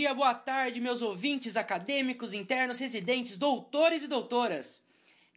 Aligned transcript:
dia, 0.00 0.14
boa 0.14 0.32
tarde, 0.32 0.80
meus 0.80 1.02
ouvintes 1.02 1.58
acadêmicos, 1.58 2.32
internos, 2.32 2.78
residentes, 2.78 3.36
doutores 3.36 4.02
e 4.02 4.08
doutoras. 4.08 4.82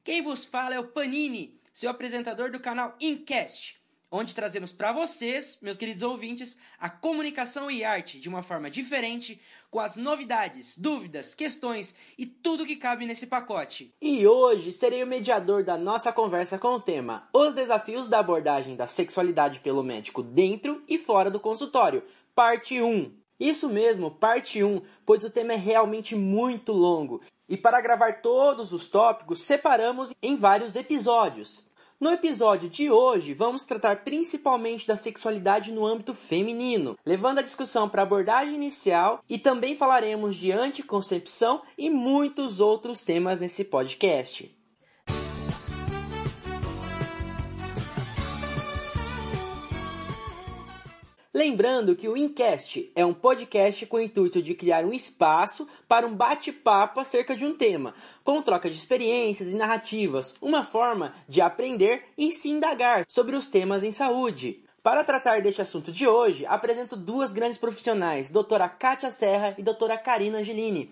Quem 0.05 0.21
vos 0.21 0.45
fala 0.45 0.73
é 0.73 0.79
o 0.79 0.87
Panini, 0.87 1.59
seu 1.73 1.89
apresentador 1.89 2.49
do 2.49 2.61
canal 2.61 2.95
Incast, 3.01 3.77
onde 4.09 4.33
trazemos 4.33 4.71
para 4.71 4.93
vocês, 4.93 5.57
meus 5.61 5.75
queridos 5.75 6.01
ouvintes, 6.01 6.57
a 6.79 6.89
comunicação 6.89 7.69
e 7.69 7.83
arte 7.83 8.21
de 8.21 8.29
uma 8.29 8.41
forma 8.41 8.69
diferente, 8.69 9.37
com 9.69 9.81
as 9.81 9.97
novidades, 9.97 10.77
dúvidas, 10.77 11.35
questões 11.35 11.93
e 12.17 12.25
tudo 12.25 12.65
que 12.65 12.77
cabe 12.77 13.05
nesse 13.05 13.27
pacote. 13.27 13.93
E 14.01 14.25
hoje 14.25 14.71
serei 14.71 15.03
o 15.03 15.07
mediador 15.07 15.65
da 15.65 15.77
nossa 15.77 16.13
conversa 16.13 16.57
com 16.57 16.69
o 16.69 16.79
tema 16.79 17.27
Os 17.33 17.53
desafios 17.53 18.07
da 18.07 18.19
abordagem 18.19 18.77
da 18.77 18.87
sexualidade 18.87 19.59
pelo 19.59 19.83
médico 19.83 20.23
dentro 20.23 20.81
e 20.87 20.97
fora 20.97 21.29
do 21.29 21.37
consultório, 21.37 22.01
parte 22.33 22.81
1. 22.81 23.22
Isso 23.43 23.67
mesmo, 23.67 24.09
parte 24.09 24.63
1, 24.63 24.81
pois 25.05 25.25
o 25.25 25.29
tema 25.29 25.51
é 25.51 25.57
realmente 25.57 26.15
muito 26.15 26.71
longo. 26.71 27.19
E 27.49 27.57
para 27.57 27.81
gravar 27.81 28.21
todos 28.21 28.71
os 28.71 28.85
tópicos, 28.87 29.41
separamos 29.41 30.13
em 30.21 30.37
vários 30.37 30.77
episódios. 30.77 31.67
No 31.99 32.09
episódio 32.09 32.69
de 32.69 32.89
hoje, 32.89 33.33
vamos 33.33 33.65
tratar 33.65 34.05
principalmente 34.05 34.87
da 34.87 34.95
sexualidade 34.95 35.73
no 35.73 35.85
âmbito 35.85 36.13
feminino, 36.13 36.97
levando 37.05 37.39
a 37.39 37.41
discussão 37.41 37.89
para 37.89 38.03
a 38.03 38.05
abordagem 38.05 38.55
inicial 38.55 39.21
e 39.29 39.37
também 39.37 39.75
falaremos 39.75 40.37
de 40.37 40.49
anticoncepção 40.53 41.63
e 41.77 41.89
muitos 41.89 42.61
outros 42.61 43.01
temas 43.01 43.41
nesse 43.41 43.65
podcast. 43.65 44.57
Lembrando 51.35 51.95
que 51.95 52.07
o 52.07 52.15
Incast 52.15 52.91
é 52.95 53.03
um 53.03 53.11
podcast 53.11 53.87
com 53.87 53.97
o 53.97 53.99
intuito 53.99 54.39
de 54.39 54.53
criar 54.53 54.85
um 54.85 54.93
espaço 54.93 55.67
para 55.87 56.05
um 56.05 56.15
bate-papo 56.15 56.99
acerca 56.99 57.35
de 57.35 57.43
um 57.43 57.57
tema, 57.57 57.95
com 58.23 58.39
troca 58.39 58.69
de 58.69 58.77
experiências 58.77 59.49
e 59.51 59.55
narrativas, 59.55 60.35
uma 60.39 60.63
forma 60.63 61.11
de 61.27 61.41
aprender 61.41 62.03
e 62.15 62.31
se 62.31 62.51
indagar 62.51 63.03
sobre 63.07 63.35
os 63.35 63.47
temas 63.47 63.81
em 63.81 63.91
saúde. 63.91 64.63
Para 64.83 65.03
tratar 65.03 65.41
deste 65.41 65.59
assunto 65.59 65.91
de 65.91 66.07
hoje, 66.07 66.45
apresento 66.45 66.95
duas 66.95 67.33
grandes 67.33 67.57
profissionais, 67.57 68.29
doutora 68.29 68.69
Kátia 68.69 69.09
Serra 69.09 69.55
e 69.57 69.63
doutora 69.63 69.97
Karina 69.97 70.37
Angelini. 70.37 70.91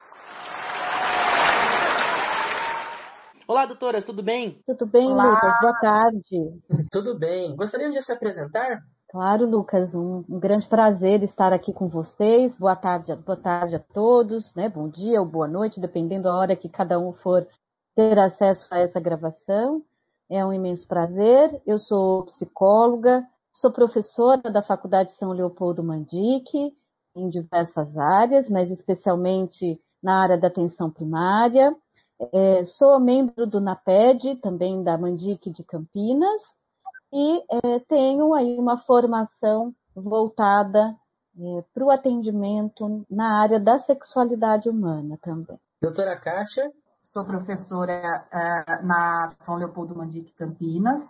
Olá, 3.48 3.68
doutoras, 3.68 4.06
tudo 4.06 4.24
bem? 4.24 4.60
Tudo 4.66 4.88
bem, 4.88 5.08
Olá. 5.08 5.24
Lucas? 5.26 5.60
Boa 5.62 5.80
tarde. 5.82 6.62
Tudo 6.90 7.20
bem. 7.20 7.54
Gostariam 7.56 7.92
de 7.92 8.02
se 8.02 8.12
apresentar? 8.12 8.82
Claro, 9.12 9.46
Lucas, 9.46 9.94
um, 9.94 10.24
um, 10.30 10.40
grande 10.40 10.66
prazer 10.70 11.22
estar 11.22 11.52
aqui 11.52 11.74
com 11.74 11.90
vocês. 11.90 12.56
Boa 12.56 12.78
tarde, 12.78 13.14
boa 13.14 13.36
tarde 13.36 13.76
a 13.76 13.80
todos, 13.80 14.56
né? 14.56 14.70
Bom 14.70 14.88
dia 14.88 15.20
ou 15.20 15.28
boa 15.28 15.50
noite, 15.50 15.82
dependendo 15.82 16.24
da 16.24 16.34
hora 16.34 16.56
que 16.56 16.70
cada 16.70 16.98
um 16.98 17.12
for 17.12 17.46
ter 17.94 18.18
acesso 18.18 18.74
a 18.74 18.80
essa 18.80 19.02
gravação. 19.02 19.84
É 20.30 20.46
um 20.46 20.54
imenso 20.54 20.88
prazer. 20.88 21.62
Eu 21.68 21.78
sou 21.78 22.24
psicóloga, 22.24 23.28
sou 23.52 23.70
professora 23.70 24.50
da 24.50 24.64
Faculdade 24.64 25.12
São 25.12 25.34
Leopoldo 25.34 25.84
Mandique, 25.84 26.74
em 27.14 27.30
diversas 27.30 27.98
áreas, 27.98 28.50
mas 28.50 28.72
especialmente 28.72 29.78
na 30.02 30.22
área 30.22 30.38
da 30.38 30.48
atenção 30.48 30.90
primária. 30.90 31.76
É, 32.32 32.64
sou 32.64 32.98
membro 32.98 33.46
do 33.46 33.60
NAPED, 33.60 34.38
também 34.38 34.82
da 34.82 34.98
Mandique 34.98 35.50
de 35.50 35.66
Campinas, 35.66 36.42
e 37.12 37.44
é, 37.50 37.80
tenho 37.88 38.34
aí 38.34 38.58
uma 38.58 38.78
formação 38.78 39.74
voltada 39.96 40.96
é, 41.38 41.64
para 41.74 41.84
o 41.84 41.92
atendimento 41.92 43.06
na 43.10 43.42
área 43.42 43.60
da 43.60 43.80
sexualidade 43.80 44.70
humana 44.70 45.18
também. 45.22 45.60
Doutora 45.82 46.16
Kátia? 46.20 46.72
Sou 47.02 47.26
professora 47.26 48.26
uh, 48.32 48.86
na 48.86 49.28
São 49.40 49.56
Leopoldo 49.56 49.96
Mandique 49.96 50.36
Campinas. 50.36 51.02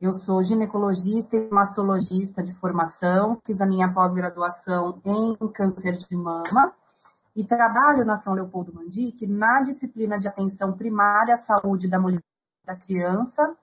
Eu 0.00 0.12
sou 0.12 0.42
ginecologista 0.42 1.36
e 1.36 1.48
mastologista 1.50 2.42
de 2.42 2.52
formação, 2.52 3.38
fiz 3.44 3.60
a 3.60 3.66
minha 3.66 3.92
pós-graduação 3.92 5.00
em 5.04 5.34
câncer 5.52 5.92
de 5.92 6.16
mama 6.16 6.72
e 7.34 7.44
trabalho 7.44 8.04
na 8.04 8.16
São 8.16 8.32
Leopoldo 8.32 8.74
Mandique 8.74 9.26
na 9.26 9.62
disciplina 9.62 10.18
de 10.18 10.26
atenção 10.26 10.72
primária 10.72 11.34
à 11.34 11.36
saúde 11.36 11.88
da 11.88 12.00
mulher 12.00 12.20
e 12.62 12.66
da 12.66 12.76
criança, 12.76 13.54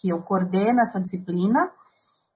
que 0.00 0.08
eu 0.08 0.22
coordeno 0.22 0.80
essa 0.80 1.00
disciplina, 1.00 1.70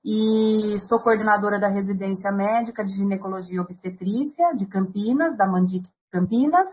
e 0.04 0.78
sou 0.78 1.00
coordenadora 1.00 1.58
da 1.58 1.68
residência 1.68 2.30
médica 2.30 2.84
de 2.84 2.92
ginecologia 2.92 3.56
e 3.56 3.60
obstetrícia 3.60 4.54
de 4.54 4.66
Campinas, 4.66 5.36
da 5.36 5.46
Mandic 5.46 5.88
Campinas, 6.10 6.68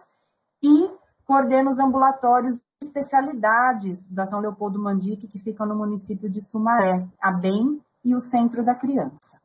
e 0.61 0.89
coordeno 1.25 1.69
os 1.69 1.79
ambulatórios 1.79 2.57
de 2.57 2.87
especialidades 2.87 4.11
da 4.11 4.25
São 4.25 4.41
Leopoldo 4.41 4.81
Mandic, 4.81 5.27
que 5.27 5.39
ficam 5.39 5.65
no 5.65 5.75
município 5.75 6.29
de 6.29 6.41
Sumaré, 6.41 7.07
a 7.21 7.31
BEM 7.31 7.79
e 8.03 8.13
o 8.13 8.19
Centro 8.19 8.65
da 8.65 8.75
Criança. 8.75 9.39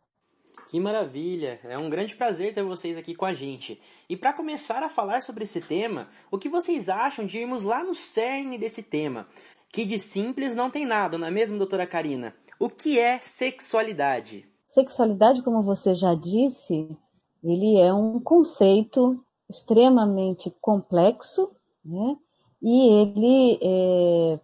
Que 0.68 0.80
maravilha! 0.80 1.60
É 1.62 1.78
um 1.78 1.88
grande 1.88 2.16
prazer 2.16 2.52
ter 2.52 2.64
vocês 2.64 2.96
aqui 2.96 3.14
com 3.14 3.24
a 3.24 3.32
gente. 3.32 3.80
E 4.08 4.16
para 4.16 4.32
começar 4.32 4.82
a 4.82 4.88
falar 4.88 5.22
sobre 5.22 5.44
esse 5.44 5.60
tema, 5.60 6.08
o 6.28 6.38
que 6.38 6.48
vocês 6.48 6.88
acham 6.88 7.24
de 7.24 7.38
irmos 7.38 7.62
lá 7.62 7.84
no 7.84 7.94
cerne 7.94 8.58
desse 8.58 8.82
tema? 8.82 9.28
Que 9.72 9.84
de 9.84 9.98
simples 9.98 10.54
não 10.54 10.70
tem 10.70 10.86
nada, 10.86 11.18
não 11.18 11.26
é 11.26 11.30
mesmo, 11.30 11.58
doutora 11.58 11.86
Karina? 11.86 12.34
O 12.58 12.70
que 12.70 12.98
é 12.98 13.20
sexualidade? 13.20 14.48
Sexualidade, 14.66 15.42
como 15.42 15.62
você 15.62 15.94
já 15.94 16.14
disse, 16.14 16.88
ele 17.42 17.78
é 17.78 17.92
um 17.92 18.18
conceito 18.20 19.22
extremamente 19.48 20.50
complexo, 20.60 21.50
né? 21.84 22.16
E 22.62 22.88
ele 23.00 23.58
é, 23.62 24.40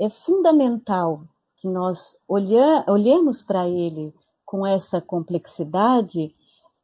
é 0.00 0.10
fundamental 0.24 1.22
que 1.56 1.68
nós 1.68 2.16
olhemos 2.26 3.42
para 3.42 3.68
ele 3.68 4.12
com 4.44 4.66
essa 4.66 5.00
complexidade, 5.00 6.34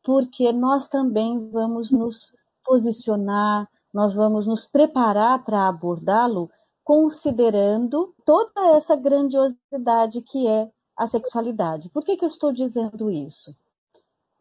porque 0.04 0.53
nós 0.53 0.88
também 0.88 1.50
vamos 1.50 1.91
nos 1.91 2.34
posicionar, 2.64 3.69
nós 3.92 4.14
vamos 4.14 4.47
nos 4.47 4.64
preparar 4.66 5.44
para 5.44 5.69
abordá-lo 5.69 6.50
considerando 6.91 8.12
toda 8.27 8.77
essa 8.77 8.97
grandiosidade 8.97 10.21
que 10.23 10.49
é 10.49 10.69
a 10.97 11.06
sexualidade. 11.06 11.89
Por 11.91 12.05
que, 12.05 12.17
que 12.17 12.25
eu 12.25 12.28
estou 12.28 12.53
dizendo 12.53 13.09
isso? 13.12 13.55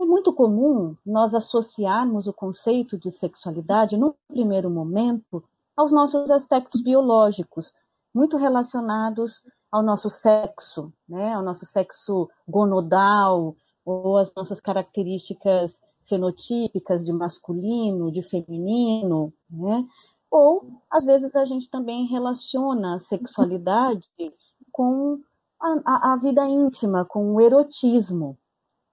É 0.02 0.04
muito 0.04 0.34
comum 0.34 0.96
nós 1.06 1.36
associarmos 1.36 2.26
o 2.26 2.34
conceito 2.34 2.98
de 2.98 3.12
sexualidade, 3.12 3.98
no 3.98 4.16
primeiro 4.28 4.68
momento, 4.68 5.44
aos 5.78 5.92
nossos 5.92 6.32
aspectos 6.32 6.82
biológicos, 6.82 7.72
muito 8.12 8.36
relacionados 8.36 9.44
ao 9.72 9.84
nosso 9.84 10.10
sexo, 10.10 10.92
né? 11.08 11.36
ao 11.36 11.44
nosso 11.44 11.68
sexo 11.68 12.28
gonodal, 12.48 13.56
ou 13.86 14.18
as 14.18 14.34
nossas 14.34 14.60
características 14.60 15.80
fenotípicas 16.08 17.06
de 17.06 17.14
masculino, 17.14 18.12
de 18.12 18.24
feminino, 18.24 19.32
né? 19.48 19.86
Ou, 20.32 20.82
às 20.92 21.04
vezes, 21.04 21.36
a 21.36 21.46
gente 21.46 21.70
também 21.70 22.06
relaciona 22.06 22.96
a 22.96 23.00
sexualidade 23.00 24.08
com 24.72 25.20
a, 25.60 25.82
a, 25.86 26.14
a 26.14 26.16
vida 26.18 26.48
íntima, 26.48 27.06
com 27.06 27.34
o 27.34 27.42
erotismo. 27.42 28.38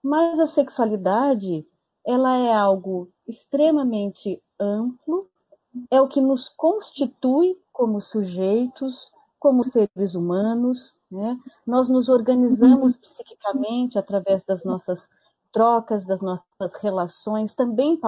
Mas 0.03 0.39
a 0.39 0.47
sexualidade, 0.47 1.69
ela 2.07 2.37
é 2.37 2.55
algo 2.55 3.11
extremamente 3.27 4.43
amplo, 4.59 5.29
é 5.91 6.01
o 6.01 6.09
que 6.09 6.21
nos 6.21 6.49
constitui 6.49 7.61
como 7.73 8.01
sujeitos, 8.01 9.11
como 9.39 9.63
seres 9.63 10.15
humanos, 10.15 10.95
né? 11.11 11.39
Nós 11.67 11.89
nos 11.89 12.09
organizamos 12.09 12.97
psiquicamente 12.97 13.99
através 13.99 14.43
das 14.45 14.65
nossas 14.65 15.09
trocas, 15.53 16.05
das 16.05 16.21
nossas 16.21 16.75
relações, 16.81 17.55
também 17.55 17.99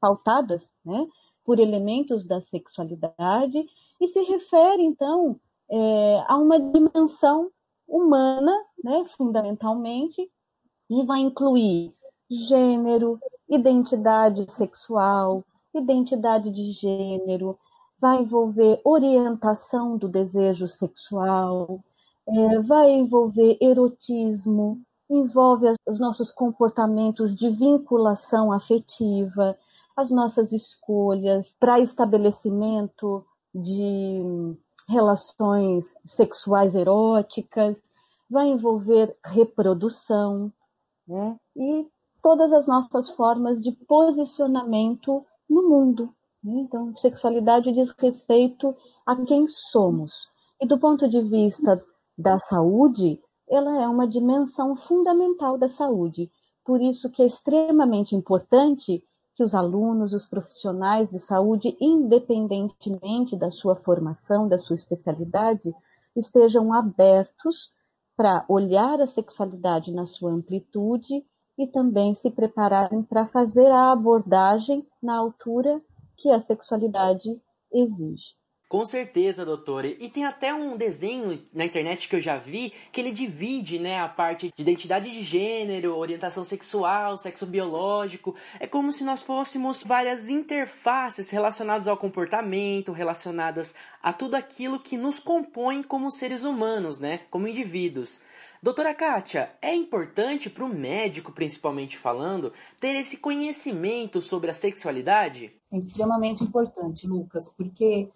pautadas, 0.00 0.62
né? 0.84 1.06
Por 1.48 1.58
elementos 1.58 2.26
da 2.26 2.42
sexualidade 2.42 3.66
e 3.98 4.08
se 4.08 4.20
refere, 4.20 4.82
então, 4.82 5.40
é, 5.70 6.22
a 6.28 6.36
uma 6.36 6.60
dimensão 6.60 7.50
humana, 7.88 8.52
né, 8.84 9.06
fundamentalmente, 9.16 10.30
e 10.90 11.06
vai 11.06 11.20
incluir 11.20 11.90
gênero, 12.30 13.18
identidade 13.48 14.44
sexual, 14.52 15.42
identidade 15.74 16.50
de 16.50 16.72
gênero, 16.72 17.58
vai 17.98 18.20
envolver 18.20 18.82
orientação 18.84 19.96
do 19.96 20.06
desejo 20.06 20.68
sexual, 20.68 21.80
é, 22.28 22.58
vai 22.58 22.90
envolver 22.90 23.56
erotismo, 23.58 24.82
envolve 25.08 25.74
os 25.86 25.98
nossos 25.98 26.30
comportamentos 26.30 27.34
de 27.34 27.48
vinculação 27.48 28.52
afetiva, 28.52 29.56
as 29.98 30.12
nossas 30.12 30.52
escolhas 30.52 31.52
para 31.58 31.80
estabelecimento 31.80 33.26
de 33.52 34.22
relações 34.88 35.92
sexuais 36.06 36.76
eróticas, 36.76 37.76
vai 38.30 38.46
envolver 38.46 39.16
reprodução, 39.24 40.52
né? 41.06 41.36
E 41.56 41.84
todas 42.22 42.52
as 42.52 42.68
nossas 42.68 43.10
formas 43.10 43.60
de 43.60 43.72
posicionamento 43.72 45.26
no 45.50 45.68
mundo. 45.68 46.14
Né? 46.44 46.60
Então, 46.60 46.96
sexualidade 46.96 47.72
diz 47.72 47.90
respeito 47.98 48.76
a 49.04 49.16
quem 49.16 49.48
somos. 49.48 50.28
E 50.60 50.66
do 50.66 50.78
ponto 50.78 51.08
de 51.08 51.22
vista 51.22 51.84
da 52.16 52.38
saúde, 52.38 53.20
ela 53.50 53.82
é 53.82 53.88
uma 53.88 54.06
dimensão 54.06 54.76
fundamental 54.76 55.58
da 55.58 55.68
saúde. 55.68 56.30
Por 56.64 56.80
isso 56.80 57.10
que 57.10 57.20
é 57.20 57.26
extremamente 57.26 58.14
importante 58.14 59.02
que 59.38 59.44
os 59.44 59.54
alunos, 59.54 60.12
os 60.12 60.26
profissionais 60.26 61.08
de 61.10 61.20
saúde, 61.20 61.76
independentemente 61.80 63.36
da 63.36 63.52
sua 63.52 63.76
formação, 63.76 64.48
da 64.48 64.58
sua 64.58 64.74
especialidade, 64.74 65.72
estejam 66.16 66.72
abertos 66.72 67.72
para 68.16 68.44
olhar 68.48 69.00
a 69.00 69.06
sexualidade 69.06 69.92
na 69.92 70.06
sua 70.06 70.32
amplitude 70.32 71.24
e 71.56 71.68
também 71.68 72.16
se 72.16 72.32
prepararem 72.32 73.00
para 73.04 73.28
fazer 73.28 73.70
a 73.70 73.92
abordagem 73.92 74.84
na 75.00 75.16
altura 75.16 75.80
que 76.16 76.28
a 76.32 76.40
sexualidade 76.40 77.40
exige. 77.72 78.37
Com 78.68 78.84
certeza, 78.84 79.46
doutora. 79.46 79.86
E 79.86 80.10
tem 80.10 80.26
até 80.26 80.52
um 80.52 80.76
desenho 80.76 81.42
na 81.54 81.64
internet 81.64 82.06
que 82.06 82.14
eu 82.14 82.20
já 82.20 82.36
vi 82.36 82.74
que 82.92 83.00
ele 83.00 83.12
divide, 83.12 83.78
né, 83.78 83.98
a 83.98 84.08
parte 84.08 84.52
de 84.54 84.62
identidade 84.62 85.10
de 85.10 85.22
gênero, 85.22 85.96
orientação 85.96 86.44
sexual, 86.44 87.16
sexo 87.16 87.46
biológico. 87.46 88.34
É 88.60 88.66
como 88.66 88.92
se 88.92 89.04
nós 89.04 89.22
fôssemos 89.22 89.82
várias 89.82 90.28
interfaces 90.28 91.30
relacionadas 91.30 91.88
ao 91.88 91.96
comportamento, 91.96 92.92
relacionadas 92.92 93.74
a 94.02 94.12
tudo 94.12 94.34
aquilo 94.34 94.78
que 94.78 94.98
nos 94.98 95.18
compõe 95.18 95.82
como 95.82 96.10
seres 96.10 96.42
humanos, 96.42 96.98
né, 96.98 97.20
como 97.30 97.48
indivíduos. 97.48 98.22
Doutora 98.62 98.92
Kátia, 98.92 99.52
é 99.62 99.72
importante 99.72 100.50
para 100.50 100.64
o 100.64 100.68
médico, 100.68 101.32
principalmente 101.32 101.96
falando, 101.96 102.52
ter 102.80 102.96
esse 102.96 103.16
conhecimento 103.16 104.20
sobre 104.20 104.50
a 104.50 104.54
sexualidade? 104.54 105.52
É 105.72 105.78
extremamente 105.78 106.42
importante, 106.42 107.06
Lucas, 107.06 107.54
porque 107.56 108.08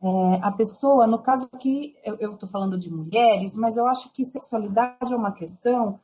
é, 0.00 0.40
a 0.42 0.52
pessoa, 0.52 1.06
no 1.06 1.18
caso 1.18 1.48
aqui, 1.52 1.96
eu 2.04 2.34
estou 2.34 2.48
falando 2.48 2.78
de 2.78 2.90
mulheres, 2.90 3.56
mas 3.56 3.76
eu 3.76 3.86
acho 3.86 4.10
que 4.12 4.24
sexualidade 4.24 5.12
é 5.12 5.16
uma 5.16 5.32
questão 5.32 5.98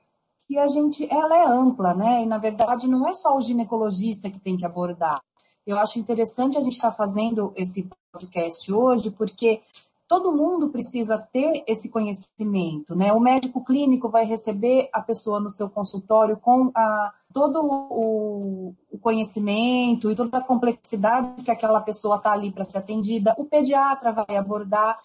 que 0.47 0.59
a 0.59 0.67
gente, 0.67 1.07
ela 1.13 1.37
é 1.37 1.47
ampla, 1.47 1.95
né? 1.95 2.23
E 2.23 2.27
na 2.27 2.39
verdade 2.39 2.89
não 2.89 3.09
é 3.09 3.13
só 3.13 3.37
o 3.37 3.41
ginecologista 3.41 4.31
que 4.31 4.41
tem 4.41 4.57
que 4.57 4.67
abordar. 4.67 5.23
Eu 5.67 5.79
acho 5.79 5.99
interessante 5.99 6.59
a 6.59 6.61
gente 6.61 6.75
estar 6.75 6.91
tá 6.91 6.97
fazendo 6.97 7.53
esse 7.57 7.89
podcast 8.13 8.71
hoje, 8.71 9.11
porque 9.11 9.63
todo 10.07 10.33
mundo 10.33 10.69
precisa 10.69 11.19
ter 11.33 11.65
esse 11.67 11.89
conhecimento, 11.91 12.95
né? 12.95 13.13
O 13.13 13.21
médico 13.21 13.65
clínico 13.65 14.09
vai 14.09 14.25
receber 14.27 14.91
a 14.93 15.01
pessoa 15.01 15.41
no 15.41 15.49
seu 15.49 15.71
consultório 15.71 16.37
com 16.37 16.71
a, 16.75 17.13
todo 17.35 17.61
o, 17.61 18.75
conhecimento 19.03 20.11
e 20.11 20.17
toda 20.17 20.39
a 20.39 20.41
complexidade 20.41 21.43
que 21.43 21.51
aquela 21.51 21.81
pessoa 21.81 22.17
está 22.17 22.33
ali 22.33 22.51
para 22.51 22.65
ser 22.65 22.79
atendida. 22.79 23.35
O 23.37 23.45
pediatra 23.45 24.13
vai 24.13 24.37
abordar 24.37 24.99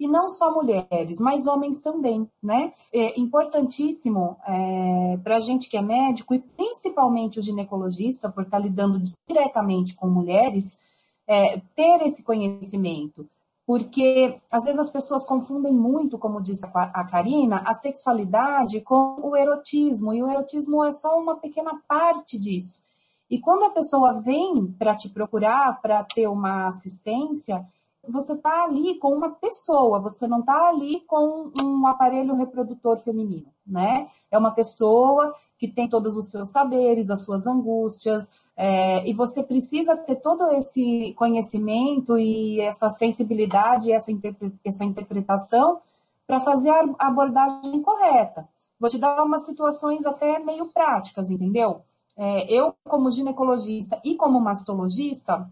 e 0.00 0.08
não 0.08 0.26
só 0.26 0.52
mulheres, 0.52 1.20
mas 1.20 1.46
homens 1.46 1.80
também, 1.80 2.28
né? 2.42 2.72
É 2.92 3.20
importantíssimo 3.20 4.36
é, 4.44 5.18
para 5.22 5.36
a 5.36 5.40
gente 5.40 5.68
que 5.68 5.76
é 5.76 5.82
médico 5.82 6.34
e 6.34 6.40
principalmente 6.40 7.38
o 7.38 7.42
ginecologista, 7.42 8.28
por 8.28 8.42
estar 8.42 8.58
tá 8.58 8.64
lidando 8.64 9.00
diretamente 9.28 9.94
com 9.94 10.08
mulheres, 10.08 10.76
é, 11.28 11.60
ter 11.76 12.02
esse 12.02 12.24
conhecimento 12.24 13.28
porque 13.66 14.40
às 14.50 14.64
vezes 14.64 14.78
as 14.78 14.90
pessoas 14.90 15.26
confundem 15.26 15.72
muito, 15.72 16.18
como 16.18 16.42
disse 16.42 16.66
a 16.74 17.04
Karina, 17.04 17.62
a 17.66 17.74
sexualidade 17.74 18.80
com 18.82 19.18
o 19.22 19.36
erotismo, 19.36 20.12
e 20.12 20.22
o 20.22 20.28
erotismo 20.28 20.84
é 20.84 20.90
só 20.90 21.18
uma 21.18 21.36
pequena 21.36 21.80
parte 21.88 22.38
disso. 22.38 22.82
E 23.30 23.40
quando 23.40 23.64
a 23.64 23.70
pessoa 23.70 24.20
vem 24.20 24.66
para 24.78 24.94
te 24.94 25.08
procurar 25.08 25.80
para 25.80 26.04
ter 26.04 26.28
uma 26.28 26.68
assistência, 26.68 27.64
você 28.06 28.34
está 28.34 28.64
ali 28.64 28.98
com 28.98 29.08
uma 29.08 29.30
pessoa, 29.30 29.98
você 29.98 30.26
não 30.28 30.40
está 30.40 30.68
ali 30.68 31.00
com 31.06 31.50
um 31.62 31.86
aparelho 31.86 32.36
reprodutor 32.36 32.98
feminino, 32.98 33.46
né? 33.66 34.08
É 34.30 34.36
uma 34.36 34.50
pessoa 34.50 35.34
que 35.58 35.66
tem 35.66 35.88
todos 35.88 36.16
os 36.16 36.30
seus 36.30 36.50
saberes, 36.50 37.08
as 37.08 37.24
suas 37.24 37.46
angústias, 37.46 38.43
é, 38.56 39.08
e 39.08 39.12
você 39.14 39.42
precisa 39.42 39.96
ter 39.96 40.16
todo 40.16 40.46
esse 40.52 41.12
conhecimento 41.16 42.16
e 42.16 42.60
essa 42.60 42.88
sensibilidade, 42.90 43.92
essa, 43.92 44.12
interpre 44.12 44.52
essa 44.64 44.84
interpretação 44.84 45.80
para 46.26 46.40
fazer 46.40 46.70
a 46.70 47.08
abordagem 47.08 47.82
correta. 47.82 48.48
Vou 48.78 48.88
te 48.88 48.98
dar 48.98 49.22
umas 49.22 49.44
situações 49.44 50.06
até 50.06 50.38
meio 50.38 50.66
práticas, 50.66 51.30
entendeu? 51.30 51.82
É, 52.16 52.52
eu, 52.52 52.74
como 52.84 53.10
ginecologista 53.10 54.00
e 54.04 54.16
como 54.16 54.40
mastologista, 54.40 55.50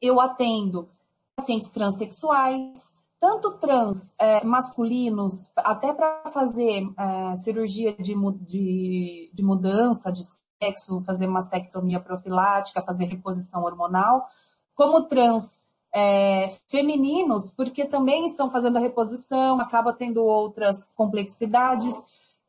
eu 0.00 0.20
atendo 0.20 0.88
pacientes 1.36 1.70
transexuais, 1.72 2.94
tanto 3.20 3.58
trans 3.58 4.14
é, 4.18 4.42
masculinos, 4.44 5.52
até 5.58 5.92
para 5.92 6.22
fazer 6.32 6.90
é, 6.98 7.36
cirurgia 7.36 7.94
de, 7.98 8.14
de, 8.46 9.30
de 9.32 9.44
mudança 9.44 10.10
de 10.10 10.22
sexo, 10.60 11.00
fazer 11.00 11.26
mastectomia 11.26 11.98
profilática, 11.98 12.82
fazer 12.82 13.06
reposição 13.06 13.62
hormonal, 13.62 14.26
como 14.74 15.04
trans 15.04 15.66
é, 15.94 16.48
femininos, 16.68 17.52
porque 17.54 17.84
também 17.84 18.26
estão 18.26 18.50
fazendo 18.50 18.76
a 18.76 18.80
reposição, 18.80 19.60
acaba 19.60 19.92
tendo 19.92 20.22
outras 20.22 20.94
complexidades. 20.94 21.94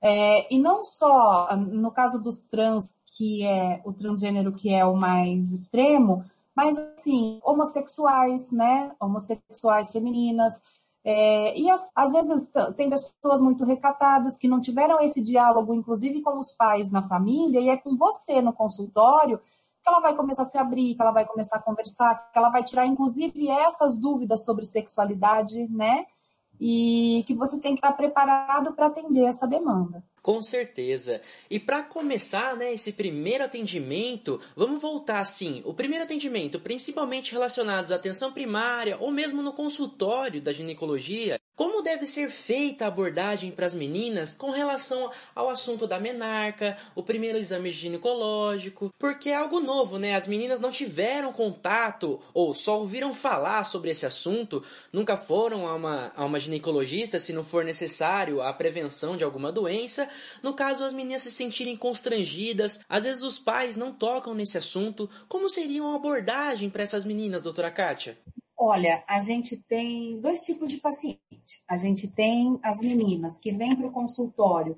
É, 0.02 0.54
e 0.54 0.60
não 0.60 0.84
só 0.84 1.56
no 1.56 1.92
caso 1.92 2.22
dos 2.22 2.48
trans, 2.50 2.86
que 3.18 3.46
é 3.46 3.82
o 3.86 3.94
transgênero 3.94 4.54
que 4.54 4.74
é 4.74 4.86
o 4.86 4.96
mais 4.96 5.52
extremo, 5.52 6.24
mas 6.56 6.78
assim, 6.78 7.40
homossexuais, 7.44 8.52
né? 8.52 8.92
Homossexuais 9.00 9.92
femininas, 9.92 10.54
é, 11.04 11.60
e 11.60 11.70
as, 11.70 11.92
às 11.96 12.12
vezes 12.12 12.52
tem 12.76 12.90
pessoas 12.90 13.42
muito 13.42 13.64
recatadas 13.64 14.38
que 14.38 14.48
não 14.48 14.62
tiveram 14.62 15.00
esse 15.00 15.22
diálogo, 15.22 15.74
inclusive 15.74 16.22
com 16.22 16.38
os 16.38 16.54
pais 16.54 16.92
na 16.92 17.02
família, 17.02 17.60
e 17.60 17.70
é 17.70 17.78
com 17.78 17.96
você 17.96 18.42
no 18.42 18.54
consultório 18.54 19.40
que 19.84 19.90
ela 19.90 20.00
vai 20.00 20.16
começar 20.16 20.44
a 20.44 20.46
se 20.46 20.58
abrir, 20.60 20.94
que 20.94 21.02
ela 21.02 21.12
vai 21.12 21.26
começar 21.26 21.58
a 21.58 21.62
conversar, 21.62 22.32
que 22.32 22.38
ela 22.38 22.50
vai 22.50 22.64
tirar, 22.64 22.86
inclusive, 22.86 23.50
essas 23.50 24.00
dúvidas 24.00 24.46
sobre 24.46 24.64
sexualidade, 24.64 25.68
né? 25.70 26.06
E 26.60 27.24
que 27.26 27.34
você 27.34 27.60
tem 27.60 27.74
que 27.74 27.80
estar 27.80 27.94
preparado 27.94 28.74
para 28.74 28.86
atender 28.86 29.24
essa 29.24 29.48
demanda. 29.48 30.04
Com 30.22 30.40
certeza. 30.40 31.20
E 31.50 31.60
para 31.60 31.82
começar, 31.82 32.56
né, 32.56 32.72
esse 32.72 32.92
primeiro 32.94 33.44
atendimento, 33.44 34.40
vamos 34.56 34.80
voltar 34.80 35.20
assim. 35.20 35.64
O 35.66 35.74
primeiro 35.74 36.06
atendimento, 36.06 36.60
principalmente 36.60 37.32
relacionados 37.32 37.92
à 37.92 37.96
atenção 37.96 38.32
primária 38.32 38.98
ou 39.00 39.10
mesmo 39.12 39.42
no 39.42 39.52
consultório 39.52 40.40
da 40.40 40.54
ginecologia, 40.54 41.41
como 41.56 41.82
deve 41.82 42.08
ser 42.08 42.30
feita 42.30 42.86
a 42.86 42.88
abordagem 42.88 43.52
para 43.52 43.66
as 43.66 43.74
meninas 43.74 44.34
com 44.34 44.50
relação 44.52 45.12
ao 45.36 45.50
assunto 45.50 45.86
da 45.86 46.00
menarca, 46.00 46.78
o 46.96 47.04
primeiro 47.04 47.38
exame 47.38 47.70
ginecológico? 47.70 48.92
Porque 48.98 49.30
é 49.30 49.36
algo 49.36 49.60
novo, 49.60 50.00
né? 50.00 50.16
As 50.16 50.28
meninas 50.28 50.60
não 50.60 50.72
tiveram 50.72 51.32
contato 51.32 52.20
ou 52.34 52.54
só 52.54 52.80
ouviram 52.80 53.14
falar 53.14 53.64
sobre 53.64 53.92
esse 53.92 54.06
assunto, 54.06 54.64
nunca 54.92 55.16
foram 55.16 55.68
a 55.68 55.76
uma, 55.76 56.12
a 56.16 56.26
uma 56.26 56.40
ginecologista 56.40 57.20
se 57.20 57.34
não 57.34 57.44
for 57.44 57.64
necessário 57.64 58.42
a 58.42 58.52
prevenção 58.54 59.16
de 59.16 59.24
alguma 59.24 59.52
doença. 59.52 60.10
No 60.42 60.54
caso, 60.54 60.84
as 60.84 60.94
meninas 60.94 61.22
se 61.22 61.32
sentirem 61.32 61.76
constrangidas, 61.76 62.80
às 62.90 63.04
vezes 63.04 63.24
os 63.24 63.38
pais 63.38 63.76
não 63.76 63.94
tocam 63.94 64.34
nesse 64.34 64.58
assunto. 64.58 65.10
Como 65.28 65.50
seria 65.50 65.84
uma 65.84 65.96
abordagem 65.96 66.70
para 66.70 66.84
essas 66.84 67.06
meninas, 67.06 67.42
doutora 67.42 67.70
Kátia? 67.70 68.18
Olha, 68.64 69.04
a 69.08 69.20
gente 69.22 69.58
tem 69.58 70.22
dois 70.22 70.42
tipos 70.42 70.70
de 70.70 70.78
paciente. 70.78 71.64
A 71.68 71.78
gente 71.78 72.08
tem 72.08 72.60
as 72.62 72.78
meninas 72.80 73.40
que 73.40 73.52
vêm 73.52 73.76
para 73.76 73.88
o 73.88 73.92
consultório 73.92 74.78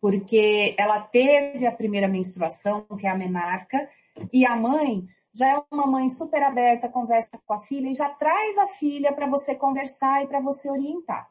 porque 0.00 0.72
ela 0.78 1.00
teve 1.00 1.66
a 1.66 1.72
primeira 1.72 2.06
menstruação, 2.06 2.86
que 2.96 3.08
é 3.08 3.10
a 3.10 3.18
menarca, 3.18 3.88
e 4.32 4.46
a 4.46 4.54
mãe 4.54 5.04
já 5.32 5.48
é 5.48 5.62
uma 5.68 5.84
mãe 5.84 6.08
super 6.10 6.44
aberta, 6.44 6.88
conversa 6.88 7.36
com 7.44 7.54
a 7.54 7.58
filha 7.58 7.90
e 7.90 7.94
já 7.94 8.08
traz 8.10 8.56
a 8.58 8.68
filha 8.68 9.12
para 9.12 9.26
você 9.26 9.56
conversar 9.56 10.22
e 10.22 10.28
para 10.28 10.40
você 10.40 10.70
orientar. 10.70 11.28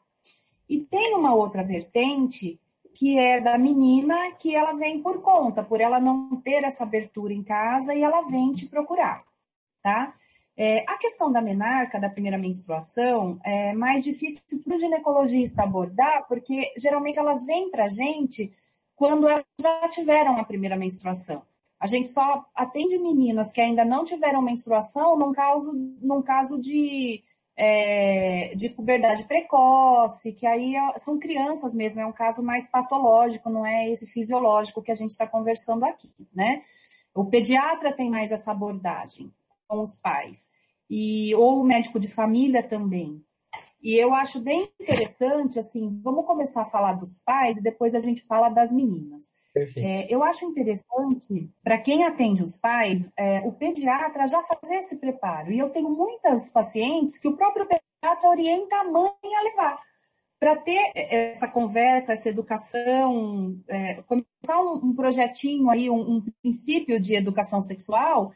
E 0.68 0.80
tem 0.80 1.14
uma 1.14 1.34
outra 1.34 1.62
vertente 1.62 2.60
que 2.94 3.18
é 3.18 3.40
da 3.40 3.56
menina 3.56 4.32
que 4.32 4.54
ela 4.54 4.74
vem 4.74 5.00
por 5.00 5.22
conta, 5.22 5.64
por 5.64 5.80
ela 5.80 5.98
não 5.98 6.36
ter 6.42 6.64
essa 6.64 6.84
abertura 6.84 7.32
em 7.32 7.42
casa 7.42 7.94
e 7.94 8.02
ela 8.02 8.28
vem 8.28 8.52
te 8.52 8.66
procurar, 8.66 9.24
tá? 9.82 10.14
É, 10.56 10.84
a 10.88 10.96
questão 10.98 11.32
da 11.32 11.42
menarca, 11.42 11.98
da 11.98 12.08
primeira 12.08 12.38
menstruação, 12.38 13.40
é 13.44 13.72
mais 13.72 14.04
difícil 14.04 14.40
para 14.64 14.76
o 14.76 14.80
ginecologista 14.80 15.62
abordar, 15.62 16.26
porque 16.28 16.72
geralmente 16.78 17.18
elas 17.18 17.44
vêm 17.44 17.70
para 17.70 17.84
a 17.84 17.88
gente 17.88 18.52
quando 18.94 19.28
elas 19.28 19.44
já 19.60 19.88
tiveram 19.88 20.36
a 20.36 20.44
primeira 20.44 20.76
menstruação. 20.76 21.42
A 21.80 21.86
gente 21.86 22.08
só 22.08 22.44
atende 22.54 22.96
meninas 22.98 23.52
que 23.52 23.60
ainda 23.60 23.84
não 23.84 24.04
tiveram 24.04 24.40
menstruação 24.40 25.18
num 25.18 25.32
caso, 25.32 25.72
num 26.00 26.22
caso 26.22 26.60
de, 26.60 27.22
é, 27.56 28.54
de 28.54 28.70
puberdade 28.70 29.24
precoce, 29.24 30.32
que 30.32 30.46
aí 30.46 30.76
é, 30.76 30.98
são 30.98 31.18
crianças 31.18 31.74
mesmo, 31.74 32.00
é 32.00 32.06
um 32.06 32.12
caso 32.12 32.42
mais 32.44 32.68
patológico, 32.70 33.50
não 33.50 33.66
é 33.66 33.90
esse 33.90 34.06
fisiológico 34.06 34.82
que 34.82 34.92
a 34.92 34.94
gente 34.94 35.10
está 35.10 35.26
conversando 35.26 35.84
aqui, 35.84 36.12
né? 36.32 36.62
O 37.12 37.24
pediatra 37.24 37.92
tem 37.92 38.08
mais 38.08 38.30
essa 38.30 38.52
abordagem. 38.52 39.32
Com 39.68 39.80
os 39.80 40.00
pais. 40.00 40.50
E, 40.88 41.34
ou 41.34 41.60
o 41.60 41.64
médico 41.64 41.98
de 41.98 42.08
família 42.08 42.62
também. 42.62 43.22
E 43.84 44.02
eu 44.02 44.14
acho 44.14 44.40
bem 44.40 44.70
interessante, 44.80 45.58
assim, 45.58 46.00
vamos 46.02 46.24
começar 46.24 46.62
a 46.62 46.70
falar 46.70 46.94
dos 46.94 47.20
pais 47.22 47.58
e 47.58 47.62
depois 47.62 47.94
a 47.94 48.00
gente 48.00 48.26
fala 48.26 48.48
das 48.48 48.72
meninas. 48.72 49.26
É, 49.76 50.12
eu 50.12 50.24
acho 50.24 50.46
interessante, 50.46 51.50
para 51.62 51.78
quem 51.78 52.02
atende 52.02 52.42
os 52.42 52.58
pais, 52.58 53.12
é, 53.16 53.40
o 53.40 53.52
pediatra 53.52 54.26
já 54.26 54.42
fazer 54.42 54.76
esse 54.76 54.98
preparo. 54.98 55.52
E 55.52 55.58
eu 55.58 55.68
tenho 55.68 55.90
muitas 55.90 56.50
pacientes 56.50 57.20
que 57.20 57.28
o 57.28 57.36
próprio 57.36 57.66
pediatra 57.66 58.28
orienta 58.28 58.76
a 58.76 58.84
mãe 58.84 59.12
a 59.22 59.42
levar. 59.42 59.78
Para 60.40 60.56
ter 60.56 60.80
essa 60.94 61.48
conversa, 61.48 62.14
essa 62.14 62.28
educação, 62.28 63.54
é, 63.68 64.02
começar 64.02 64.60
um, 64.60 64.76
um, 64.76 64.94
projetinho 64.94 65.70
aí, 65.70 65.90
um, 65.90 66.16
um 66.16 66.24
princípio 66.42 66.98
de 66.98 67.14
educação 67.14 67.60
sexual, 67.60 68.32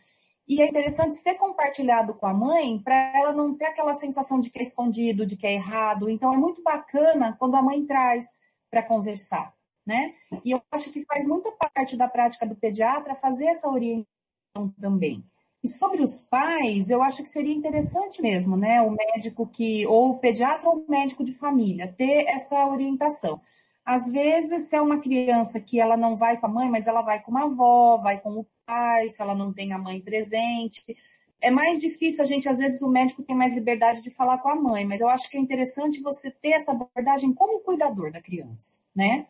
e 0.49 0.63
é 0.63 0.67
interessante 0.67 1.15
ser 1.17 1.35
compartilhado 1.35 2.15
com 2.15 2.27
a 2.27 2.33
mãe 2.33 2.79
para 2.79 2.97
ela 3.15 3.33
não 3.33 3.55
ter 3.55 3.67
aquela 3.67 3.93
sensação 3.95 4.41
de 4.41 4.51
que 4.51 4.59
é 4.59 4.63
escondido, 4.63 5.27
de 5.27 5.37
que 5.37 5.47
é 5.47 5.53
errado. 5.53 6.09
Então 6.09 6.33
é 6.33 6.39
muito 6.39 6.63
bacana 6.63 7.37
quando 7.39 7.55
a 7.55 7.63
mãe 7.63 7.85
traz 7.85 8.25
para 8.71 8.83
conversar, 8.83 9.53
né? 9.87 10.15
E 10.45 10.51
eu 10.51 10.63
acho 10.73 10.91
que 10.91 11.05
faz 11.05 11.27
muita 11.27 11.53
parte 11.53 11.97
da 11.97 12.09
prática 12.09 12.47
do 12.47 12.57
pediatra 12.57 13.15
fazer 13.15 13.47
essa 13.47 13.69
orientação 13.69 14.73
também. 14.81 15.23
E 15.63 15.69
sobre 15.69 16.03
os 16.03 16.25
pais, 16.29 16.89
eu 16.89 17.03
acho 17.03 17.23
que 17.23 17.29
seria 17.29 17.55
interessante 17.55 18.23
mesmo, 18.23 18.57
né? 18.57 18.81
O 18.81 18.91
médico 18.91 19.47
que, 19.47 19.87
ou 19.87 20.13
o 20.13 20.19
pediatra 20.19 20.69
ou 20.69 20.77
o 20.77 20.91
médico 20.91 21.25
de 21.25 21.35
família, 21.35 21.93
ter 21.99 22.25
essa 22.29 22.67
orientação. 22.67 23.41
Às 23.89 24.07
vezes, 24.13 24.69
se 24.69 24.77
é 24.77 24.83
uma 24.83 25.01
criança 25.01 25.59
que 25.59 25.81
ela 25.81 25.97
não 25.97 26.15
vai 26.15 26.39
com 26.39 26.45
a 26.45 26.51
mãe, 26.51 26.69
mas 26.69 26.87
ela 26.87 27.01
vai 27.01 27.23
com 27.23 27.31
uma 27.31 27.45
avó, 27.45 27.97
vai 27.97 28.21
com 28.21 28.41
o 28.41 28.47
pai, 28.67 29.09
se 29.09 29.23
ela 29.23 29.35
não 29.35 29.51
tem 29.51 29.73
a 29.73 29.79
mãe 29.79 29.99
presente. 29.99 30.95
É 31.41 31.51
mais 31.51 31.81
difícil, 31.81 32.23
a 32.23 32.27
gente, 32.27 32.47
às 32.51 32.59
vezes, 32.59 32.83
o 32.83 32.91
médico 32.91 33.23
tem 33.23 33.35
mais 33.35 33.55
liberdade 33.55 34.03
de 34.03 34.11
falar 34.11 34.41
com 34.43 34.51
a 34.51 34.55
mãe, 34.55 34.85
mas 34.85 35.01
eu 35.01 35.09
acho 35.09 35.31
que 35.31 35.39
é 35.39 35.41
interessante 35.41 36.03
você 36.03 36.31
ter 36.31 36.51
essa 36.51 36.73
abordagem 36.73 37.33
como 37.33 37.61
cuidador 37.61 38.13
da 38.13 38.21
criança, 38.21 38.79
né? 38.95 39.27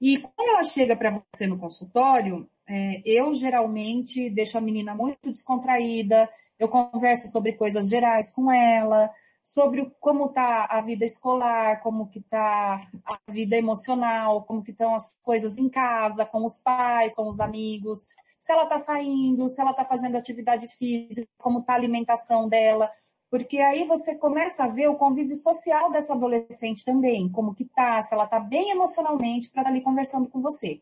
E 0.00 0.16
quando 0.16 0.48
ela 0.48 0.64
chega 0.64 0.96
para 0.96 1.22
você 1.30 1.46
no 1.46 1.58
consultório, 1.58 2.48
é, 2.66 3.02
eu 3.04 3.34
geralmente 3.34 4.30
deixo 4.30 4.56
a 4.56 4.62
menina 4.62 4.94
muito 4.94 5.30
descontraída, 5.30 6.26
eu 6.58 6.70
converso 6.70 7.30
sobre 7.30 7.52
coisas 7.52 7.86
gerais 7.90 8.32
com 8.32 8.50
ela, 8.50 9.10
sobre 9.44 9.94
como 10.00 10.26
está 10.26 10.64
a 10.64 10.80
vida 10.80 11.04
escolar, 11.04 11.82
como 11.82 12.08
que 12.08 12.18
está 12.18 12.88
a 13.04 13.18
vida 13.30 13.56
emocional, 13.56 14.42
como 14.44 14.64
que 14.64 14.70
estão 14.70 14.94
as 14.94 15.14
coisas 15.22 15.58
em 15.58 15.68
casa, 15.68 16.24
com 16.24 16.44
os 16.44 16.60
pais, 16.62 17.14
com 17.14 17.28
os 17.28 17.38
amigos, 17.38 18.06
se 18.40 18.50
ela 18.50 18.64
está 18.64 18.78
saindo, 18.78 19.48
se 19.48 19.60
ela 19.60 19.72
está 19.72 19.84
fazendo 19.84 20.16
atividade 20.16 20.66
física, 20.68 21.28
como 21.38 21.60
está 21.60 21.74
a 21.74 21.76
alimentação 21.76 22.48
dela, 22.48 22.90
porque 23.30 23.58
aí 23.58 23.86
você 23.86 24.14
começa 24.16 24.64
a 24.64 24.68
ver 24.68 24.88
o 24.88 24.96
convívio 24.96 25.36
social 25.36 25.92
dessa 25.92 26.14
adolescente 26.14 26.84
também, 26.84 27.30
como 27.30 27.54
que 27.54 27.66
tá, 27.66 28.00
se 28.00 28.14
ela 28.14 28.24
está 28.24 28.40
bem 28.40 28.70
emocionalmente 28.70 29.50
para 29.50 29.60
estar 29.60 29.70
tá 29.70 29.76
ali 29.76 29.82
conversando 29.82 30.28
com 30.28 30.40
você 30.40 30.80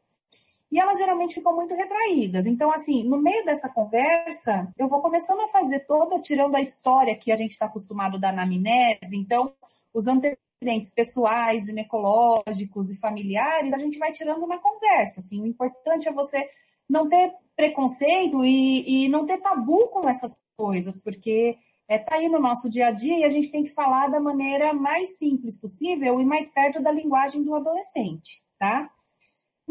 e 0.72 0.80
elas 0.80 0.96
geralmente 0.96 1.34
ficam 1.34 1.54
muito 1.54 1.74
retraídas. 1.74 2.46
Então, 2.46 2.72
assim, 2.72 3.04
no 3.04 3.20
meio 3.20 3.44
dessa 3.44 3.68
conversa, 3.68 4.72
eu 4.78 4.88
vou 4.88 5.02
começando 5.02 5.42
a 5.42 5.48
fazer 5.48 5.80
toda, 5.80 6.18
tirando 6.18 6.54
a 6.56 6.62
história 6.62 7.14
que 7.14 7.30
a 7.30 7.36
gente 7.36 7.50
está 7.50 7.66
acostumado 7.66 8.18
da 8.18 8.30
anamnese, 8.30 9.14
então, 9.14 9.52
os 9.92 10.06
antecedentes 10.06 10.94
pessoais, 10.94 11.66
ginecológicos 11.66 12.90
e 12.90 12.98
familiares, 12.98 13.74
a 13.74 13.76
gente 13.76 13.98
vai 13.98 14.12
tirando 14.12 14.42
uma 14.44 14.58
conversa, 14.58 15.20
assim, 15.20 15.42
o 15.42 15.46
importante 15.46 16.08
é 16.08 16.12
você 16.12 16.48
não 16.88 17.06
ter 17.06 17.34
preconceito 17.54 18.42
e, 18.42 19.04
e 19.04 19.08
não 19.10 19.26
ter 19.26 19.42
tabu 19.42 19.88
com 19.88 20.08
essas 20.08 20.42
coisas, 20.56 20.98
porque 21.02 21.54
é, 21.86 21.98
tá 21.98 22.16
aí 22.16 22.30
no 22.30 22.40
nosso 22.40 22.70
dia 22.70 22.86
a 22.86 22.90
dia 22.90 23.18
e 23.18 23.24
a 23.24 23.28
gente 23.28 23.52
tem 23.52 23.62
que 23.62 23.74
falar 23.74 24.08
da 24.08 24.18
maneira 24.18 24.72
mais 24.72 25.18
simples 25.18 25.60
possível 25.60 26.18
e 26.18 26.24
mais 26.24 26.50
perto 26.50 26.82
da 26.82 26.90
linguagem 26.90 27.42
do 27.42 27.54
adolescente, 27.54 28.42
tá? 28.58 28.90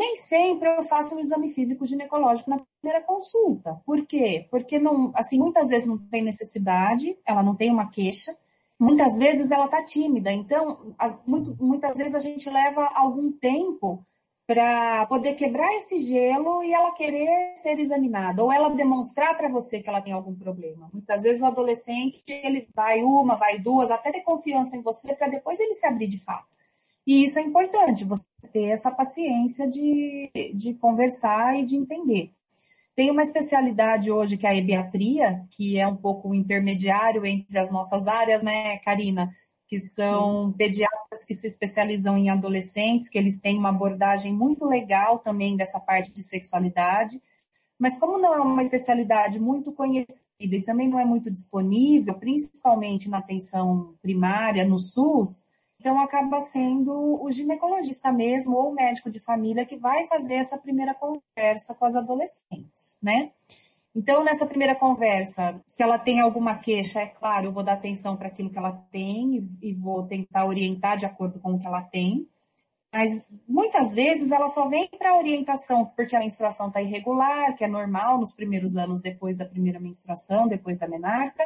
Nem 0.01 0.15
sempre 0.15 0.67
eu 0.67 0.81
faço 0.81 1.13
um 1.13 1.19
exame 1.19 1.53
físico 1.53 1.85
ginecológico 1.85 2.49
na 2.49 2.59
primeira 2.81 3.05
consulta. 3.05 3.79
Por 3.85 4.03
quê? 4.07 4.47
Porque 4.49 4.79
não, 4.79 5.11
assim, 5.13 5.37
muitas 5.37 5.67
vezes 5.67 5.85
não 5.85 5.99
tem 5.99 6.23
necessidade, 6.23 7.15
ela 7.23 7.43
não 7.43 7.55
tem 7.55 7.69
uma 7.69 7.87
queixa, 7.87 8.35
muitas 8.79 9.15
vezes 9.19 9.51
ela 9.51 9.65
está 9.65 9.85
tímida. 9.85 10.31
Então, 10.31 10.95
muito, 11.23 11.55
muitas 11.63 11.95
vezes 11.95 12.15
a 12.15 12.19
gente 12.19 12.49
leva 12.49 12.83
algum 12.95 13.31
tempo 13.31 14.03
para 14.47 15.05
poder 15.05 15.35
quebrar 15.35 15.71
esse 15.75 15.99
gelo 15.99 16.63
e 16.63 16.73
ela 16.73 16.93
querer 16.93 17.53
ser 17.57 17.77
examinada, 17.77 18.43
ou 18.43 18.51
ela 18.51 18.71
demonstrar 18.71 19.37
para 19.37 19.49
você 19.49 19.81
que 19.81 19.87
ela 19.87 20.01
tem 20.01 20.13
algum 20.13 20.33
problema. 20.33 20.89
Muitas 20.91 21.21
vezes 21.21 21.43
o 21.43 21.45
adolescente, 21.45 22.23
ele 22.27 22.67
vai 22.73 23.03
uma, 23.03 23.35
vai 23.35 23.59
duas, 23.59 23.91
até 23.91 24.11
ter 24.11 24.21
confiança 24.21 24.75
em 24.75 24.81
você 24.81 25.13
para 25.13 25.27
depois 25.27 25.59
ele 25.59 25.75
se 25.75 25.85
abrir 25.85 26.07
de 26.07 26.23
fato. 26.23 26.49
E 27.05 27.23
isso 27.23 27.39
é 27.39 27.41
importante, 27.41 28.05
você 28.05 28.25
ter 28.53 28.65
essa 28.65 28.91
paciência 28.91 29.67
de, 29.67 30.29
de 30.55 30.73
conversar 30.75 31.57
e 31.57 31.65
de 31.65 31.75
entender. 31.75 32.31
Tem 32.95 33.09
uma 33.09 33.23
especialidade 33.23 34.11
hoje 34.11 34.37
que 34.37 34.45
é 34.45 34.49
a 34.49 34.55
ebiatria, 34.55 35.45
que 35.51 35.79
é 35.79 35.87
um 35.87 35.95
pouco 35.95 36.29
o 36.29 36.35
intermediário 36.35 37.25
entre 37.25 37.57
as 37.57 37.71
nossas 37.71 38.05
áreas, 38.07 38.43
né, 38.43 38.77
Karina? 38.79 39.31
Que 39.67 39.79
são 39.79 40.51
Sim. 40.51 40.57
pediatras 40.57 41.25
que 41.25 41.33
se 41.33 41.47
especializam 41.47 42.17
em 42.17 42.29
adolescentes, 42.29 43.09
que 43.09 43.17
eles 43.17 43.39
têm 43.39 43.57
uma 43.57 43.69
abordagem 43.69 44.33
muito 44.33 44.65
legal 44.65 45.19
também 45.19 45.55
dessa 45.55 45.79
parte 45.79 46.11
de 46.11 46.21
sexualidade. 46.21 47.21
Mas 47.79 47.97
como 47.97 48.19
não 48.19 48.35
é 48.35 48.41
uma 48.41 48.63
especialidade 48.63 49.39
muito 49.39 49.71
conhecida 49.71 50.17
e 50.39 50.61
também 50.61 50.87
não 50.87 50.99
é 50.99 51.05
muito 51.05 51.31
disponível, 51.31 52.13
principalmente 52.15 53.09
na 53.09 53.19
atenção 53.19 53.95
primária, 54.01 54.67
no 54.67 54.77
SUS, 54.77 55.50
então, 55.81 55.99
acaba 55.99 56.39
sendo 56.41 56.91
o 56.93 57.31
ginecologista 57.31 58.11
mesmo 58.11 58.55
ou 58.55 58.69
o 58.69 58.75
médico 58.75 59.09
de 59.09 59.19
família 59.19 59.65
que 59.65 59.75
vai 59.75 60.05
fazer 60.05 60.35
essa 60.35 60.55
primeira 60.55 60.93
conversa 60.93 61.73
com 61.73 61.85
as 61.85 61.95
adolescentes, 61.95 62.99
né? 63.01 63.31
Então, 63.95 64.23
nessa 64.23 64.45
primeira 64.45 64.75
conversa, 64.75 65.59
se 65.65 65.81
ela 65.81 65.97
tem 65.97 66.21
alguma 66.21 66.55
queixa, 66.59 66.99
é 66.99 67.07
claro, 67.07 67.47
eu 67.47 67.51
vou 67.51 67.63
dar 67.63 67.73
atenção 67.73 68.15
para 68.15 68.27
aquilo 68.27 68.51
que 68.51 68.59
ela 68.59 68.73
tem 68.91 69.43
e 69.59 69.73
vou 69.73 70.05
tentar 70.05 70.45
orientar 70.45 70.99
de 70.99 71.07
acordo 71.07 71.39
com 71.39 71.55
o 71.55 71.59
que 71.59 71.65
ela 71.65 71.81
tem. 71.81 72.27
Mas 72.93 73.09
muitas 73.47 73.95
vezes 73.95 74.29
ela 74.29 74.49
só 74.49 74.69
vem 74.69 74.87
para 74.87 75.17
orientação 75.17 75.83
porque 75.95 76.15
a 76.15 76.19
menstruação 76.19 76.67
está 76.67 76.79
irregular, 76.79 77.55
que 77.55 77.63
é 77.63 77.67
normal 77.67 78.19
nos 78.19 78.35
primeiros 78.35 78.77
anos 78.77 79.01
depois 79.01 79.35
da 79.35 79.45
primeira 79.45 79.79
menstruação, 79.79 80.47
depois 80.47 80.77
da 80.77 80.87
menarca, 80.87 81.43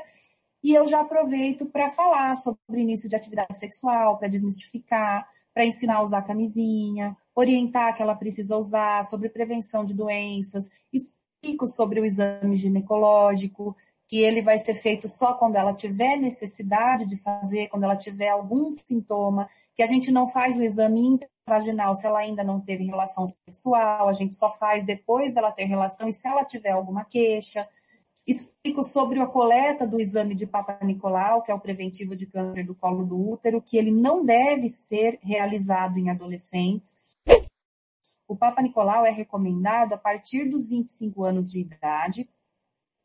e 0.65 0.74
eu 0.74 0.88
já 0.88 1.01
aproveito 1.01 1.67
para 1.67 1.91
falar 1.91 2.36
sobre 2.38 2.81
início 2.81 3.07
de 3.07 3.15
atividade 3.15 3.55
sexual, 3.55 4.17
para 4.17 4.27
desmistificar, 4.27 5.29
para 5.53 5.63
ensinar 5.63 5.98
a 5.98 6.01
usar 6.01 6.24
camisinha, 6.24 7.15
orientar 7.36 7.95
que 7.95 8.01
ela 8.01 8.15
precisa 8.15 8.57
usar, 8.57 9.05
sobre 9.05 9.29
prevenção 9.29 9.86
de 9.86 9.93
doenças, 9.93 10.67
explico 10.91 11.67
sobre 11.67 12.00
o 12.00 12.05
exame 12.05 12.55
ginecológico, 12.55 13.77
que 14.07 14.17
ele 14.17 14.41
vai 14.41 14.57
ser 14.57 14.74
feito 14.74 15.07
só 15.07 15.36
quando 15.36 15.55
ela 15.55 15.72
tiver 15.72 16.17
necessidade 16.17 17.05
de 17.05 17.15
fazer, 17.17 17.67
quando 17.67 17.84
ela 17.84 17.95
tiver 17.95 18.29
algum 18.29 18.72
sintoma, 18.72 19.48
que 19.75 19.84
a 19.84 19.88
gente 19.88 20.12
não 20.12 20.27
faz 20.27 20.57
o 20.57 20.63
exame 20.63 21.00
intravaginal 21.45 21.93
se 21.93 22.07
ela 22.07 22.22
ainda 22.22 22.43
não 22.43 22.60
teve 22.60 22.86
relação 22.86 23.27
sexual, 23.27 24.10
a 24.10 24.13
gente 24.13 24.34
só 24.34 24.51
faz 24.57 24.84
depois 24.84 25.31
dela 25.31 25.51
ter 25.51 25.65
relação 25.65 26.07
e 26.07 26.12
se 26.12 26.27
ela 26.27 26.43
tiver 26.43 26.72
alguma 26.72 27.05
queixa. 27.05 27.69
Explico 28.27 28.84
sobre 28.84 29.19
a 29.19 29.27
coleta 29.27 29.86
do 29.86 30.00
exame 30.00 30.34
de 30.34 30.48
Papa 30.48 30.79
Nicolau, 30.84 31.41
que 31.43 31.51
é 31.51 31.53
o 31.53 31.60
preventivo 31.60 32.15
de 32.15 32.25
câncer 32.25 32.65
do 32.65 32.74
colo 32.74 33.05
do 33.05 33.31
útero, 33.31 33.62
que 33.62 33.77
ele 33.77 33.91
não 33.91 34.25
deve 34.25 34.67
ser 34.69 35.19
realizado 35.22 35.98
em 35.98 36.10
adolescentes. 36.10 36.98
O 38.27 38.36
Papa 38.36 38.62
Nicolau 38.62 39.05
é 39.05 39.12
recomendado 39.12 39.93
a 39.93 39.98
partir 39.98 40.50
dos 40.50 40.67
25 40.67 41.24
anos 41.24 41.48
de 41.48 41.60
idade, 41.60 42.27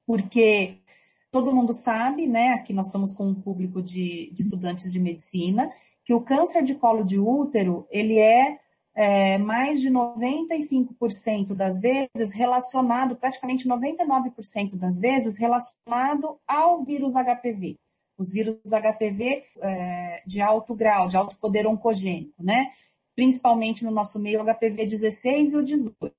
porque 0.07 0.79
todo 1.31 1.55
mundo 1.55 1.73
sabe, 1.73 2.27
né, 2.27 2.55
aqui 2.55 2.73
nós 2.73 2.87
estamos 2.87 3.13
com 3.13 3.29
um 3.29 3.35
público 3.35 3.83
de, 3.83 4.31
de 4.33 4.43
estudantes 4.43 4.91
de 4.91 4.99
medicina, 4.99 5.71
que 6.05 6.15
o 6.15 6.23
câncer 6.23 6.65
de 6.65 6.75
colo 6.75 7.05
de 7.05 7.19
útero, 7.19 7.87
ele 7.91 8.19
é 8.19 8.59
é, 8.95 9.39
mais 9.39 9.81
de 9.81 9.91
95% 9.91 11.55
das 11.55 11.81
vezes 11.81 12.35
relacionado, 12.35 13.17
praticamente 13.17 13.69
99% 13.69 14.77
das 14.77 14.99
vezes 14.99 15.39
relacionado 15.39 16.39
ao 16.47 16.83
vírus 16.85 17.15
HPV. 17.15 17.77
Os 18.19 18.33
vírus 18.33 18.59
HPV 18.65 19.45
é, 19.63 20.23
de 20.27 20.41
alto 20.41 20.75
grau, 20.75 21.09
de 21.09 21.17
alto 21.17 21.37
poder 21.39 21.67
oncogênico, 21.67 22.43
né? 22.43 22.71
Principalmente 23.15 23.85
no 23.85 23.91
nosso 23.91 24.19
meio 24.19 24.45
HPV 24.45 24.87
16 24.87 25.53
e 25.53 25.57
o 25.57 25.65
18. 25.65 26.13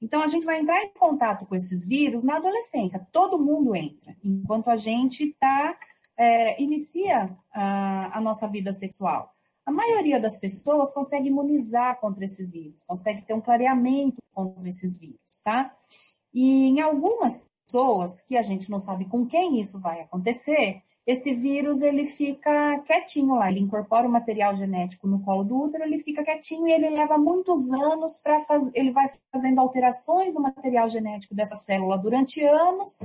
Então, 0.00 0.22
a 0.22 0.28
gente 0.28 0.46
vai 0.46 0.60
entrar 0.60 0.80
em 0.84 0.92
contato 0.92 1.44
com 1.44 1.54
esses 1.56 1.86
vírus 1.86 2.22
na 2.22 2.36
adolescência. 2.36 3.06
Todo 3.12 3.38
mundo 3.38 3.74
entra, 3.74 4.16
enquanto 4.24 4.68
a 4.68 4.76
gente 4.76 5.34
tá, 5.40 5.76
é, 6.16 6.62
inicia 6.62 7.36
a, 7.52 8.18
a 8.18 8.20
nossa 8.20 8.46
vida 8.46 8.72
sexual. 8.72 9.34
A 9.68 9.70
maioria 9.70 10.18
das 10.18 10.40
pessoas 10.40 10.94
consegue 10.94 11.28
imunizar 11.28 12.00
contra 12.00 12.24
esses 12.24 12.50
vírus, 12.50 12.82
consegue 12.84 13.26
ter 13.26 13.34
um 13.34 13.40
clareamento 13.42 14.16
contra 14.32 14.66
esses 14.66 14.98
vírus, 14.98 15.42
tá? 15.44 15.70
E 16.32 16.68
em 16.68 16.80
algumas 16.80 17.46
pessoas, 17.66 18.22
que 18.22 18.38
a 18.38 18.40
gente 18.40 18.70
não 18.70 18.78
sabe 18.78 19.04
com 19.04 19.26
quem 19.26 19.60
isso 19.60 19.78
vai 19.78 20.00
acontecer, 20.00 20.82
esse 21.06 21.34
vírus 21.34 21.82
ele 21.82 22.06
fica 22.06 22.78
quietinho 22.78 23.34
lá, 23.34 23.50
ele 23.50 23.60
incorpora 23.60 24.08
o 24.08 24.10
material 24.10 24.56
genético 24.56 25.06
no 25.06 25.22
colo 25.22 25.44
do 25.44 25.64
útero, 25.64 25.84
ele 25.84 25.98
fica 25.98 26.24
quietinho 26.24 26.66
e 26.66 26.72
ele 26.72 26.88
leva 26.88 27.18
muitos 27.18 27.70
anos 27.70 28.16
para 28.22 28.40
fazer, 28.46 28.72
ele 28.74 28.90
vai 28.90 29.06
fazendo 29.30 29.60
alterações 29.60 30.32
no 30.32 30.40
material 30.40 30.88
genético 30.88 31.34
dessa 31.34 31.56
célula 31.56 31.98
durante 31.98 32.42
anos, 32.42 32.98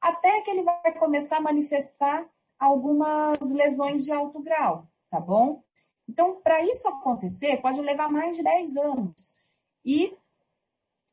até 0.00 0.40
que 0.40 0.50
ele 0.50 0.64
vai 0.64 0.92
começar 0.98 1.36
a 1.36 1.40
manifestar 1.40 2.26
algumas 2.58 3.38
lesões 3.52 4.02
de 4.02 4.10
alto 4.10 4.42
grau, 4.42 4.88
tá 5.08 5.20
bom? 5.20 5.62
Então, 6.10 6.40
para 6.42 6.60
isso 6.64 6.88
acontecer, 6.88 7.58
pode 7.58 7.80
levar 7.80 8.10
mais 8.10 8.36
de 8.36 8.42
10 8.42 8.76
anos. 8.78 9.14
E 9.84 10.12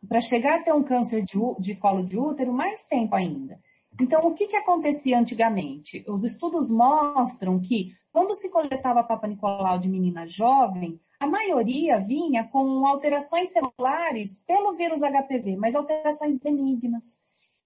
para 0.10 0.20
chegar 0.20 0.60
a 0.60 0.64
ter 0.64 0.74
um 0.74 0.84
câncer 0.84 1.24
de, 1.24 1.38
de 1.60 1.76
colo 1.76 2.04
de 2.04 2.18
útero, 2.18 2.52
mais 2.52 2.84
tempo 2.88 3.14
ainda. 3.16 3.60
Então, 4.02 4.26
o 4.26 4.34
que, 4.34 4.48
que 4.48 4.56
acontecia 4.56 5.20
antigamente? 5.20 6.04
Os 6.08 6.24
estudos 6.24 6.70
mostram 6.72 7.60
que 7.60 7.92
quando 8.12 8.34
se 8.34 8.50
coletava 8.50 9.04
Papa 9.04 9.28
Nicolau 9.28 9.78
de 9.78 9.88
menina 9.88 10.26
jovem, 10.28 11.00
a 11.20 11.28
maioria 11.28 12.00
vinha 12.00 12.44
com 12.46 12.86
alterações 12.88 13.50
celulares 13.52 14.44
pelo 14.48 14.76
vírus 14.76 15.02
HPV, 15.02 15.58
mas 15.58 15.76
alterações 15.76 16.38
benignas. 16.40 17.06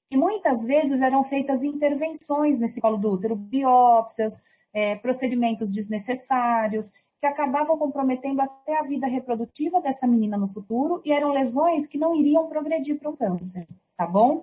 E 0.09 0.17
muitas 0.17 0.65
vezes 0.65 1.01
eram 1.01 1.23
feitas 1.23 1.63
intervenções 1.63 2.59
nesse 2.59 2.81
colo 2.81 2.97
do 2.97 3.11
útero, 3.11 3.37
biópsias, 3.37 4.33
é, 4.73 4.95
procedimentos 4.97 5.71
desnecessários, 5.71 6.87
que 7.21 7.27
acabavam 7.27 7.77
comprometendo 7.77 8.41
até 8.41 8.79
a 8.79 8.81
vida 8.81 9.05
reprodutiva 9.05 9.79
dessa 9.79 10.07
menina 10.07 10.35
no 10.35 10.47
futuro 10.47 11.03
e 11.05 11.11
eram 11.11 11.31
lesões 11.31 11.85
que 11.85 11.99
não 11.99 12.15
iriam 12.15 12.49
progredir 12.49 12.97
para 12.97 13.11
o 13.11 13.15
câncer, 13.15 13.67
tá 13.95 14.07
bom? 14.07 14.41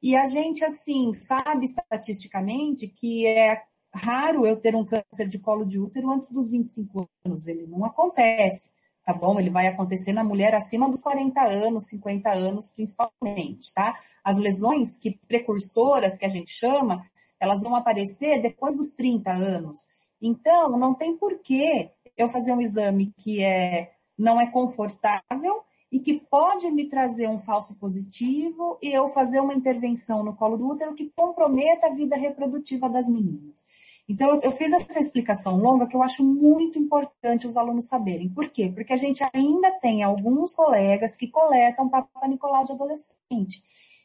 E 0.00 0.14
a 0.14 0.24
gente, 0.26 0.64
assim, 0.64 1.12
sabe 1.12 1.66
estatisticamente 1.66 2.86
que 2.86 3.26
é 3.26 3.60
raro 3.92 4.46
eu 4.46 4.56
ter 4.60 4.76
um 4.76 4.84
câncer 4.84 5.26
de 5.28 5.40
colo 5.40 5.64
de 5.64 5.80
útero 5.80 6.08
antes 6.08 6.30
dos 6.30 6.48
25 6.52 7.08
anos. 7.26 7.48
Ele 7.48 7.66
não 7.66 7.84
acontece, 7.84 8.70
tá 9.04 9.12
bom? 9.12 9.40
Ele 9.40 9.50
vai 9.50 9.66
acontecer 9.66 10.12
na 10.12 10.22
mulher 10.22 10.54
acima 10.54 10.88
dos 10.88 11.02
40 11.02 11.40
anos, 11.42 11.88
50 11.88 12.30
anos 12.30 12.70
principalmente, 12.70 13.74
tá? 13.74 13.98
As 14.22 14.36
lesões 14.36 14.96
que 14.96 15.18
precursoras, 15.26 16.16
que 16.16 16.24
a 16.24 16.30
gente 16.30 16.52
chama, 16.52 17.04
elas 17.40 17.60
vão 17.64 17.74
aparecer 17.74 18.40
depois 18.40 18.76
dos 18.76 18.94
30 18.94 19.32
anos. 19.32 19.88
Então, 20.22 20.78
não 20.78 20.94
tem 20.94 21.16
porquê 21.16 21.90
eu 22.16 22.28
fazer 22.28 22.52
um 22.52 22.60
exame 22.60 23.12
que 23.18 23.42
é, 23.42 23.92
não 24.18 24.40
é 24.40 24.46
confortável 24.46 25.62
e 25.90 25.98
que 25.98 26.20
pode 26.30 26.70
me 26.70 26.88
trazer 26.88 27.28
um 27.28 27.38
falso 27.38 27.76
positivo 27.78 28.78
e 28.80 28.92
eu 28.92 29.08
fazer 29.08 29.40
uma 29.40 29.54
intervenção 29.54 30.22
no 30.22 30.36
colo 30.36 30.56
do 30.56 30.68
útero 30.68 30.94
que 30.94 31.10
comprometa 31.16 31.88
a 31.88 31.94
vida 31.94 32.16
reprodutiva 32.16 32.88
das 32.88 33.08
meninas. 33.08 33.64
Então, 34.08 34.40
eu 34.42 34.50
fiz 34.52 34.72
essa 34.72 34.98
explicação 34.98 35.56
longa 35.56 35.86
que 35.86 35.94
eu 35.94 36.02
acho 36.02 36.24
muito 36.24 36.78
importante 36.78 37.46
os 37.46 37.56
alunos 37.56 37.86
saberem. 37.86 38.28
Por 38.28 38.48
quê? 38.48 38.70
Porque 38.74 38.92
a 38.92 38.96
gente 38.96 39.22
ainda 39.32 39.70
tem 39.78 40.02
alguns 40.02 40.54
colegas 40.54 41.16
que 41.16 41.28
coletam 41.28 41.88
Papa 41.88 42.26
Nicolau 42.26 42.64
de 42.64 42.72
adolescente. 42.72 43.62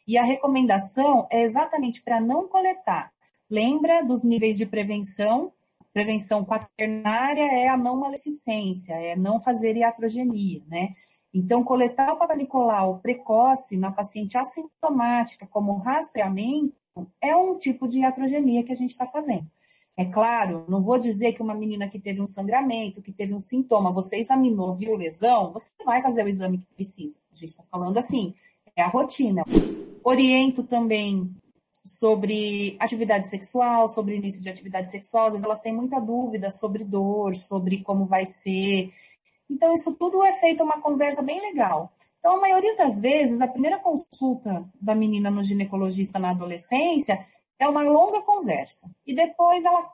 E 0.08 0.18
a 0.18 0.24
recomendação 0.24 1.28
é 1.32 1.42
exatamente 1.42 2.04
para 2.04 2.22
não 2.22 2.48
coletar. 2.48 3.12
Lembra 3.50 4.04
dos 4.04 4.24
níveis 4.24 4.58
de 4.58 4.66
prevenção? 4.68 5.52
Prevenção 5.96 6.44
quaternária 6.44 7.42
é 7.54 7.70
a 7.70 7.78
não 7.78 7.96
maleficência, 7.96 8.96
é 8.96 9.16
não 9.16 9.40
fazer 9.40 9.78
iatrogenia, 9.78 10.62
né? 10.68 10.90
Então, 11.34 11.64
coletar 11.64 12.12
o 12.12 12.18
Papa 12.18 12.36
Nicolau 12.36 13.00
precoce 13.00 13.78
na 13.78 13.94
paciente 13.94 14.38
assintomática 14.38 15.48
como 15.48 15.78
rastreamento 15.78 16.76
é 17.22 17.34
um 17.34 17.58
tipo 17.58 17.88
de 17.88 18.00
iatrogenia 18.00 18.62
que 18.62 18.74
a 18.74 18.76
gente 18.76 18.90
está 18.90 19.08
fazendo. 19.08 19.48
É 19.96 20.04
claro, 20.04 20.66
não 20.68 20.82
vou 20.82 21.00
dizer 21.00 21.32
que 21.32 21.42
uma 21.42 21.56
menina 21.56 21.88
que 21.88 21.98
teve 21.98 22.22
um 22.22 22.26
sangramento, 22.26 23.02
que 23.02 23.14
teve 23.14 23.34
um 23.34 23.40
sintoma, 23.40 23.90
você 23.90 24.18
examinou, 24.18 24.74
viu 24.74 24.98
lesão, 24.98 25.54
você 25.54 25.72
vai 25.86 26.02
fazer 26.02 26.26
o 26.26 26.28
exame 26.28 26.58
que 26.58 26.76
precisa. 26.76 27.18
A 27.32 27.38
gente 27.38 27.52
está 27.52 27.64
falando 27.72 27.98
assim, 27.98 28.34
é 28.76 28.82
a 28.82 28.90
rotina. 28.90 29.46
Oriento 30.04 30.62
também 30.62 31.34
sobre 31.86 32.76
atividade 32.80 33.30
sexual, 33.30 33.88
sobre 33.88 34.16
início 34.16 34.42
de 34.42 34.50
atividade 34.50 34.90
sexual, 34.90 35.28
às 35.28 35.32
vezes 35.34 35.46
elas 35.46 35.62
têm 35.62 35.74
muita 35.74 36.00
dúvida 36.00 36.50
sobre 36.50 36.84
dor, 36.84 37.36
sobre 37.36 37.84
como 37.84 38.06
vai 38.06 38.26
ser, 38.26 38.92
então, 39.50 39.74
isso 39.74 39.96
tudo 39.96 40.24
é 40.24 40.34
feito 40.34 40.64
uma 40.64 40.82
conversa 40.82 41.22
bem 41.22 41.40
legal. 41.40 41.92
Então, 42.20 42.38
a 42.38 42.42
maioria 42.42 42.76
das 42.76 43.00
vezes, 43.00 43.40
a 43.40 43.48
primeira 43.48 43.80
consulta 43.80 44.68
da 44.82 44.96
menina 44.96 45.30
no 45.30 45.44
ginecologista 45.44 46.18
na 46.18 46.32
adolescência 46.32 47.26
é 47.60 47.68
uma 47.68 47.84
longa 47.84 48.22
conversa. 48.24 48.90
E 49.06 49.14
depois 49.14 49.64
ela 49.64 49.92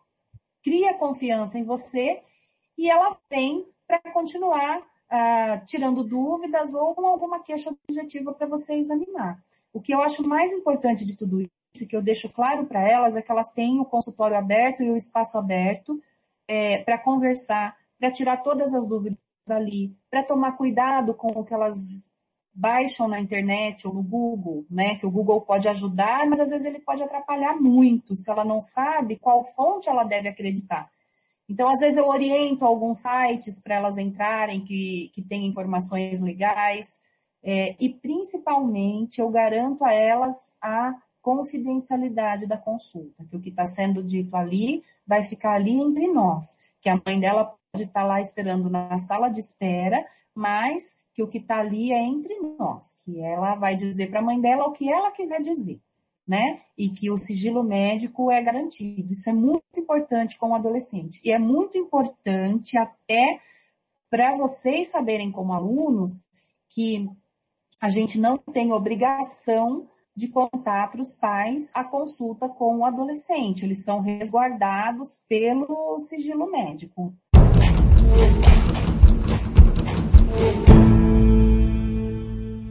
cria 0.64 0.94
confiança 0.94 1.60
em 1.60 1.64
você 1.64 2.22
e 2.78 2.90
ela 2.90 3.18
vem 3.30 3.66
para 3.86 4.00
continuar 4.14 4.80
uh, 4.80 5.66
tirando 5.66 6.04
dúvidas 6.04 6.74
ou 6.74 6.96
com 6.96 7.06
alguma 7.06 7.44
queixa 7.44 7.76
objetiva 7.88 8.34
para 8.34 8.48
você 8.48 8.76
examinar. 8.76 9.44
O 9.74 9.82
que 9.82 9.94
eu 9.94 10.02
acho 10.02 10.26
mais 10.26 10.54
importante 10.54 11.06
de 11.06 11.16
tudo 11.16 11.42
que 11.88 11.96
eu 11.96 12.02
deixo 12.02 12.30
claro 12.30 12.66
para 12.66 12.88
elas, 12.88 13.16
é 13.16 13.22
que 13.22 13.32
elas 13.32 13.52
têm 13.54 13.80
o 13.80 13.86
consultório 13.86 14.38
aberto 14.38 14.84
e 14.84 14.92
o 14.92 14.96
espaço 14.96 15.38
aberto 15.38 16.02
é, 16.48 16.80
para 16.84 16.98
conversar, 16.98 17.76
para 18.00 18.12
tirar 18.12 18.38
todas 18.38 18.74
as 18.74 18.88
dúvidas 18.88 19.18
ali, 19.50 19.96
para 20.10 20.24
tomar 20.24 20.54
cuidado 20.54 21.14
com 21.14 21.28
o 21.28 21.46
que 21.46 21.54
elas 21.54 21.78
baixam 22.54 23.08
na 23.08 23.20
internet 23.20 23.88
ou 23.88 23.94
no 23.94 24.04
Google, 24.04 24.66
né? 24.70 24.98
Que 24.98 25.06
o 25.06 25.12
Google 25.12 25.42
pode 25.42 25.68
ajudar, 25.70 26.28
mas 26.28 26.40
às 26.40 26.50
vezes 26.50 26.66
ele 26.66 26.80
pode 26.80 27.02
atrapalhar 27.02 27.56
muito 27.56 28.14
se 28.14 28.30
ela 28.30 28.44
não 28.44 28.60
sabe 28.60 29.18
qual 29.18 29.46
fonte 29.56 29.90
ela 29.90 30.04
deve 30.04 30.28
acreditar. 30.28 30.90
Então, 31.48 31.70
às 31.70 31.80
vezes 31.80 31.98
eu 31.98 32.08
oriento 32.08 32.66
alguns 32.66 33.00
sites 33.00 33.62
para 33.62 33.76
elas 33.76 33.98
entrarem 33.98 34.64
que, 34.64 35.10
que 35.14 35.22
tem 35.22 35.46
informações 35.48 36.22
legais 36.22 37.00
é, 37.44 37.76
e 37.80 37.90
principalmente 37.90 39.20
eu 39.20 39.30
garanto 39.30 39.84
a 39.84 39.94
elas 39.94 40.36
a 40.62 40.94
confidencialidade 41.22 42.48
da 42.48 42.58
consulta, 42.58 43.26
que 43.26 43.36
o 43.36 43.42
que 43.42 43.50
está 43.50 43.66
sendo 43.66 44.04
dito 44.04 44.36
ali 44.36 44.84
vai 45.06 45.24
ficar 45.24 45.54
ali 45.54 45.80
entre 45.80 46.08
nós, 46.08 46.46
que 46.82 46.90
a 46.90 47.00
mãe 47.06 47.20
dela 47.20 47.56
pode 47.72 47.86
estar 47.86 48.04
lá 48.04 48.20
esperando 48.20 48.70
na 48.70 48.98
sala 49.00 49.30
de 49.30 49.40
espera, 49.40 50.06
mas 50.34 51.00
que 51.14 51.22
o 51.22 51.28
que 51.28 51.38
está 51.38 51.60
ali 51.60 51.92
é 51.92 52.02
entre 52.02 52.40
nós, 52.58 52.96
que 53.04 53.20
ela 53.20 53.56
vai 53.56 53.76
dizer 53.76 54.10
para 54.10 54.20
a 54.20 54.24
mãe 54.24 54.40
dela 54.40 54.66
o 54.66 54.72
que 54.72 54.92
ela 54.92 55.12
quiser 55.12 55.42
dizer, 55.42 55.80
né? 56.28 56.62
E 56.78 56.90
que 56.90 57.12
o 57.12 57.18
sigilo 57.18 57.64
médico 57.64 58.32
é 58.32 58.42
garantido. 58.42 59.12
Isso 59.12 59.30
é 59.30 59.34
muito 59.34 59.64
importante 59.78 60.38
com 60.38 60.52
o 60.52 60.56
adolescente. 60.56 61.20
E 61.24 61.32
é 61.32 61.38
muito 61.38 61.78
importante 61.78 62.78
até 62.78 63.40
para 64.10 64.36
vocês 64.38 64.90
saberem 64.90 65.32
como 65.32 65.54
alunos 65.54 66.12
que 66.70 67.10
a 67.80 67.90
gente 67.90 68.20
não 68.20 68.38
tem 68.38 68.72
obrigação 68.72 69.88
de 70.16 70.28
contar 70.28 70.92
para 70.92 71.02
os 71.02 71.16
pais 71.16 71.72
a 71.74 71.84
consulta 71.84 72.50
com 72.50 72.80
o 72.80 72.86
adolescente. 72.86 73.64
Eles 73.64 73.84
são 73.84 74.02
resguardados 74.02 75.22
pelo 75.28 75.98
sigilo 76.00 76.50
médico. 76.52 77.14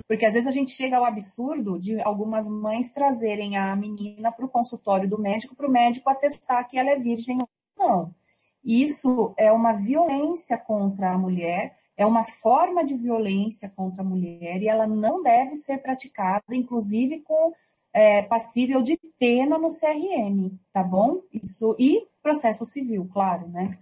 Porque 0.07 0.27
às 0.27 0.33
vezes 0.33 0.49
a 0.49 0.51
gente 0.51 0.73
chega 0.73 0.97
ao 0.97 1.05
absurdo 1.05 1.79
de 1.79 2.01
algumas 2.03 2.49
mães 2.49 2.93
trazerem 2.93 3.57
a 3.57 3.75
menina 3.77 4.33
para 4.33 4.45
o 4.45 4.49
consultório 4.49 5.09
do 5.09 5.17
médico, 5.17 5.55
para 5.55 5.69
o 5.69 5.71
médico 5.71 6.11
atestar 6.11 6.69
que 6.69 6.77
ela 6.77 6.91
é 6.91 6.97
virgem 6.97 7.39
ou 7.41 7.49
não. 7.79 8.15
Isso 8.63 9.33
é 9.39 9.51
uma 9.51 9.73
violência 9.73 10.59
contra 10.59 11.13
a 11.13 11.19
mulher, 11.19 11.75
é 12.01 12.07
uma 12.07 12.25
forma 12.25 12.83
de 12.83 12.97
violência 12.97 13.71
contra 13.77 14.01
a 14.01 14.05
mulher 14.05 14.63
e 14.63 14.69
ela 14.69 14.87
não 14.87 15.23
deve 15.23 15.55
ser 15.55 15.83
praticada, 15.83 16.43
inclusive 16.51 17.21
com 17.21 17.53
é, 17.93 18.23
passível 18.23 18.81
de 18.81 18.99
pena 19.19 19.59
no 19.59 19.69
CRM, 19.69 20.59
tá 20.73 20.83
bom? 20.83 21.21
Isso 21.31 21.77
e 21.79 22.07
processo 22.23 22.65
civil, 22.65 23.07
claro, 23.13 23.47
né? 23.49 23.79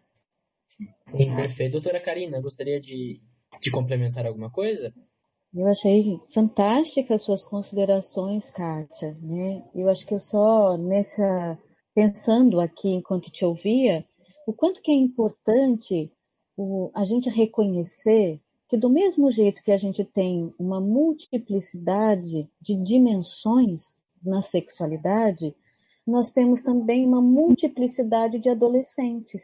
Sim, 1.07 1.37
perfeito. 1.37 1.73
Doutora 1.73 2.01
Karina, 2.01 2.41
gostaria 2.41 2.81
de, 2.81 3.21
de 3.61 3.71
complementar 3.71 4.27
alguma 4.27 4.51
coisa? 4.51 4.93
Eu 5.55 5.69
achei 5.69 6.19
fantásticas 6.35 7.23
suas 7.23 7.45
considerações, 7.45 8.51
Kátia. 8.51 9.17
Né? 9.23 9.63
Eu 9.77 9.89
acho 9.91 10.05
que 10.05 10.15
eu 10.15 10.21
só 10.21 10.77
nessa 10.77 11.57
pensando 11.95 12.61
aqui 12.61 12.91
enquanto 12.91 13.31
te 13.31 13.45
ouvia, 13.45 14.05
o 14.45 14.53
quanto 14.53 14.81
que 14.83 14.91
é 14.91 14.95
importante 14.95 16.13
o, 16.59 16.91
a 16.93 17.05
gente 17.05 17.31
reconhecer 17.31 18.41
que 18.69 18.77
do 18.77 18.91
mesmo 18.91 19.31
jeito 19.31 19.63
que 19.63 19.71
a 19.71 19.77
gente 19.79 20.05
tem 20.05 20.53
uma 20.59 20.81
multiplicidade 20.81 22.51
de 22.61 22.75
dimensões 22.75 23.97
na 24.23 24.43
sexualidade, 24.43 25.55
nós 26.05 26.33
temos 26.33 26.61
também 26.61 27.07
uma 27.07 27.23
multiplicidade 27.23 28.41
de 28.41 28.51
adolescentes, 28.51 29.43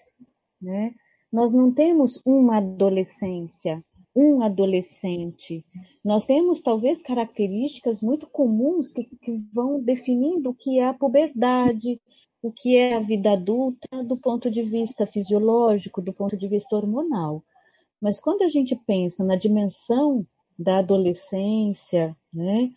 né? 0.60 0.92
Nós 1.32 1.52
não 1.52 1.72
temos 1.72 2.20
uma 2.24 2.58
adolescência, 2.58 3.82
um 4.14 4.42
adolescente. 4.42 5.64
Nós 6.04 6.26
temos 6.26 6.60
talvez 6.60 7.00
características 7.00 8.00
muito 8.00 8.26
comuns 8.26 8.92
que, 8.92 9.04
que 9.04 9.42
vão 9.52 9.80
definindo 9.80 10.50
o 10.50 10.54
que 10.54 10.78
é 10.78 10.86
a 10.86 10.94
puberdade, 10.94 12.00
o 12.44 12.52
que 12.52 12.76
é 12.76 12.94
a 12.94 13.00
vida 13.00 13.32
adulta 13.32 14.04
do 14.04 14.18
ponto 14.18 14.50
de 14.50 14.62
vista 14.62 15.06
fisiológico, 15.06 16.02
do 16.02 16.12
ponto 16.12 16.36
de 16.36 16.46
vista 16.46 16.76
hormonal. 16.76 17.42
Mas 17.98 18.20
quando 18.20 18.42
a 18.42 18.48
gente 18.50 18.76
pensa 18.76 19.24
na 19.24 19.34
dimensão 19.34 20.26
da 20.58 20.80
adolescência, 20.80 22.14
né, 22.30 22.70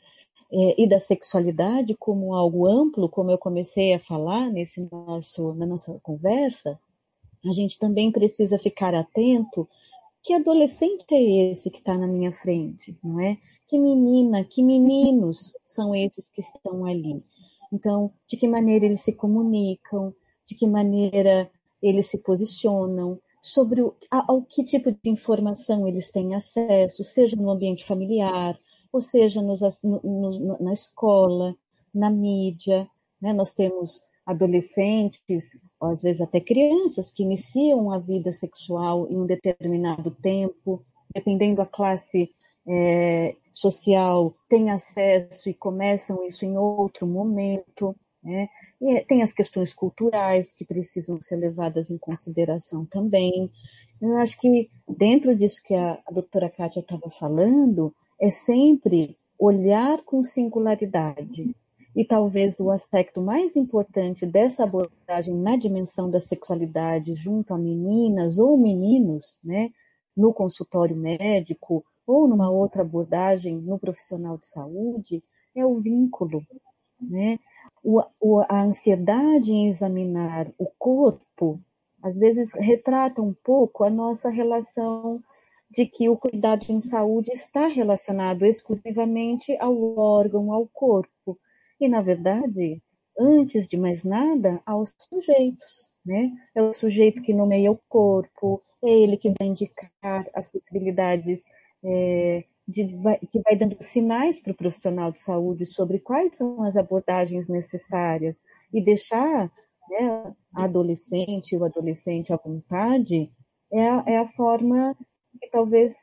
é, 0.50 0.82
e 0.82 0.88
da 0.88 1.02
sexualidade 1.02 1.94
como 2.00 2.34
algo 2.34 2.66
amplo, 2.66 3.10
como 3.10 3.30
eu 3.30 3.38
comecei 3.38 3.94
a 3.94 4.00
falar 4.00 4.50
nesse 4.50 4.88
nosso, 4.90 5.54
na 5.56 5.66
nossa 5.66 6.00
conversa, 6.02 6.80
a 7.46 7.52
gente 7.52 7.78
também 7.78 8.10
precisa 8.10 8.58
ficar 8.58 8.96
atento 8.96 9.68
que 10.24 10.34
adolescente 10.34 11.04
é 11.12 11.52
esse 11.52 11.70
que 11.70 11.80
está 11.80 11.98
na 11.98 12.08
minha 12.08 12.32
frente, 12.32 12.98
não 13.04 13.20
é? 13.20 13.38
Que 13.68 13.78
menina, 13.78 14.46
que 14.46 14.64
meninos 14.64 15.54
são 15.66 15.94
esses 15.94 16.30
que 16.30 16.40
estão 16.40 16.86
ali? 16.86 17.22
Então, 17.72 18.12
de 18.28 18.38
que 18.38 18.48
maneira 18.48 18.86
eles 18.86 19.02
se 19.02 19.14
comunicam, 19.14 20.14
de 20.46 20.56
que 20.56 20.68
maneira 20.68 21.50
eles 21.82 22.10
se 22.10 22.18
posicionam, 22.18 23.20
sobre 23.42 23.82
o, 23.82 23.96
ao 24.12 24.42
que 24.42 24.64
tipo 24.64 24.92
de 24.92 25.10
informação 25.10 25.88
eles 25.88 26.10
têm 26.12 26.36
acesso, 26.36 27.04
seja 27.04 27.36
no 27.36 27.50
ambiente 27.50 27.86
familiar, 27.86 28.58
ou 28.92 29.02
seja 29.02 29.42
nos, 29.42 29.62
no, 29.84 30.02
no, 30.02 30.58
na 30.60 30.74
escola, 30.74 31.56
na 31.94 32.10
mídia. 32.10 32.90
Né? 33.22 33.34
Nós 33.34 33.54
temos 33.54 34.02
adolescentes, 34.26 35.50
às 35.82 36.02
vezes 36.02 36.22
até 36.22 36.42
crianças, 36.42 37.10
que 37.12 37.24
iniciam 37.24 37.92
a 37.92 38.00
vida 38.00 38.32
sexual 38.34 39.08
em 39.10 39.18
um 39.18 39.26
determinado 39.26 40.12
tempo, 40.12 40.84
dependendo 41.14 41.58
da 41.58 41.66
classe 41.66 42.30
é, 42.68 43.36
social, 43.54 44.36
têm 44.50 44.70
acesso 44.70 45.50
e 45.50 45.54
começam 45.54 46.26
isso 46.26 46.46
em 46.46 46.58
outro 46.58 47.08
momento. 47.08 47.96
Né? 48.24 48.50
E 48.82 49.02
tem 49.06 49.24
as 49.24 49.34
questões 49.34 49.74
culturais 49.74 50.54
que 50.54 50.66
precisam 50.66 51.22
ser 51.22 51.38
levadas 51.38 51.90
em 51.90 51.98
consideração 51.98 52.86
também. 52.86 53.50
Eu 54.02 54.18
acho 54.18 54.40
que 54.40 54.70
dentro 54.88 55.36
disso 55.36 55.62
que 55.64 55.74
a, 55.74 56.00
a 56.06 56.12
doutora 56.12 56.50
Kátia 56.50 56.82
estava 56.82 57.10
falando, 57.20 57.94
é 58.20 58.30
sempre 58.30 59.18
olhar 59.40 60.04
com 60.04 60.24
singularidade. 60.24 61.56
E 61.96 62.06
talvez 62.06 62.60
o 62.60 62.70
aspecto 62.70 63.22
mais 63.22 63.56
importante 63.56 64.26
dessa 64.26 64.64
abordagem 64.64 65.34
na 65.34 65.58
dimensão 65.58 66.12
da 66.12 66.22
sexualidade 66.22 67.16
junto 67.16 67.56
a 67.56 67.58
meninas 67.58 68.38
ou 68.38 68.56
meninos, 68.56 69.36
né, 69.44 69.72
no 70.16 70.32
consultório 70.32 70.96
médico 70.96 71.84
ou 72.08 72.28
numa 72.28 72.50
outra 72.50 72.82
abordagem 72.82 73.58
no 73.58 73.78
profissional 73.78 74.38
de 74.38 74.48
saúde, 74.48 75.22
é 75.54 75.66
o 75.66 75.80
vínculo, 75.80 76.42
né? 77.00 77.38
O, 77.84 78.02
o, 78.20 78.40
a 78.48 78.64
ansiedade 78.64 79.52
em 79.52 79.68
examinar 79.68 80.50
o 80.58 80.66
corpo, 80.80 81.60
às 82.02 82.18
vezes 82.18 82.52
retrata 82.54 83.22
um 83.22 83.34
pouco 83.34 83.84
a 83.84 83.90
nossa 83.90 84.30
relação 84.30 85.22
de 85.70 85.86
que 85.86 86.08
o 86.08 86.18
cuidado 86.18 86.66
em 86.70 86.80
saúde 86.80 87.32
está 87.32 87.68
relacionado 87.68 88.46
exclusivamente 88.46 89.56
ao 89.60 89.98
órgão, 89.98 90.52
ao 90.52 90.66
corpo. 90.68 91.38
E, 91.80 91.88
na 91.88 92.02
verdade, 92.02 92.82
antes 93.20 93.68
de 93.68 93.78
mais 93.78 94.04
nada, 94.04 94.62
aos 94.66 94.94
sujeitos. 94.98 95.88
Né? 96.06 96.32
É 96.56 96.62
o 96.62 96.74
sujeito 96.74 97.22
que 97.22 97.34
nomeia 97.34 97.70
o 97.70 97.80
corpo, 97.90 98.64
é 98.82 98.90
ele 98.90 99.18
que 99.18 99.34
vai 99.38 99.50
indicar 99.50 100.26
as 100.34 100.48
possibilidades, 100.48 101.44
é, 101.88 102.44
de, 102.68 102.86
que 103.32 103.40
vai 103.40 103.56
dando 103.58 103.82
sinais 103.82 104.42
para 104.42 104.52
o 104.52 104.58
profissional 104.58 105.12
de 105.12 105.22
saúde 105.22 105.66
sobre 105.66 106.00
quais 106.00 106.36
são 106.36 106.64
as 106.64 106.76
abordagens 106.76 107.48
necessárias 107.48 108.44
e 108.74 108.84
deixar 108.84 109.50
né, 109.90 110.36
a 110.54 110.66
adolescente 110.66 111.56
o 111.56 111.64
adolescente 111.64 112.34
à 112.34 112.36
vontade 112.36 113.32
é 113.72 113.90
a, 113.90 114.04
é 114.06 114.18
a 114.18 114.28
forma 114.34 114.96
que 115.40 115.50
talvez 115.50 115.94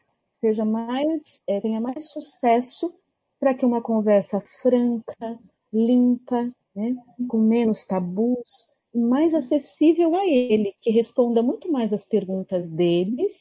seja 0.41 0.65
mais, 0.65 1.23
é, 1.47 1.61
tenha 1.61 1.81
mais 1.81 2.11
sucesso 2.11 2.95
para 3.39 3.55
que 3.55 3.67
uma 3.67 3.83
conversa 3.83 4.41
franca, 4.63 5.39
limpa, 5.73 6.51
né, 6.75 6.97
com 7.29 7.39
menos 7.39 7.85
tabus, 7.85 8.67
mais 8.95 9.35
acessível 9.35 10.15
a 10.15 10.27
ele, 10.27 10.75
que 10.81 10.91
responda 10.91 11.43
muito 11.43 11.71
mais 11.71 11.93
às 11.93 12.05
perguntas 12.05 12.67
deles 12.67 13.33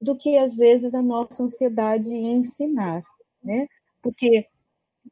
do 0.00 0.16
que 0.16 0.36
às 0.38 0.54
vezes 0.54 0.94
a 0.94 1.02
nossa 1.02 1.42
ansiedade 1.42 2.08
em 2.08 2.38
ensinar, 2.38 3.02
né? 3.42 3.66
Porque 4.02 4.46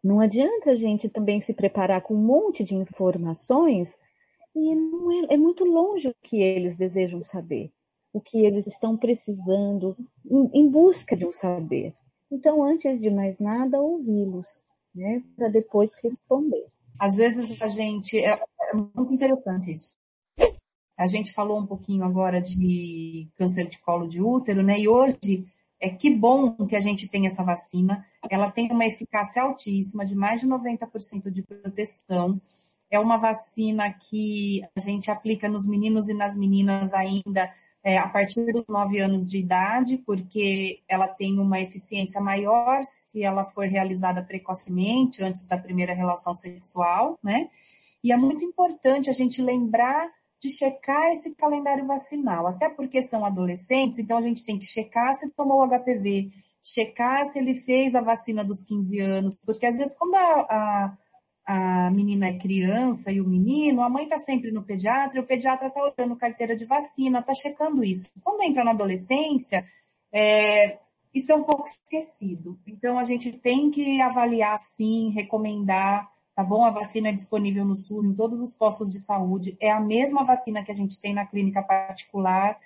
não 0.03 0.20
adianta 0.20 0.70
a 0.70 0.77
gente 0.77 1.09
também 1.09 1.40
se 1.40 1.53
preparar 1.53 2.03
com 2.03 2.14
um 2.14 2.25
monte 2.25 2.62
de 2.64 2.75
informações 2.75 3.96
e 4.55 4.72
é, 4.72 5.35
é 5.35 5.37
muito 5.37 5.64
longe 5.64 6.09
o 6.09 6.14
que 6.22 6.40
eles 6.40 6.77
desejam 6.77 7.20
saber 7.22 7.70
o 8.16 8.20
que 8.20 8.38
eles 8.38 8.66
estão 8.66 8.96
precisando, 8.96 9.94
em, 10.25 10.61
em 10.61 10.70
busca 10.70 11.14
de 11.14 11.27
um 11.27 11.33
saber. 11.35 11.92
Então, 12.33 12.64
antes 12.64 12.99
de 12.99 13.11
mais 13.11 13.38
nada, 13.38 13.79
ouvi-los, 13.79 14.64
né, 14.94 15.22
para 15.37 15.51
depois 15.51 15.90
responder. 16.03 16.64
Às 16.99 17.14
vezes 17.14 17.61
a 17.61 17.68
gente 17.68 18.16
é, 18.18 18.33
é 18.33 18.75
muito 18.75 19.12
interessante 19.12 19.70
isso. 19.70 19.94
A 20.97 21.07
gente 21.07 21.33
falou 21.33 21.59
um 21.59 21.67
pouquinho 21.67 22.05
agora 22.05 22.41
de 22.41 23.29
câncer 23.37 23.69
de 23.69 23.79
colo 23.79 24.09
de 24.09 24.23
útero, 24.23 24.63
né? 24.63 24.81
E 24.81 24.89
hoje 24.89 25.47
é 25.81 25.91
que 25.91 26.11
bom 26.11 26.67
que 26.67 26.75
a 26.75 26.81
gente 26.81 27.09
tem 27.09 27.27
essa 27.27 27.43
vacina. 27.43 28.05
Ela 28.31 28.51
tem 28.51 28.71
uma 28.71 28.87
eficácia 28.87 29.43
altíssima, 29.43 30.05
de 30.05 30.15
mais 30.15 30.41
de 30.41 30.47
90% 30.47 31.31
de 31.31 31.43
proteção. 31.43 32.41
É 32.91 32.99
uma 32.99 33.19
vacina 33.19 33.93
que 33.93 34.63
a 34.77 34.81
gente 34.81 35.11
aplica 35.11 35.49
nos 35.49 35.67
meninos 35.69 36.09
e 36.09 36.15
nas 36.15 36.37
meninas 36.37 36.95
ainda 36.95 37.53
é, 37.85 37.99
a 37.99 38.09
partir 38.09 38.45
dos 38.53 38.65
9 38.69 38.99
anos 38.99 39.27
de 39.27 39.39
idade, 39.39 39.99
porque 39.99 40.81
ela 40.89 41.07
tem 41.07 41.39
uma 41.39 41.61
eficiência 41.61 42.21
maior 42.21 42.81
se 42.83 43.23
ela 43.23 43.45
for 43.45 43.67
realizada 43.67 44.25
precocemente, 44.25 45.23
antes 45.23 45.47
da 45.47 45.59
primeira 45.59 45.95
relação 45.95 46.35
sexual, 46.35 47.19
né? 47.23 47.49
E 48.03 48.13
é 48.13 48.17
muito 48.17 48.45
importante 48.45 49.11
a 49.11 49.13
gente 49.13 49.43
lembrar 49.43 50.09
de 50.40 50.51
checar 50.51 51.11
esse 51.12 51.35
calendário 51.35 51.87
vacinal, 51.87 52.46
até 52.46 52.68
porque 52.68 53.03
são 53.03 53.25
adolescentes, 53.25 53.99
então 53.99 54.18
a 54.18 54.22
gente 54.22 54.44
tem 54.44 54.59
que 54.59 54.66
checar 54.66 55.14
se 55.14 55.31
tomou 55.31 55.62
o 55.62 55.68
HPV, 55.68 56.31
checar 56.62 57.25
se 57.27 57.38
ele 57.38 57.55
fez 57.55 57.94
a 57.94 58.03
vacina 58.03 58.44
dos 58.44 58.64
15 58.64 59.01
anos, 59.01 59.40
porque 59.44 59.66
às 59.66 59.77
vezes 59.77 59.96
quando 59.99 60.14
a, 60.14 60.20
a 60.20 60.96
a 61.46 61.90
menina 61.92 62.27
é 62.27 62.38
criança 62.38 63.12
e 63.12 63.20
o 63.20 63.29
menino, 63.29 63.81
a 63.81 63.88
mãe 63.88 64.03
está 64.03 64.18
sempre 64.18 64.51
no 64.51 64.64
pediatra, 64.64 65.16
e 65.16 65.22
o 65.22 65.27
pediatra 65.27 65.68
está 65.68 65.81
olhando 65.81 66.16
carteira 66.16 66.57
de 66.57 66.64
vacina, 66.64 67.20
está 67.20 67.33
checando 67.35 67.85
isso. 67.85 68.11
Quando 68.25 68.42
entra 68.42 68.64
na 68.64 68.72
adolescência, 68.72 69.64
é, 70.12 70.79
isso 71.14 71.31
é 71.31 71.37
um 71.37 71.44
pouco 71.44 71.66
esquecido. 71.66 72.59
Então, 72.66 72.99
a 72.99 73.05
gente 73.05 73.31
tem 73.38 73.70
que 73.70 74.03
avaliar 74.03 74.59
sim, 74.77 75.11
recomendar, 75.11 76.11
tá 76.37 76.44
bom? 76.44 76.64
A 76.66 76.70
vacina 76.70 77.09
é 77.09 77.12
disponível 77.12 77.64
no 77.64 77.75
SUS, 77.75 78.05
em 78.05 78.14
todos 78.14 78.42
os 78.42 78.55
postos 78.55 78.92
de 78.92 78.99
saúde, 79.01 79.57
é 79.59 79.72
a 79.72 79.81
mesma 79.81 80.22
vacina 80.22 80.62
que 80.62 80.70
a 80.70 80.75
gente 80.75 81.01
tem 81.01 81.14
na 81.14 81.25
clínica 81.25 81.62
particular. 81.62 82.59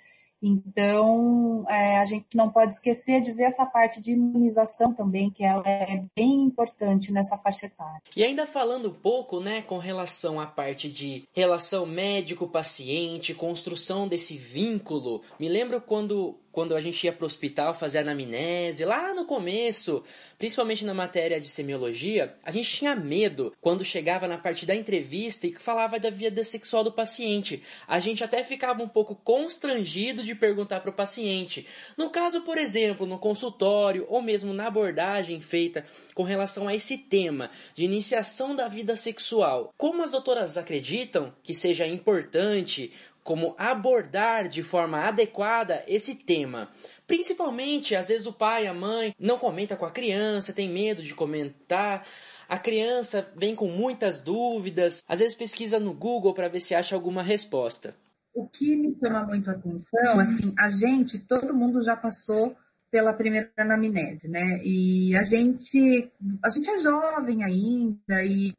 Então, 0.43 1.63
é, 1.69 1.99
a 1.99 2.05
gente 2.05 2.35
não 2.35 2.49
pode 2.49 2.73
esquecer 2.73 3.21
de 3.21 3.31
ver 3.31 3.43
essa 3.43 3.63
parte 3.63 4.01
de 4.01 4.13
imunização 4.13 4.91
também, 4.91 5.29
que 5.29 5.43
ela 5.43 5.63
é 5.65 6.03
bem 6.15 6.41
importante 6.41 7.11
nessa 7.11 7.37
faixa 7.37 7.67
etária. 7.67 8.01
E 8.17 8.23
ainda 8.23 8.47
falando 8.47 8.89
um 8.89 8.93
pouco, 8.93 9.39
né, 9.39 9.61
com 9.61 9.77
relação 9.77 10.39
à 10.39 10.47
parte 10.47 10.91
de 10.91 11.27
relação 11.31 11.85
médico-paciente, 11.85 13.35
construção 13.35 14.07
desse 14.07 14.35
vínculo, 14.35 15.21
me 15.39 15.47
lembro 15.47 15.79
quando 15.79 16.35
quando 16.51 16.75
a 16.75 16.81
gente 16.81 17.03
ia 17.03 17.13
para 17.13 17.23
o 17.23 17.25
hospital 17.25 17.73
fazer 17.73 17.99
anamnese, 17.99 18.85
lá 18.85 19.13
no 19.13 19.25
começo, 19.25 20.03
principalmente 20.37 20.85
na 20.85 20.93
matéria 20.93 21.39
de 21.39 21.47
semiologia, 21.47 22.35
a 22.43 22.51
gente 22.51 22.69
tinha 22.69 22.95
medo 22.95 23.53
quando 23.61 23.85
chegava 23.85 24.27
na 24.27 24.37
parte 24.37 24.65
da 24.65 24.75
entrevista 24.75 25.47
e 25.47 25.51
que 25.51 25.61
falava 25.61 25.99
da 25.99 26.09
vida 26.09 26.43
sexual 26.43 26.83
do 26.83 26.91
paciente. 26.91 27.63
A 27.87 27.99
gente 27.99 28.23
até 28.23 28.43
ficava 28.43 28.83
um 28.83 28.87
pouco 28.87 29.15
constrangido 29.15 30.23
de 30.23 30.35
perguntar 30.35 30.81
para 30.81 30.89
o 30.89 30.93
paciente. 30.93 31.65
No 31.97 32.09
caso, 32.09 32.41
por 32.41 32.57
exemplo, 32.57 33.05
no 33.05 33.17
consultório 33.17 34.05
ou 34.09 34.21
mesmo 34.21 34.53
na 34.53 34.67
abordagem 34.67 35.39
feita 35.39 35.85
com 36.13 36.23
relação 36.23 36.67
a 36.67 36.75
esse 36.75 36.97
tema 36.97 37.49
de 37.73 37.85
iniciação 37.85 38.55
da 38.55 38.67
vida 38.67 38.95
sexual, 38.95 39.73
como 39.77 40.03
as 40.03 40.11
doutoras 40.11 40.57
acreditam 40.57 41.33
que 41.41 41.53
seja 41.53 41.87
importante 41.87 42.91
como 43.23 43.55
abordar 43.57 44.47
de 44.47 44.63
forma 44.63 44.99
adequada 44.99 45.83
esse 45.87 46.15
tema. 46.15 46.69
Principalmente, 47.05 47.95
às 47.95 48.07
vezes 48.07 48.25
o 48.25 48.33
pai, 48.33 48.67
a 48.67 48.73
mãe 48.73 49.13
não 49.19 49.37
comenta 49.37 49.75
com 49.75 49.85
a 49.85 49.91
criança, 49.91 50.53
tem 50.53 50.69
medo 50.69 51.03
de 51.03 51.13
comentar. 51.13 52.05
A 52.47 52.57
criança 52.57 53.31
vem 53.35 53.55
com 53.55 53.67
muitas 53.67 54.19
dúvidas, 54.19 55.03
às 55.07 55.19
vezes 55.19 55.35
pesquisa 55.35 55.79
no 55.79 55.93
Google 55.93 56.33
para 56.33 56.49
ver 56.49 56.59
se 56.59 56.75
acha 56.75 56.95
alguma 56.95 57.21
resposta. 57.21 57.95
O 58.33 58.47
que 58.47 58.75
me 58.75 58.95
chama 58.97 59.25
muito 59.25 59.49
a 59.49 59.53
atenção, 59.53 60.19
assim, 60.19 60.53
a 60.57 60.69
gente, 60.69 61.19
todo 61.19 61.53
mundo 61.53 61.83
já 61.83 61.97
passou 61.97 62.55
pela 62.89 63.13
primeira 63.13 63.51
anamnese, 63.57 64.27
né? 64.27 64.59
E 64.63 65.15
a 65.15 65.23
gente, 65.23 66.11
a 66.43 66.49
gente 66.49 66.69
é 66.69 66.79
jovem 66.79 67.43
ainda 67.43 68.23
e 68.23 68.53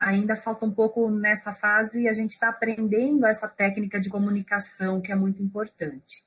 ainda 0.00 0.36
falta 0.36 0.66
um 0.66 0.72
pouco 0.72 1.10
nessa 1.10 1.52
fase 1.52 2.02
e 2.02 2.08
a 2.08 2.12
gente 2.12 2.32
está 2.32 2.48
aprendendo 2.48 3.26
essa 3.26 3.48
técnica 3.48 4.00
de 4.00 4.10
comunicação 4.10 5.00
que 5.00 5.12
é 5.12 5.16
muito 5.16 5.42
importante. 5.42 6.24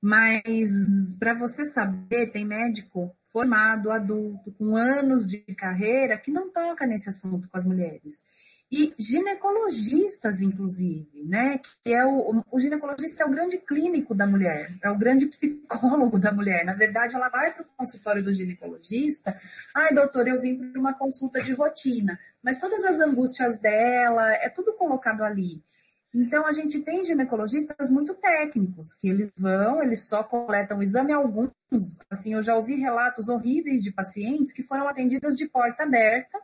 Mas 0.00 0.70
para 1.18 1.34
você 1.34 1.64
saber, 1.70 2.30
tem 2.30 2.44
médico 2.44 3.14
formado, 3.32 3.90
adulto, 3.90 4.52
com 4.54 4.76
anos 4.76 5.26
de 5.26 5.38
carreira, 5.54 6.18
que 6.18 6.30
não 6.30 6.50
toca 6.50 6.86
nesse 6.86 7.10
assunto 7.10 7.48
com 7.48 7.56
as 7.56 7.64
mulheres 7.64 8.24
e 8.70 8.94
ginecologistas, 8.96 10.40
inclusive, 10.40 11.24
né? 11.24 11.60
Que 11.84 11.92
é 11.92 12.06
o, 12.06 12.44
o 12.50 12.60
ginecologista 12.60 13.24
é 13.24 13.26
o 13.26 13.30
grande 13.30 13.58
clínico 13.58 14.14
da 14.14 14.26
mulher, 14.26 14.72
é 14.82 14.88
o 14.88 14.98
grande 14.98 15.26
psicólogo 15.26 16.18
da 16.18 16.32
mulher. 16.32 16.64
Na 16.64 16.74
verdade, 16.74 17.16
ela 17.16 17.28
vai 17.28 17.52
para 17.52 17.62
o 17.62 17.66
consultório 17.76 18.22
do 18.22 18.32
ginecologista. 18.32 19.36
Ai, 19.74 19.92
doutor, 19.92 20.28
eu 20.28 20.40
vim 20.40 20.70
para 20.70 20.80
uma 20.80 20.94
consulta 20.94 21.42
de 21.42 21.52
rotina, 21.52 22.18
mas 22.42 22.60
todas 22.60 22.84
as 22.84 23.00
angústias 23.00 23.58
dela, 23.58 24.32
é 24.34 24.48
tudo 24.48 24.72
colocado 24.74 25.22
ali. 25.22 25.62
Então, 26.12 26.44
a 26.44 26.52
gente 26.52 26.80
tem 26.80 27.04
ginecologistas 27.04 27.90
muito 27.90 28.14
técnicos, 28.14 28.94
que 28.94 29.08
eles 29.08 29.32
vão, 29.36 29.80
eles 29.82 30.08
só 30.08 30.24
coletam 30.24 30.82
exame. 30.82 31.12
Alguns, 31.12 31.50
assim, 32.10 32.34
eu 32.34 32.42
já 32.42 32.56
ouvi 32.56 32.76
relatos 32.76 33.28
horríveis 33.28 33.82
de 33.82 33.92
pacientes 33.92 34.52
que 34.52 34.64
foram 34.64 34.88
atendidas 34.88 35.36
de 35.36 35.48
porta 35.48 35.84
aberta, 35.84 36.40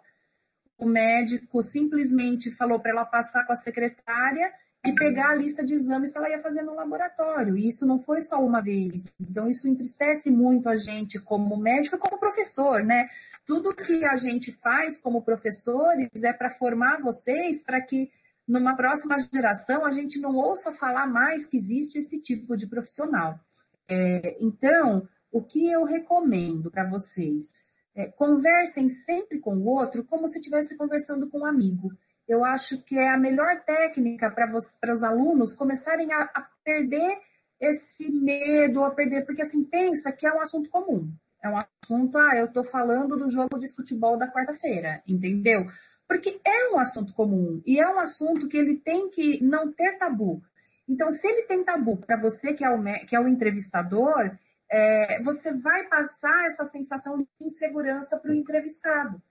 o 0.78 0.86
médico 0.86 1.62
simplesmente 1.62 2.50
falou 2.50 2.78
para 2.78 2.92
ela 2.92 3.04
passar 3.04 3.44
com 3.44 3.52
a 3.52 3.56
secretária 3.56 4.52
e 4.84 4.94
pegar 4.94 5.30
a 5.30 5.34
lista 5.34 5.64
de 5.64 5.74
exames 5.74 6.12
que 6.12 6.18
ela 6.18 6.30
ia 6.30 6.38
fazer 6.38 6.62
no 6.62 6.74
laboratório. 6.74 7.56
E 7.56 7.68
isso 7.68 7.84
não 7.84 7.98
foi 7.98 8.20
só 8.20 8.38
uma 8.38 8.60
vez. 8.60 9.10
Então, 9.20 9.48
isso 9.48 9.68
entristece 9.68 10.30
muito 10.30 10.68
a 10.68 10.76
gente 10.76 11.18
como 11.18 11.56
médico 11.56 11.96
e 11.96 11.98
como 11.98 12.18
professor, 12.18 12.84
né? 12.84 13.08
Tudo 13.44 13.74
que 13.74 14.04
a 14.04 14.16
gente 14.16 14.52
faz 14.52 15.00
como 15.00 15.22
professores 15.22 16.22
é 16.22 16.32
para 16.32 16.50
formar 16.50 17.00
vocês 17.00 17.64
para 17.64 17.80
que 17.80 18.10
numa 18.46 18.76
próxima 18.76 19.18
geração 19.18 19.84
a 19.84 19.90
gente 19.90 20.20
não 20.20 20.36
ouça 20.36 20.70
falar 20.72 21.06
mais 21.06 21.46
que 21.46 21.56
existe 21.56 21.98
esse 21.98 22.20
tipo 22.20 22.56
de 22.56 22.66
profissional. 22.66 23.40
É, 23.88 24.36
então, 24.40 25.08
o 25.32 25.42
que 25.42 25.68
eu 25.70 25.84
recomendo 25.84 26.70
para 26.70 26.88
vocês? 26.88 27.52
É, 27.96 28.08
conversem 28.08 28.90
sempre 28.90 29.38
com 29.38 29.56
o 29.56 29.64
outro 29.64 30.04
como 30.04 30.28
se 30.28 30.38
estivesse 30.38 30.76
conversando 30.76 31.30
com 31.30 31.38
um 31.40 31.46
amigo. 31.46 31.90
Eu 32.28 32.44
acho 32.44 32.82
que 32.82 32.98
é 32.98 33.08
a 33.08 33.16
melhor 33.16 33.62
técnica 33.64 34.30
para 34.30 34.92
os 34.92 35.02
alunos 35.02 35.54
começarem 35.54 36.12
a, 36.12 36.22
a, 36.34 36.46
perder 36.62 37.18
esse 37.58 38.12
medo, 38.12 38.84
a 38.84 38.90
perder, 38.90 39.24
porque 39.24 39.40
assim, 39.40 39.64
pensa 39.64 40.12
que 40.12 40.26
é 40.26 40.32
um 40.32 40.42
assunto 40.42 40.68
comum. 40.68 41.10
É 41.42 41.48
um 41.48 41.56
assunto, 41.56 42.18
ah, 42.18 42.36
eu 42.36 42.46
estou 42.46 42.64
falando 42.64 43.16
do 43.16 43.30
jogo 43.30 43.58
de 43.58 43.74
futebol 43.74 44.18
da 44.18 44.30
quarta-feira, 44.30 45.02
entendeu? 45.06 45.64
Porque 46.06 46.38
é 46.44 46.74
um 46.74 46.78
assunto 46.78 47.14
comum 47.14 47.62
e 47.64 47.80
é 47.80 47.88
um 47.88 47.98
assunto 47.98 48.46
que 48.46 48.58
ele 48.58 48.76
tem 48.76 49.08
que 49.08 49.42
não 49.42 49.72
ter 49.72 49.96
tabu. 49.96 50.42
Então, 50.88 51.10
se 51.10 51.26
ele 51.26 51.44
tem 51.44 51.64
tabu 51.64 51.96
para 51.96 52.20
você 52.20 52.52
que 52.52 52.64
é 52.64 52.70
o, 52.70 52.82
que 53.06 53.16
é 53.16 53.20
o 53.20 53.28
entrevistador, 53.28 54.36
é, 54.70 55.22
você 55.22 55.52
vai 55.54 55.86
passar 55.88 56.46
essa 56.46 56.64
sensação 56.64 57.18
de 57.18 57.26
insegurança 57.40 58.18
para 58.18 58.30
o 58.30 58.34
entrevistado. 58.34 59.22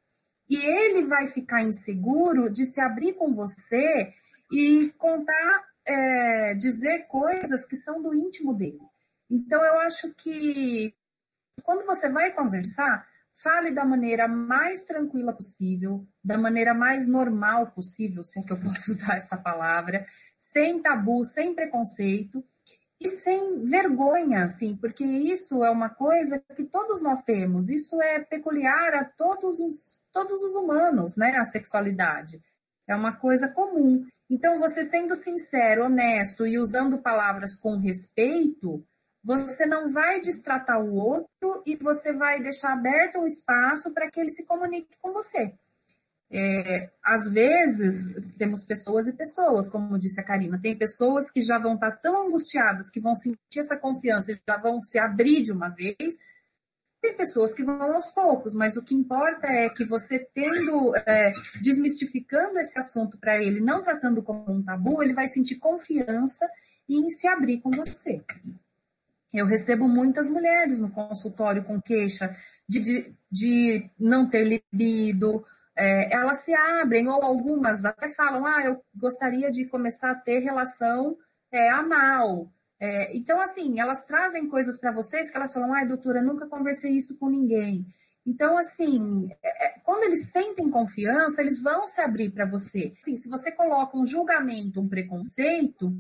E 0.50 0.58
ele 0.58 1.06
vai 1.06 1.28
ficar 1.28 1.63
inseguro 1.63 2.50
de 2.50 2.65
se 2.65 2.80
abrir 2.80 3.13
com 3.13 3.34
você 3.34 4.13
e 4.52 4.93
contar, 4.98 5.63
é, 5.86 6.54
dizer 6.56 7.08
coisas 7.08 7.65
que 7.65 7.78
são 7.78 8.02
do 8.02 8.13
íntimo 8.13 8.54
dele. 8.54 8.80
Então, 9.30 9.63
eu 9.63 9.80
acho 9.80 10.13
que 10.13 10.93
quando 11.63 11.86
você 11.86 12.10
vai 12.10 12.32
conversar, 12.32 13.08
fale 13.41 13.71
da 13.71 13.84
maneira 13.84 14.28
mais 14.28 14.86
tranquila 14.86 15.34
possível, 15.34 16.08
da 16.24 16.38
maneira 16.38 16.74
mais 16.74 17.08
normal 17.08 17.71
possível, 17.71 18.24
se 18.24 18.39
é 18.39 18.43
que 18.43 18.54
eu 18.54 18.60
posso 18.60 18.91
usar 18.91 19.17
essa 19.17 19.36
palavra, 19.36 20.06
sem 20.39 20.82
tabu, 20.82 21.24
sem 21.26 21.56
preconceito 21.56 22.43
e 22.99 23.10
sem 23.10 23.63
vergonha, 23.65 24.45
assim, 24.45 24.75
porque 24.77 25.03
isso 25.03 25.63
é 25.63 25.69
uma 25.69 25.89
coisa 25.89 26.41
que 26.55 26.63
todos 26.63 27.01
nós 27.01 27.23
temos, 27.23 27.69
isso 27.69 28.01
é 28.01 28.19
peculiar 28.19 28.93
a 28.95 29.05
todos 29.05 29.60
os, 29.60 30.01
todos 30.12 30.41
os 30.41 30.55
humanos, 30.55 31.15
né, 31.17 31.36
a 31.38 31.45
sexualidade. 31.45 32.41
É 32.88 32.95
uma 32.95 33.13
coisa 33.17 33.47
comum. 33.49 34.05
Então, 34.29 34.60
você 34.60 34.88
sendo 34.88 35.15
sincero, 35.15 35.86
honesto 35.86 36.47
e 36.47 36.58
usando 36.58 37.01
palavras 37.01 37.55
com 37.60 37.77
respeito, 37.77 38.86
você 39.23 39.65
não 39.65 39.91
vai 39.91 40.21
destratar 40.21 40.79
o 40.79 40.93
outro 40.93 41.63
e 41.65 41.75
você 41.75 42.13
vai 42.13 42.39
deixar 42.41 42.73
aberto 42.73 43.19
um 43.19 43.25
espaço 43.25 43.91
para 43.93 44.10
que 44.10 44.19
ele 44.19 44.29
se 44.29 44.45
comunique 44.45 44.95
com 45.01 45.12
você. 45.12 45.55
É, 46.32 46.90
às 47.04 47.32
vezes, 47.32 48.34
temos 48.36 48.66
pessoas 48.66 49.08
e 49.08 49.14
pessoas, 49.14 49.70
como 49.70 50.00
disse 50.00 50.20
a 50.20 50.24
Karina. 50.24 50.60
Tem 50.60 50.78
pessoas 50.78 51.30
que 51.32 51.42
já 51.42 51.58
vão 51.58 51.76
estar 51.76 51.92
tão 51.92 52.28
angustiadas 52.28 52.90
que 52.90 53.00
vão 53.00 53.14
sentir 53.16 53.60
essa 53.60 53.78
confiança 53.78 54.32
e 54.32 54.40
já 54.48 54.58
vão 54.58 54.82
se 54.82 54.98
abrir 54.98 55.44
de 55.44 55.52
uma 55.52 55.70
vez. 55.70 56.18
Tem 57.02 57.16
pessoas 57.16 57.54
que 57.54 57.64
vão 57.64 57.94
aos 57.94 58.08
poucos, 58.08 58.56
mas 58.56 58.76
o 58.76 58.84
que 58.84 58.96
importa 58.96 59.48
é 59.48 59.70
que 59.70 59.86
você 59.86 60.20
tendo, 60.34 60.96
é, 61.06 61.34
desmistificando 61.62 62.58
esse 62.58 62.80
assunto 62.80 63.18
para 63.20 63.38
ele, 63.42 63.62
não 63.62 63.84
tratando 63.84 64.24
como 64.24 64.52
um 64.52 64.64
tabu, 64.64 65.04
ele 65.04 65.14
vai 65.14 65.28
sentir 65.28 65.58
confiança 65.58 66.50
em 66.90 67.08
se 67.10 67.28
abrir 67.28 67.62
com 67.62 67.70
você. 67.70 68.24
Eu 69.32 69.46
recebo 69.46 69.88
muitas 69.88 70.30
mulheres 70.30 70.80
no 70.80 70.90
consultório 70.90 71.64
com 71.64 71.82
queixa 71.82 72.36
de, 72.68 72.80
de, 72.80 73.14
de 73.30 73.90
não 74.00 74.30
ter 74.30 74.44
libido, 74.44 75.46
é, 75.78 76.14
elas 76.14 76.40
se 76.40 76.54
abrem, 76.54 77.08
ou 77.08 77.24
algumas 77.24 77.84
até 77.86 78.08
falam, 78.10 78.46
ah, 78.46 78.64
eu 78.64 78.82
gostaria 78.96 79.52
de 79.52 79.66
começar 79.66 80.12
a 80.12 80.16
ter 80.16 80.40
relação 80.40 81.18
é, 81.52 81.70
anal. 81.70 82.52
É, 82.80 83.16
então, 83.16 83.40
assim, 83.40 83.80
elas 83.80 84.06
trazem 84.06 84.48
coisas 84.48 84.80
para 84.80 84.92
vocês 84.92 85.30
que 85.30 85.38
elas 85.38 85.54
falam, 85.54 85.74
ai, 85.74 85.88
doutora, 85.88 86.22
nunca 86.22 86.48
conversei 86.48 86.92
isso 86.92 87.18
com 87.20 87.30
ninguém. 87.30 87.86
Então, 88.26 88.58
assim, 88.58 89.30
é, 89.44 89.68
é, 89.68 89.80
quando 89.84 90.04
eles 90.04 90.32
sentem 90.32 90.70
confiança, 90.70 91.42
eles 91.42 91.62
vão 91.62 91.86
se 91.86 92.02
abrir 92.02 92.32
para 92.32 92.46
você. 92.46 92.94
Assim, 93.02 93.16
se 93.16 93.30
você 93.30 93.52
coloca 93.52 93.98
um 93.98 94.06
julgamento, 94.06 94.82
um 94.82 94.90
preconceito, 94.90 95.94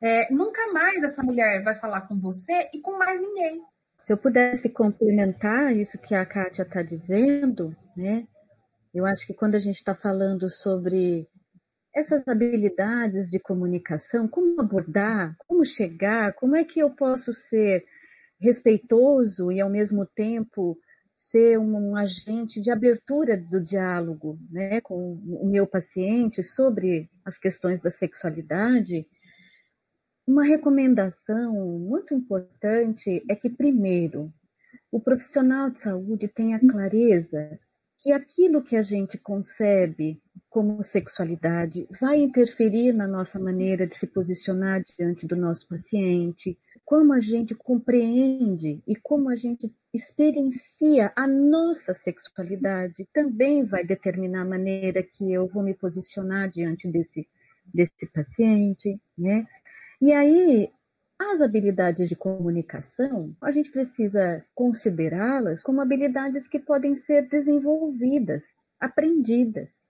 é, 0.00 0.32
nunca 0.32 0.72
mais 0.72 1.02
essa 1.02 1.22
mulher 1.22 1.62
vai 1.62 1.74
falar 1.74 2.02
com 2.02 2.16
você 2.16 2.68
e 2.72 2.80
com 2.80 2.96
mais 2.96 3.20
ninguém. 3.20 3.60
Se 3.98 4.12
eu 4.12 4.16
pudesse 4.16 4.68
complementar 4.68 5.74
isso 5.74 5.98
que 5.98 6.14
a 6.14 6.24
Kátia 6.24 6.62
está 6.62 6.82
dizendo, 6.82 7.74
né? 7.96 8.26
Eu 8.94 9.04
acho 9.04 9.26
que 9.26 9.34
quando 9.34 9.56
a 9.56 9.58
gente 9.58 9.78
está 9.78 9.92
falando 9.92 10.48
sobre 10.48 11.28
essas 11.92 12.26
habilidades 12.28 13.28
de 13.28 13.40
comunicação, 13.40 14.28
como 14.28 14.60
abordar, 14.60 15.36
como 15.48 15.64
chegar, 15.64 16.32
como 16.34 16.54
é 16.54 16.64
que 16.64 16.78
eu 16.78 16.90
posso 16.90 17.32
ser 17.32 17.84
respeitoso 18.40 19.50
e 19.50 19.60
ao 19.60 19.68
mesmo 19.68 20.06
tempo 20.06 20.78
ser 21.14 21.58
um, 21.58 21.96
agente 21.96 22.60
de 22.60 22.70
abertura 22.70 23.36
do 23.36 23.60
diálogo 23.60 24.38
né, 24.48 24.80
com 24.80 25.14
o 25.14 25.48
meu 25.48 25.66
paciente 25.66 26.40
sobre 26.44 27.10
as 27.24 27.36
questões 27.36 27.80
da 27.80 27.90
sexualidade, 27.90 29.04
uma 30.24 30.44
recomendação 30.44 31.52
muito 31.80 32.14
importante 32.14 33.24
é 33.28 33.34
que, 33.34 33.50
primeiro, 33.50 34.32
o 34.92 35.00
profissional 35.00 35.70
de 35.70 35.80
saúde 35.80 36.28
tenha 36.28 36.60
clareza 36.60 37.58
que 38.04 38.12
aquilo 38.12 38.62
que 38.62 38.76
a 38.76 38.82
gente 38.82 39.16
concebe 39.16 40.20
como 40.50 40.82
sexualidade 40.82 41.88
vai 41.98 42.20
interferir 42.20 42.92
na 42.92 43.06
nossa 43.06 43.38
maneira 43.38 43.86
de 43.86 43.96
se 43.96 44.06
posicionar 44.06 44.84
diante 44.84 45.26
do 45.26 45.34
nosso 45.34 45.66
paciente, 45.66 46.58
como 46.84 47.14
a 47.14 47.20
gente 47.20 47.54
compreende 47.54 48.82
e 48.86 48.94
como 48.94 49.30
a 49.30 49.34
gente 49.34 49.74
experiencia 49.90 51.14
a 51.16 51.26
nossa 51.26 51.94
sexualidade 51.94 53.08
também 53.10 53.64
vai 53.64 53.82
determinar 53.82 54.42
a 54.42 54.50
maneira 54.50 55.02
que 55.02 55.32
eu 55.32 55.48
vou 55.48 55.62
me 55.62 55.72
posicionar 55.72 56.50
diante 56.50 56.86
desse, 56.86 57.26
desse 57.72 58.06
paciente, 58.12 59.00
né? 59.16 59.46
E 59.98 60.12
aí, 60.12 60.70
as 61.18 61.40
habilidades 61.40 62.08
de 62.08 62.16
comunicação, 62.16 63.34
a 63.40 63.50
gente 63.52 63.70
precisa 63.70 64.44
considerá-las 64.54 65.62
como 65.62 65.80
habilidades 65.80 66.48
que 66.48 66.58
podem 66.58 66.94
ser 66.96 67.28
desenvolvidas, 67.28 68.42
aprendidas. 68.80 69.80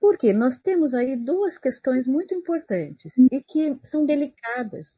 Porque 0.00 0.32
nós 0.32 0.58
temos 0.58 0.94
aí 0.94 1.16
duas 1.16 1.58
questões 1.58 2.06
muito 2.06 2.34
importantes 2.34 3.16
e 3.18 3.40
que 3.40 3.78
são 3.84 4.04
delicadas. 4.04 4.96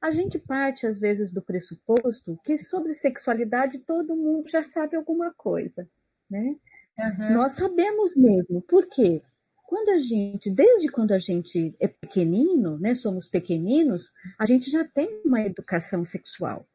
A 0.00 0.10
gente 0.10 0.38
parte, 0.38 0.86
às 0.86 1.00
vezes, 1.00 1.32
do 1.32 1.42
pressuposto 1.42 2.38
que 2.44 2.58
sobre 2.58 2.94
sexualidade 2.94 3.78
todo 3.78 4.14
mundo 4.14 4.48
já 4.48 4.62
sabe 4.68 4.96
alguma 4.96 5.32
coisa, 5.32 5.88
né? 6.30 6.56
Uhum. 6.98 7.32
Nós 7.32 7.52
sabemos 7.52 8.14
mesmo. 8.14 8.62
Por 8.62 8.86
quê? 8.86 9.22
Quando 9.66 9.90
a 9.90 9.98
gente, 9.98 10.50
desde 10.50 10.88
quando 10.88 11.12
a 11.12 11.18
gente 11.18 11.74
é 11.80 11.88
pequenino, 11.88 12.78
né, 12.78 12.94
somos 12.94 13.28
pequeninos, 13.28 14.10
a 14.38 14.44
gente 14.44 14.70
já 14.70 14.84
tem 14.84 15.22
uma 15.24 15.40
educação 15.42 16.04
sexual. 16.04 16.66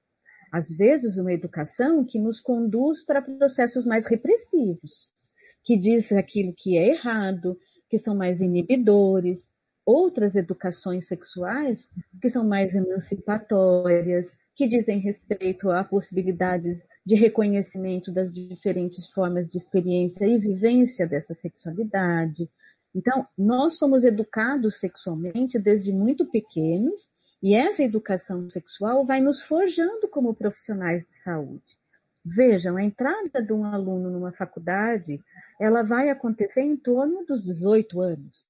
às 0.52 0.70
vezes, 0.70 1.18
uma 1.18 1.32
educação 1.34 2.04
que 2.04 2.20
nos 2.20 2.40
conduz 2.42 3.04
para 3.06 3.22
processos 3.22 3.86
mais 3.86 4.06
repressivos, 4.08 5.12
que 5.64 5.78
diz 5.78 6.12
aquilo 6.12 6.54
que 6.58 6.78
é 6.78 6.90
errado, 6.90 7.58
que 7.90 8.00
são 8.00 8.16
mais 8.16 8.42
inibidores, 8.42 9.52
outras 9.86 10.36
educações 10.36 11.08
sexuais 11.08 11.90
que 12.22 12.30
são 12.30 12.48
mais 12.48 12.76
emancipatórias, 12.76 14.36
que 14.56 14.68
dizem 14.68 15.00
respeito 15.00 15.70
a 15.72 15.84
possibilidades 15.84 16.80
de 17.06 17.16
reconhecimento 17.16 18.12
das 18.12 18.32
diferentes 18.34 19.10
formas 19.12 19.50
de 19.50 19.58
experiência 19.58 20.26
e 20.26 20.38
vivência 20.38 21.08
dessa 21.08 21.34
sexualidade. 21.34 22.50
Então, 22.94 23.28
nós 23.38 23.78
somos 23.78 24.04
educados 24.04 24.80
sexualmente 24.80 25.60
desde 25.60 25.92
muito 25.92 26.26
pequenos 26.26 27.10
e 27.42 27.54
essa 27.54 27.84
educação 27.84 28.50
sexual 28.50 29.06
vai 29.06 29.22
nos 29.22 29.42
forjando 29.42 30.08
como 30.08 30.34
profissionais 30.34 31.06
de 31.06 31.14
saúde. 31.16 31.80
Vejam, 32.26 32.76
a 32.76 32.84
entrada 32.84 33.42
de 33.42 33.54
um 33.54 33.64
aluno 33.64 34.10
numa 34.10 34.32
faculdade, 34.32 35.22
ela 35.60 35.84
vai 35.84 36.10
acontecer 36.10 36.62
em 36.62 36.76
torno 36.76 37.26
dos 37.26 37.44
18 37.44 38.02
anos. 38.02 38.46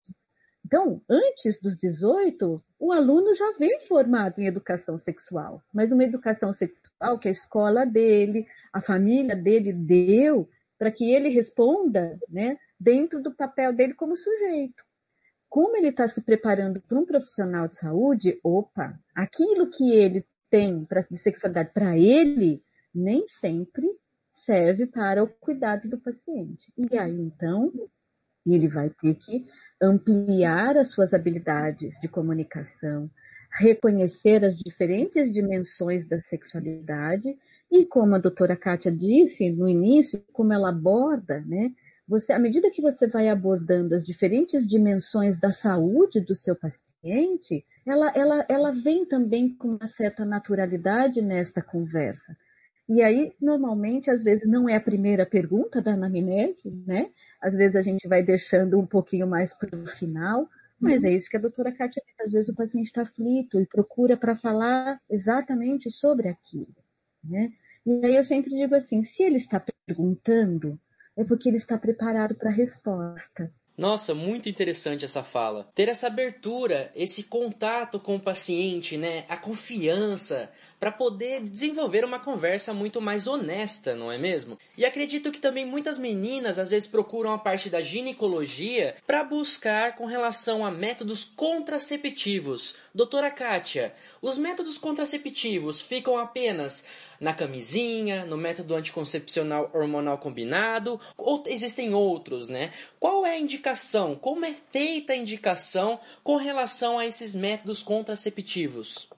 Então, 0.66 1.02
antes 1.10 1.60
dos 1.62 1.76
18, 1.78 2.62
o 2.80 2.92
aluno 2.92 3.34
já 3.36 3.54
vem 3.58 3.80
formado 3.88 4.40
em 4.40 4.48
educação 4.48 4.98
sexual, 4.98 5.64
mas 5.74 5.92
uma 5.92 6.04
educação 6.04 6.52
sexual 6.52 7.20
que 7.20 7.28
a 7.28 7.32
escola 7.32 7.86
dele, 7.86 8.46
a 8.74 8.82
família 8.82 9.36
dele 9.36 9.72
deu 9.72 10.50
para 10.78 10.92
que 10.92 11.12
ele 11.12 11.30
responda 11.30 12.20
né, 12.30 12.58
dentro 12.80 13.22
do 13.22 13.34
papel 13.34 13.74
dele 13.74 13.94
como 13.94 14.16
sujeito. 14.16 14.84
Como 15.50 15.76
ele 15.76 15.90
está 15.90 16.08
se 16.08 16.22
preparando 16.22 16.80
para 16.80 17.00
um 17.00 17.06
profissional 17.06 17.68
de 17.68 17.78
saúde, 17.78 18.40
opa, 18.44 19.00
aquilo 19.16 19.70
que 19.70 19.92
ele 19.92 20.26
tem 20.50 20.86
pra, 20.86 21.02
de 21.02 21.18
sexualidade 21.18 21.72
para 21.74 21.98
ele, 21.98 22.64
nem 22.94 23.28
sempre 23.28 23.88
serve 24.32 24.86
para 24.86 25.24
o 25.24 25.28
cuidado 25.28 25.90
do 25.90 25.98
paciente. 25.98 26.72
E 26.78 26.98
aí, 26.98 27.20
então, 27.20 27.72
ele 28.46 28.68
vai 28.68 28.90
ter 28.90 29.16
que 29.16 29.46
ampliar 29.82 30.78
as 30.78 30.90
suas 30.90 31.14
habilidades 31.14 32.00
de 32.00 32.08
comunicação, 32.08 33.10
reconhecer 33.52 34.44
as 34.46 34.58
diferentes 34.58 35.32
dimensões 35.32 36.08
da 36.08 36.20
sexualidade 36.20 37.38
e, 37.72 37.86
como 37.86 38.16
a 38.16 38.20
doutora 38.20 38.56
Kátia 38.56 38.92
disse 38.92 39.50
no 39.50 39.68
início, 39.68 40.24
como 40.32 40.54
ela 40.54 40.70
aborda, 40.70 41.42
né? 41.42 41.72
Você, 42.10 42.34
à 42.34 42.40
medida 42.40 42.72
que 42.72 42.82
você 42.82 43.06
vai 43.06 43.30
abordando 43.30 43.94
as 43.94 44.04
diferentes 44.04 44.66
dimensões 44.66 45.40
da 45.40 45.52
saúde 45.52 46.20
do 46.20 46.36
seu 46.36 46.56
paciente, 46.56 47.64
ela, 47.86 48.12
ela, 48.16 48.46
ela 48.50 48.72
vem 48.72 49.06
também 49.06 49.56
com 49.56 49.76
uma 49.76 49.88
certa 49.88 50.26
naturalidade 50.26 51.22
nesta 51.22 51.62
conversa. 51.62 52.36
E 52.90 53.04
aí, 53.04 53.32
normalmente, 53.40 54.10
às 54.10 54.24
vezes 54.24 54.50
não 54.50 54.68
é 54.68 54.76
a 54.76 54.82
primeira 54.82 55.24
pergunta 55.24 55.84
da 55.84 55.94
anamnese, 55.94 56.72
né? 56.88 57.12
Às 57.40 57.54
vezes 57.54 57.76
a 57.76 57.84
gente 57.84 58.08
vai 58.08 58.24
deixando 58.24 58.80
um 58.80 58.88
pouquinho 58.88 59.28
mais 59.28 59.54
para 59.54 59.78
o 59.78 59.86
final, 59.86 60.50
mas 60.80 61.04
é 61.04 61.12
isso 61.14 61.30
que 61.30 61.38
a 61.38 61.42
doutora 61.42 61.72
Kátia 61.72 62.02
disse. 62.08 62.24
Às 62.24 62.32
vezes 62.32 62.50
o 62.50 62.56
paciente 62.56 62.88
está 62.88 63.04
aflito 63.04 63.62
e 63.62 63.68
procura 63.68 64.18
para 64.18 64.36
falar 64.36 65.00
exatamente 65.08 65.92
sobre 65.92 66.28
aquilo, 66.28 66.76
né? 67.24 67.52
E 67.86 68.04
aí 68.04 68.16
eu 68.16 68.24
sempre 68.24 68.50
digo 68.50 68.74
assim, 68.74 69.04
se 69.04 69.22
ele 69.22 69.38
está 69.38 69.64
perguntando, 69.86 70.80
é 71.20 71.24
porque 71.26 71.50
ele 71.50 71.58
está 71.58 71.78
preparado 71.78 72.34
para 72.34 72.50
a 72.50 72.54
resposta. 72.54 73.52
Nossa, 73.78 74.14
muito 74.14 74.50
interessante 74.50 75.06
essa 75.06 75.24
fala. 75.24 75.70
Ter 75.76 75.90
essa 75.90 76.08
abertura, 76.08 76.92
esse 76.96 77.24
contato 77.24 78.00
com 78.00 78.16
o 78.16 78.20
paciente, 78.20 78.98
né? 78.98 79.26
A 79.30 79.38
confiança 79.38 80.50
para 80.80 80.92
poder 80.92 81.42
desenvolver 81.42 82.06
uma 82.06 82.20
conversa 82.20 82.74
muito 82.74 83.02
mais 83.02 83.28
honesta, 83.28 83.96
não 83.96 84.12
é 84.12 84.18
mesmo? 84.18 84.58
E 84.78 84.86
acredito 84.86 85.32
que 85.32 85.40
também 85.40 85.66
muitas 85.66 85.98
meninas 85.98 86.58
às 86.58 86.70
vezes 86.70 86.88
procuram 86.88 87.34
a 87.34 87.38
parte 87.38 87.70
da 87.70 87.82
ginecologia 87.82 88.96
para 89.06 89.24
buscar 89.24 89.96
com 89.96 90.06
relação 90.06 90.66
a 90.66 90.72
métodos 90.72 91.26
contraceptivos. 91.26 92.76
Doutora 92.96 93.30
Kátia, 93.30 93.94
os 94.22 94.38
métodos 94.38 94.78
contraceptivos 94.78 95.82
ficam 95.82 96.18
apenas 96.18 96.86
na 97.20 97.34
camisinha, 97.34 98.26
no 98.26 98.38
método 98.38 98.76
anticoncepcional 98.76 99.70
hormonal 99.74 100.18
combinado, 100.18 101.00
ou 101.18 101.44
existem 101.48 101.94
outros, 101.94 102.48
né? 102.48 102.72
Qual 103.00 103.26
é 103.26 103.32
a 103.32 103.40
indicação? 103.40 104.16
Como 104.16 104.46
é 104.46 104.54
feita 104.72 105.12
a 105.14 105.18
indicação 105.18 106.00
com 106.24 106.38
relação 106.38 106.98
a 106.98 107.06
esses 107.06 107.36
métodos 107.36 107.84
contraceptivos? 107.84 109.10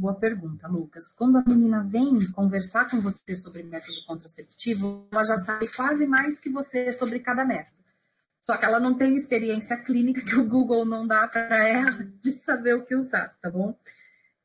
Boa 0.00 0.14
pergunta, 0.14 0.66
Lucas. 0.66 1.12
Quando 1.14 1.36
a 1.36 1.44
menina 1.46 1.84
vem 1.84 2.32
conversar 2.32 2.88
com 2.88 3.02
você 3.02 3.36
sobre 3.36 3.62
método 3.62 4.02
contraceptivo, 4.06 5.06
ela 5.12 5.26
já 5.26 5.36
sabe 5.36 5.68
quase 5.68 6.06
mais 6.06 6.40
que 6.40 6.48
você 6.48 6.90
sobre 6.90 7.18
cada 7.18 7.44
método. 7.44 7.84
Só 8.40 8.56
que 8.56 8.64
ela 8.64 8.80
não 8.80 8.96
tem 8.96 9.14
experiência 9.14 9.76
clínica 9.76 10.24
que 10.24 10.36
o 10.36 10.48
Google 10.48 10.86
não 10.86 11.06
dá 11.06 11.28
para 11.28 11.68
ela 11.68 11.90
de 12.18 12.32
saber 12.32 12.76
o 12.76 12.86
que 12.86 12.96
usar, 12.96 13.36
tá 13.42 13.50
bom? 13.50 13.78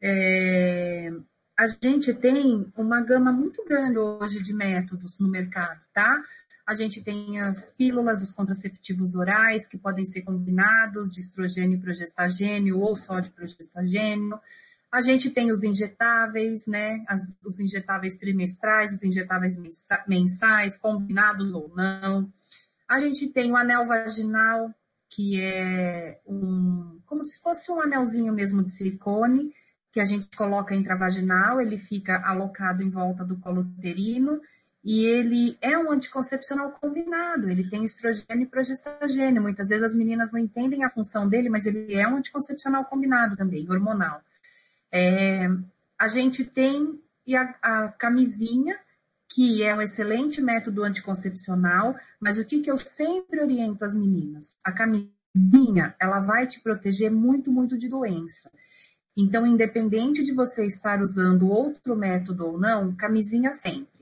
É, 0.02 1.10
a 1.58 1.68
gente 1.68 2.14
tem 2.14 2.70
uma 2.76 3.00
gama 3.00 3.32
muito 3.32 3.64
grande 3.64 3.98
hoje 3.98 4.44
de 4.44 4.54
métodos 4.54 5.22
no 5.22 5.30
mercado, 5.30 5.80
tá? 5.94 6.22
A 6.68 6.74
gente 6.74 7.02
tem 7.02 7.40
as 7.40 7.74
pílulas, 7.78 8.22
os 8.22 8.36
contraceptivos 8.36 9.16
orais, 9.16 9.70
que 9.70 9.78
podem 9.78 10.04
ser 10.04 10.24
combinados 10.24 11.10
de 11.10 11.22
estrogênio 11.22 11.78
e 11.78 11.82
progestagênio 11.82 12.78
ou 12.78 12.94
só 12.94 13.22
de 13.22 13.30
progestagênio. 13.30 14.38
A 14.96 15.02
gente 15.02 15.30
tem 15.30 15.52
os 15.52 15.62
injetáveis, 15.62 16.68
né? 16.68 17.04
As, 17.06 17.22
os 17.46 17.60
injetáveis 17.60 18.16
trimestrais, 18.16 18.94
os 18.94 19.04
injetáveis 19.04 19.58
mensais, 20.08 20.78
combinados 20.78 21.52
ou 21.54 21.70
não. 21.76 22.32
A 22.88 22.98
gente 23.02 23.28
tem 23.28 23.52
o 23.52 23.58
anel 23.58 23.86
vaginal, 23.86 24.74
que 25.10 25.42
é 25.42 26.22
um, 26.26 26.98
como 27.06 27.26
se 27.26 27.42
fosse 27.42 27.70
um 27.74 27.82
anelzinho 27.82 28.32
mesmo 28.32 28.64
de 28.64 28.72
silicone, 28.72 29.52
que 29.92 30.00
a 30.00 30.06
gente 30.06 30.30
coloca 30.34 30.74
intravaginal, 30.74 31.60
ele 31.60 31.78
fica 31.78 32.22
alocado 32.26 32.82
em 32.82 32.90
volta 32.90 33.26
do 33.26 33.36
colo 33.36 33.64
uterino 33.64 34.40
e 34.82 35.04
ele 35.04 35.58
é 35.62 35.78
um 35.78 35.92
anticoncepcional 35.92 36.72
combinado, 36.72 37.50
ele 37.50 37.70
tem 37.70 37.84
estrogênio 37.84 38.44
e 38.44 38.50
progestagênio. 38.50 39.42
Muitas 39.42 39.68
vezes 39.68 39.84
as 39.84 39.96
meninas 39.98 40.32
não 40.32 40.40
entendem 40.40 40.86
a 40.86 40.90
função 40.90 41.28
dele, 41.28 41.50
mas 41.50 41.66
ele 41.66 41.94
é 41.94 42.08
um 42.08 42.16
anticoncepcional 42.16 42.86
combinado 42.86 43.36
também, 43.36 43.70
hormonal. 43.70 44.22
É, 44.98 45.50
a 46.00 46.08
gente 46.08 46.46
tem 46.46 47.02
a, 47.36 47.56
a, 47.62 47.92
camisinha, 47.92 48.80
que 49.28 49.62
é 49.62 49.76
um 49.76 49.82
excelente 49.82 50.42
método 50.42 50.86
anticoncepcional, 50.86 51.98
mas 52.18 52.40
o 52.40 52.46
que, 52.46 52.62
que 52.62 52.72
eu 52.72 52.78
sempre 52.78 53.42
oriento 53.42 53.84
as 53.84 53.94
meninas? 53.94 54.56
A 54.64 54.72
camisinha, 54.72 55.94
ela 56.00 56.22
vai 56.22 56.48
te 56.48 56.62
proteger 56.62 57.12
muito, 57.12 57.52
muito 57.52 57.78
de 57.78 57.90
doença. 57.90 58.50
Então, 59.18 59.46
independente 59.46 60.24
de 60.24 60.32
você 60.32 60.66
estar 60.66 61.02
usando 61.02 61.50
outro 61.50 61.94
método 61.94 62.46
ou 62.46 62.58
não, 62.58 62.96
camisinha 62.96 63.52
sempre. 63.52 63.95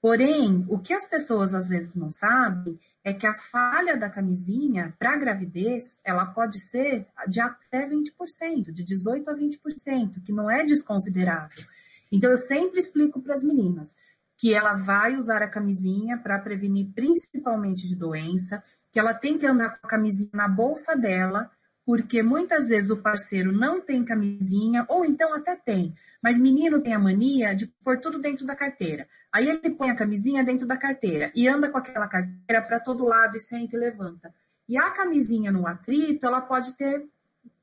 Porém, 0.00 0.64
o 0.68 0.78
que 0.78 0.94
as 0.94 1.08
pessoas 1.08 1.54
às 1.54 1.68
vezes 1.68 1.96
não 1.96 2.12
sabem 2.12 2.78
é 3.02 3.12
que 3.12 3.26
a 3.26 3.34
falha 3.34 3.96
da 3.96 4.08
camisinha 4.08 4.94
para 4.98 5.16
gravidez, 5.16 6.00
ela 6.04 6.26
pode 6.26 6.60
ser 6.60 7.06
de 7.26 7.40
até 7.40 7.88
20%, 7.88 8.72
de 8.72 8.84
18 8.84 9.30
a 9.30 9.34
20%, 9.34 10.22
que 10.24 10.32
não 10.32 10.48
é 10.50 10.64
desconsiderável. 10.64 11.64
Então, 12.12 12.30
eu 12.30 12.36
sempre 12.36 12.78
explico 12.78 13.20
para 13.20 13.34
as 13.34 13.42
meninas 13.42 13.96
que 14.38 14.54
ela 14.54 14.74
vai 14.74 15.16
usar 15.16 15.42
a 15.42 15.50
camisinha 15.50 16.16
para 16.16 16.38
prevenir 16.38 16.92
principalmente 16.94 17.88
de 17.88 17.96
doença, 17.96 18.62
que 18.92 19.00
ela 19.00 19.12
tem 19.12 19.36
que 19.36 19.46
andar 19.46 19.80
com 19.80 19.86
a 19.86 19.90
camisinha 19.90 20.30
na 20.32 20.46
bolsa 20.46 20.94
dela, 20.94 21.50
porque 21.88 22.22
muitas 22.22 22.68
vezes 22.68 22.90
o 22.90 22.98
parceiro 22.98 23.50
não 23.50 23.80
tem 23.80 24.04
camisinha, 24.04 24.84
ou 24.90 25.06
então 25.06 25.32
até 25.32 25.56
tem, 25.56 25.94
mas 26.22 26.38
menino 26.38 26.82
tem 26.82 26.92
a 26.92 26.98
mania 26.98 27.54
de 27.54 27.66
pôr 27.82 27.98
tudo 27.98 28.18
dentro 28.18 28.44
da 28.44 28.54
carteira. 28.54 29.08
Aí 29.32 29.48
ele 29.48 29.70
põe 29.70 29.88
a 29.88 29.96
camisinha 29.96 30.44
dentro 30.44 30.66
da 30.66 30.76
carteira 30.76 31.32
e 31.34 31.48
anda 31.48 31.70
com 31.70 31.78
aquela 31.78 32.06
carteira 32.06 32.60
para 32.60 32.78
todo 32.78 33.06
lado 33.06 33.38
e 33.38 33.40
senta 33.40 33.74
e 33.74 33.80
levanta. 33.80 34.30
E 34.68 34.76
a 34.76 34.90
camisinha 34.90 35.50
no 35.50 35.66
atrito, 35.66 36.26
ela 36.26 36.42
pode 36.42 36.76
ter 36.76 37.06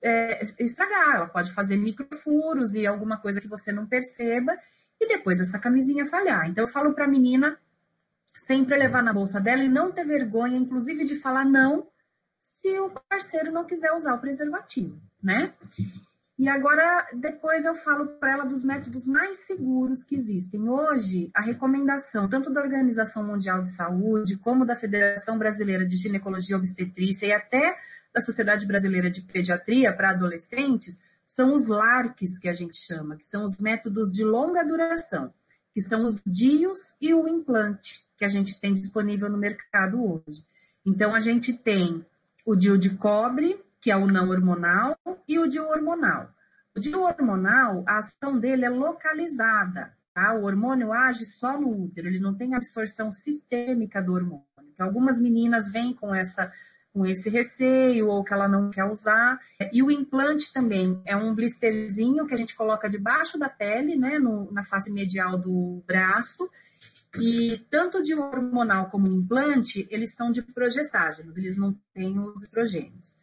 é, 0.01 0.43
estragar, 0.59 1.17
ela 1.17 1.27
pode 1.27 1.53
fazer 1.53 1.77
microfuros 1.77 2.73
e 2.73 2.87
alguma 2.87 3.17
coisa 3.17 3.39
que 3.39 3.47
você 3.47 3.71
não 3.71 3.85
perceba 3.85 4.57
e 4.99 5.07
depois 5.07 5.39
essa 5.39 5.59
camisinha 5.59 6.07
falhar. 6.07 6.49
Então 6.49 6.63
eu 6.63 6.67
falo 6.67 6.95
para 6.95 7.05
a 7.05 7.07
menina 7.07 7.59
sempre 8.47 8.75
levar 8.75 9.03
na 9.03 9.13
bolsa 9.13 9.39
dela 9.39 9.63
e 9.63 9.69
não 9.69 9.91
ter 9.91 10.03
vergonha, 10.03 10.57
inclusive 10.57 11.05
de 11.05 11.21
falar 11.21 11.45
não 11.45 11.93
se 12.65 12.79
o 12.79 12.89
parceiro 13.07 13.51
não 13.51 13.63
quiser 13.63 13.91
usar 13.91 14.15
o 14.15 14.19
preservativo, 14.19 14.99
né? 15.21 15.53
E 16.37 16.49
agora, 16.49 17.07
depois 17.13 17.63
eu 17.63 17.75
falo 17.75 18.07
para 18.19 18.31
ela 18.31 18.43
dos 18.43 18.65
métodos 18.65 19.05
mais 19.05 19.45
seguros 19.45 20.03
que 20.03 20.15
existem. 20.15 20.67
Hoje, 20.67 21.29
a 21.33 21.41
recomendação, 21.41 22.27
tanto 22.27 22.51
da 22.51 22.61
Organização 22.61 23.23
Mundial 23.23 23.61
de 23.61 23.69
Saúde, 23.69 24.37
como 24.37 24.65
da 24.65 24.75
Federação 24.75 25.37
Brasileira 25.37 25.85
de 25.85 25.95
Ginecologia 25.95 26.55
e 26.55 26.59
Obstetrícia 26.59 27.27
e 27.27 27.31
até 27.31 27.77
da 28.11 28.19
Sociedade 28.19 28.65
Brasileira 28.65 29.11
de 29.11 29.21
Pediatria 29.21 29.95
para 29.95 30.11
adolescentes, 30.11 31.03
são 31.23 31.53
os 31.53 31.67
LARCs, 31.67 32.39
que 32.39 32.49
a 32.49 32.53
gente 32.53 32.77
chama, 32.77 33.15
que 33.15 33.25
são 33.25 33.43
os 33.43 33.57
métodos 33.59 34.11
de 34.11 34.23
longa 34.23 34.65
duração, 34.65 35.31
que 35.71 35.81
são 35.81 36.03
os 36.03 36.19
DIUs 36.25 36.97
e 36.99 37.13
o 37.13 37.27
implante, 37.27 38.03
que 38.17 38.25
a 38.25 38.29
gente 38.29 38.59
tem 38.59 38.73
disponível 38.73 39.29
no 39.29 39.37
mercado 39.37 40.03
hoje. 40.03 40.43
Então, 40.83 41.13
a 41.13 41.19
gente 41.19 41.53
tem 41.53 42.03
o 42.45 42.55
DIU 42.55 42.77
de 42.77 42.91
cobre, 42.91 43.59
que 43.81 43.91
é 43.91 43.95
o 43.95 44.07
não 44.07 44.29
hormonal, 44.29 44.97
e 45.27 45.39
o 45.39 45.47
DIU 45.47 45.65
hormonal. 45.65 46.29
O 46.75 46.79
DIU 46.79 47.01
hormonal, 47.01 47.83
a 47.87 47.97
ação 47.97 48.39
dele 48.39 48.65
é 48.65 48.69
localizada, 48.69 49.93
tá? 50.13 50.33
O 50.33 50.43
hormônio 50.43 50.93
age 50.93 51.25
só 51.25 51.59
no 51.59 51.69
útero, 51.85 52.07
ele 52.07 52.19
não 52.19 52.35
tem 52.35 52.53
absorção 52.53 53.11
sistêmica 53.11 54.01
do 54.01 54.13
hormônio. 54.13 54.45
Que 54.75 54.81
algumas 54.81 55.19
meninas 55.19 55.71
vêm 55.71 55.93
com 55.93 56.13
essa 56.13 56.51
com 56.95 57.05
esse 57.05 57.29
receio 57.29 58.07
ou 58.07 58.23
que 58.23 58.33
ela 58.33 58.47
não 58.47 58.69
quer 58.69 58.85
usar. 58.85 59.37
E 59.73 59.83
o 59.83 59.91
implante 59.91 60.53
também 60.53 61.01
é 61.05 61.13
um 61.13 61.35
blisterzinho 61.35 62.25
que 62.25 62.33
a 62.33 62.37
gente 62.37 62.55
coloca 62.55 62.89
debaixo 62.89 63.37
da 63.37 63.49
pele, 63.49 63.97
né, 63.97 64.17
no, 64.17 64.49
na 64.53 64.63
face 64.63 64.89
medial 64.89 65.37
do 65.37 65.83
braço. 65.85 66.49
E 67.19 67.57
tanto 67.69 68.03
de 68.03 68.13
hormonal 68.13 68.89
como 68.89 69.07
implante, 69.07 69.87
eles 69.89 70.15
são 70.15 70.31
de 70.31 70.41
progestágenos, 70.41 71.37
eles 71.37 71.57
não 71.57 71.75
têm 71.93 72.17
os 72.19 72.41
estrogênios. 72.43 73.17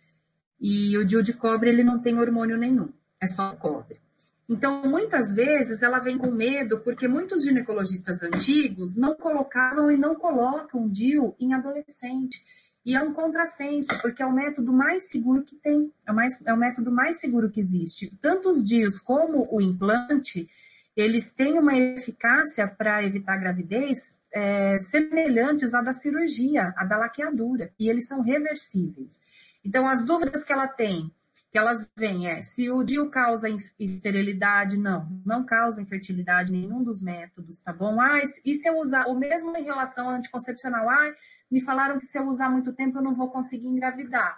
E 0.61 0.97
o 0.97 1.05
DIU 1.05 1.23
de 1.23 1.33
cobre, 1.33 1.71
ele 1.71 1.83
não 1.83 2.01
tem 2.01 2.19
hormônio 2.19 2.57
nenhum, 2.57 2.89
é 3.21 3.27
só 3.27 3.55
cobre. 3.57 4.01
Então, 4.49 4.83
muitas 4.89 5.35
vezes 5.35 5.83
ela 5.83 5.99
vem 5.99 6.19
com 6.19 6.31
medo 6.31 6.81
porque 6.81 7.09
muitos 7.09 7.43
ginecologistas 7.43 8.23
antigos 8.23 8.95
não 8.95 9.15
colocavam 9.15 9.91
e 9.91 9.97
não 9.97 10.15
colocam 10.15 10.89
DIU 10.89 11.35
em 11.41 11.55
adolescente. 11.55 12.43
E 12.85 12.97
é 12.97 13.03
um 13.03 13.15
contrassenso, 13.15 13.89
porque 14.03 14.23
é 14.23 14.27
o 14.27 14.33
método 14.33 14.73
mais 14.73 15.09
seguro 15.09 15.45
que 15.45 15.55
tem, 15.57 15.93
é 16.07 16.11
o, 16.11 16.15
mais, 16.15 16.45
é 16.45 16.53
o 16.53 16.57
método 16.57 16.91
mais 16.91 17.21
seguro 17.21 17.51
que 17.51 17.61
existe. 17.61 18.13
Tanto 18.21 18.51
os 18.51 18.65
DIUs 18.65 18.99
como 18.99 19.49
o 19.51 19.61
implante, 19.61 20.49
eles 20.97 21.35
têm 21.35 21.59
uma 21.59 21.77
eficácia 21.77 22.69
para 22.69 23.05
evitar 23.05 23.39
gravidez 23.39 23.99
é, 24.33 24.77
semelhantes 24.91 25.73
à 25.75 25.81
da 25.81 25.93
cirurgia, 25.93 26.73
à 26.77 26.85
da 26.85 26.99
laqueadura, 26.99 27.73
e 27.79 27.89
eles 27.89 28.07
são 28.07 28.21
reversíveis. 28.21 29.21
Então, 29.65 29.89
as 29.89 30.05
dúvidas 30.05 30.45
que 30.45 30.53
ela 30.53 30.69
tem 30.69 31.11
que 31.53 31.59
elas 31.59 31.87
vêm 31.95 32.29
é 32.29 32.41
se 32.41 32.71
o 32.71 32.83
DIU 32.83 33.11
causa 33.11 33.47
esterilidade, 33.79 34.79
não, 34.79 35.07
não 35.25 35.45
causa 35.45 35.83
infertilidade 35.83 36.51
nenhum 36.51 36.83
dos 36.83 37.03
métodos, 37.03 37.63
tá 37.63 37.75
bom? 37.75 38.01
Ah, 38.01 38.23
e 38.43 38.55
se 38.55 38.67
eu 38.67 38.79
usar, 38.79 39.07
o 39.07 39.15
mesmo 39.15 39.55
em 39.55 39.63
relação 39.63 40.09
ao 40.09 40.15
anticoncepcional, 40.15 40.89
ah, 40.89 41.13
me 41.51 41.63
falaram 41.63 41.99
que 41.99 42.07
se 42.07 42.19
eu 42.19 42.25
usar 42.25 42.49
muito 42.49 42.73
tempo 42.73 42.97
eu 42.97 43.03
não 43.03 43.15
vou 43.15 43.31
conseguir 43.31 43.69
engravidar. 43.69 44.35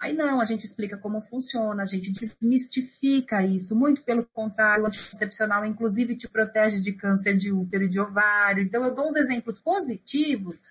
Aí 0.00 0.14
não, 0.14 0.40
a 0.40 0.44
gente 0.44 0.64
explica 0.64 0.96
como 0.96 1.20
funciona, 1.20 1.82
a 1.82 1.86
gente 1.86 2.12
desmistifica 2.12 3.44
isso, 3.44 3.74
muito 3.74 4.02
pelo 4.04 4.24
contrário, 4.24 4.84
o 4.84 4.86
anticoncepcional 4.86 5.64
inclusive 5.64 6.16
te 6.16 6.28
protege 6.28 6.80
de 6.80 6.92
câncer 6.92 7.36
de 7.36 7.52
útero 7.52 7.84
e 7.84 7.88
de 7.88 7.98
ovário. 8.00 8.62
Então 8.62 8.84
eu 8.84 8.94
dou 8.94 9.08
uns 9.08 9.16
exemplos 9.16 9.60
positivos 9.60 10.62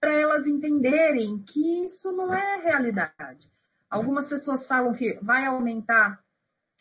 para 0.00 0.18
elas 0.18 0.46
entenderem 0.48 1.38
que 1.46 1.84
isso 1.84 2.10
não 2.10 2.34
é 2.34 2.60
realidade. 2.60 3.48
Algumas 3.88 4.26
pessoas 4.26 4.66
falam 4.66 4.92
que 4.94 5.16
vai 5.22 5.46
aumentar 5.46 6.20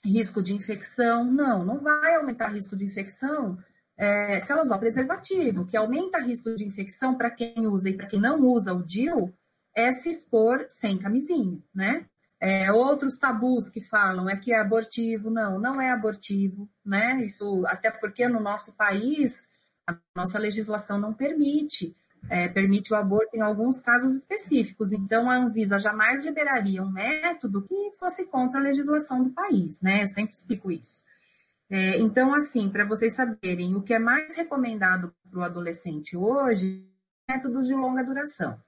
risco 0.03 0.41
de 0.41 0.55
infecção. 0.55 1.23
Não, 1.23 1.63
não 1.63 1.79
vai 1.79 2.15
aumentar 2.15 2.47
risco 2.47 2.75
de 2.75 2.85
infecção 2.85 3.59
é, 3.95 4.39
se 4.39 4.51
elas 4.51 4.65
usam 4.65 4.79
preservativo, 4.79 5.67
que 5.67 5.77
aumenta 5.77 6.19
risco 6.19 6.55
de 6.55 6.65
infecção 6.65 7.15
para 7.15 7.29
quem 7.29 7.67
usa 7.67 7.89
e 7.89 7.93
para 7.95 8.07
quem 8.07 8.19
não 8.19 8.39
usa 8.41 8.73
o 8.73 8.83
DIU, 8.83 9.31
é 9.75 9.91
se 9.91 10.09
expor 10.09 10.65
sem 10.69 10.97
camisinha, 10.97 11.59
né? 11.73 12.05
É, 12.39 12.71
outros 12.71 13.19
tabus 13.19 13.69
que 13.69 13.81
falam 13.87 14.27
é 14.27 14.35
que 14.35 14.51
é 14.51 14.59
abortivo, 14.59 15.29
não, 15.29 15.59
não 15.59 15.79
é 15.79 15.91
abortivo, 15.91 16.67
né? 16.83 17.21
Isso 17.23 17.63
até 17.67 17.91
porque 17.91 18.27
no 18.27 18.39
nosso 18.39 18.75
país 18.75 19.31
a 19.87 19.95
nossa 20.15 20.39
legislação 20.39 20.99
não 20.99 21.13
permite 21.13 21.95
é, 22.29 22.47
permite 22.47 22.93
o 22.93 22.95
aborto 22.95 23.35
em 23.35 23.41
alguns 23.41 23.81
casos 23.81 24.15
específicos. 24.21 24.91
Então, 24.91 25.29
a 25.29 25.37
Anvisa 25.37 25.79
jamais 25.79 26.23
liberaria 26.23 26.83
um 26.83 26.91
método 26.91 27.61
que 27.63 27.91
fosse 27.97 28.25
contra 28.27 28.59
a 28.59 28.63
legislação 28.63 29.23
do 29.23 29.31
país, 29.31 29.81
né? 29.81 30.03
Eu 30.03 30.07
sempre 30.07 30.33
explico 30.33 30.71
isso. 30.71 31.03
É, 31.69 31.97
então, 31.99 32.33
assim, 32.33 32.69
para 32.69 32.85
vocês 32.85 33.15
saberem, 33.15 33.75
o 33.75 33.81
que 33.81 33.93
é 33.93 33.99
mais 33.99 34.35
recomendado 34.35 35.13
para 35.29 35.39
o 35.39 35.43
adolescente 35.43 36.17
hoje 36.17 36.85
é 37.27 37.33
métodos 37.33 37.67
de 37.67 37.73
longa 37.73 38.03
duração. 38.03 38.59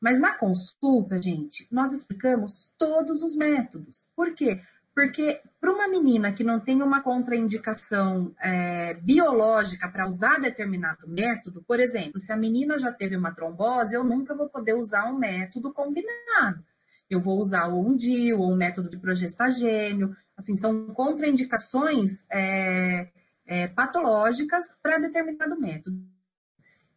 Mas 0.00 0.18
na 0.18 0.34
consulta, 0.34 1.20
gente, 1.20 1.68
nós 1.70 1.92
explicamos 1.92 2.72
todos 2.78 3.22
os 3.22 3.36
métodos. 3.36 4.10
Por 4.16 4.34
quê? 4.34 4.60
Porque 4.94 5.40
para 5.60 5.72
uma 5.72 5.88
menina 5.88 6.32
que 6.32 6.42
não 6.42 6.58
tem 6.58 6.82
uma 6.82 7.02
contraindicação 7.02 8.34
é, 8.40 8.94
biológica 8.94 9.88
para 9.88 10.06
usar 10.06 10.40
determinado 10.40 11.06
método, 11.06 11.62
por 11.66 11.78
exemplo, 11.78 12.18
se 12.18 12.32
a 12.32 12.36
menina 12.36 12.78
já 12.78 12.92
teve 12.92 13.16
uma 13.16 13.32
trombose, 13.32 13.94
eu 13.94 14.02
nunca 14.02 14.34
vou 14.34 14.48
poder 14.48 14.74
usar 14.74 15.10
um 15.10 15.18
método 15.18 15.72
combinado. 15.72 16.64
Eu 17.08 17.20
vou 17.20 17.38
usar 17.38 17.66
ou 17.68 17.86
um 17.86 17.94
DIU 17.94 18.40
ou 18.40 18.52
um 18.52 18.56
método 18.56 18.88
de 18.88 18.98
progestagênio. 18.98 20.16
Assim, 20.36 20.54
são 20.54 20.86
contraindicações 20.88 22.10
é, 22.30 23.08
é, 23.46 23.68
patológicas 23.68 24.64
para 24.82 24.98
determinado 24.98 25.60
método. 25.60 26.09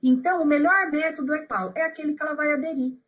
Então, 0.04 0.42
o 0.42 0.46
melhor 0.46 0.92
método 0.92 1.34
é 1.34 1.46
qual? 1.46 1.72
É 1.78 1.84
aquele 1.84 2.14
que 2.14 2.22
ela 2.22 2.36
vai 2.36 2.52
aderir. 2.52 3.00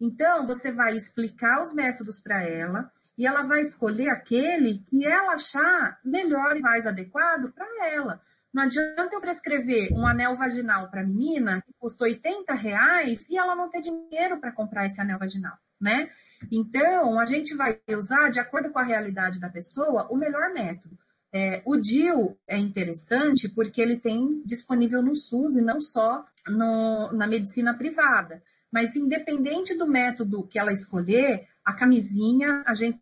Então, 0.00 0.46
você 0.46 0.70
vai 0.70 0.96
explicar 0.96 1.60
os 1.60 1.74
métodos 1.74 2.22
para 2.22 2.44
ela, 2.44 2.90
e 3.18 3.26
ela 3.26 3.42
vai 3.42 3.60
escolher 3.60 4.08
aquele 4.08 4.78
que 4.86 5.04
ela 5.04 5.34
achar 5.34 5.98
melhor 6.04 6.56
e 6.56 6.60
mais 6.60 6.86
adequado 6.86 7.52
para 7.52 7.88
ela. 7.88 8.20
Não 8.52 8.62
adianta 8.62 9.08
eu 9.12 9.20
prescrever 9.20 9.92
um 9.92 10.06
anel 10.06 10.36
vaginal 10.36 10.88
para 10.88 11.00
a 11.00 11.04
menina 11.04 11.60
que 11.62 11.72
custa 11.78 12.04
80 12.04 12.54
reais 12.54 13.28
e 13.28 13.36
ela 13.36 13.56
não 13.56 13.68
ter 13.68 13.80
dinheiro 13.80 14.38
para 14.38 14.52
comprar 14.52 14.86
esse 14.86 15.00
anel 15.00 15.18
vaginal, 15.18 15.56
né? 15.80 16.08
Então, 16.52 17.18
a 17.18 17.26
gente 17.26 17.54
vai 17.56 17.80
usar, 17.90 18.30
de 18.30 18.38
acordo 18.38 18.70
com 18.70 18.78
a 18.78 18.84
realidade 18.84 19.40
da 19.40 19.48
pessoa, 19.48 20.06
o 20.08 20.16
melhor 20.16 20.52
método. 20.52 20.96
É, 21.32 21.62
o 21.66 21.76
DIL 21.76 22.38
é 22.46 22.56
interessante 22.56 23.48
porque 23.48 23.80
ele 23.80 23.98
tem 23.98 24.40
disponível 24.46 25.02
no 25.02 25.16
SUS 25.16 25.56
e 25.56 25.60
não 25.60 25.80
só 25.80 26.24
no, 26.48 27.12
na 27.12 27.26
medicina 27.26 27.76
privada. 27.76 28.42
Mas 28.72 28.96
independente 28.96 29.76
do 29.76 29.86
método 29.86 30.46
que 30.48 30.58
ela 30.58 30.72
escolher, 30.72 31.46
a 31.64 31.72
camisinha 31.72 32.62
a 32.66 32.74
gente 32.74 32.98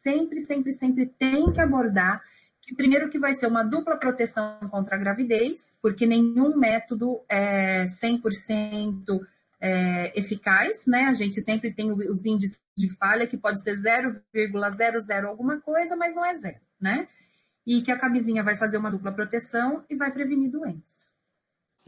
sempre, 0.00 0.40
sempre, 0.40 0.72
sempre 0.72 1.06
tem 1.06 1.52
que 1.52 1.60
abordar 1.60 2.22
que 2.66 2.74
primeiro 2.74 3.08
que 3.08 3.18
vai 3.18 3.32
ser 3.34 3.46
uma 3.46 3.62
dupla 3.62 3.96
proteção 3.96 4.58
contra 4.68 4.96
a 4.96 4.98
gravidez, 4.98 5.78
porque 5.80 6.04
nenhum 6.04 6.56
método 6.56 7.24
é 7.28 7.84
100% 7.84 9.20
é, 9.60 10.18
eficaz, 10.18 10.84
né? 10.88 11.04
A 11.04 11.14
gente 11.14 11.40
sempre 11.42 11.72
tem 11.72 11.92
os 11.92 12.26
índices 12.26 12.60
de 12.76 12.88
falha 12.96 13.26
que 13.26 13.38
pode 13.38 13.62
ser 13.62 13.76
0,00 13.76 15.24
alguma 15.24 15.60
coisa, 15.60 15.96
mas 15.96 16.12
não 16.14 16.24
é 16.24 16.34
zero, 16.34 16.60
né? 16.80 17.06
E 17.64 17.82
que 17.82 17.92
a 17.92 17.98
camisinha 17.98 18.42
vai 18.42 18.56
fazer 18.56 18.78
uma 18.78 18.90
dupla 18.90 19.12
proteção 19.12 19.84
e 19.88 19.96
vai 19.96 20.12
prevenir 20.12 20.50
doenças. 20.50 21.15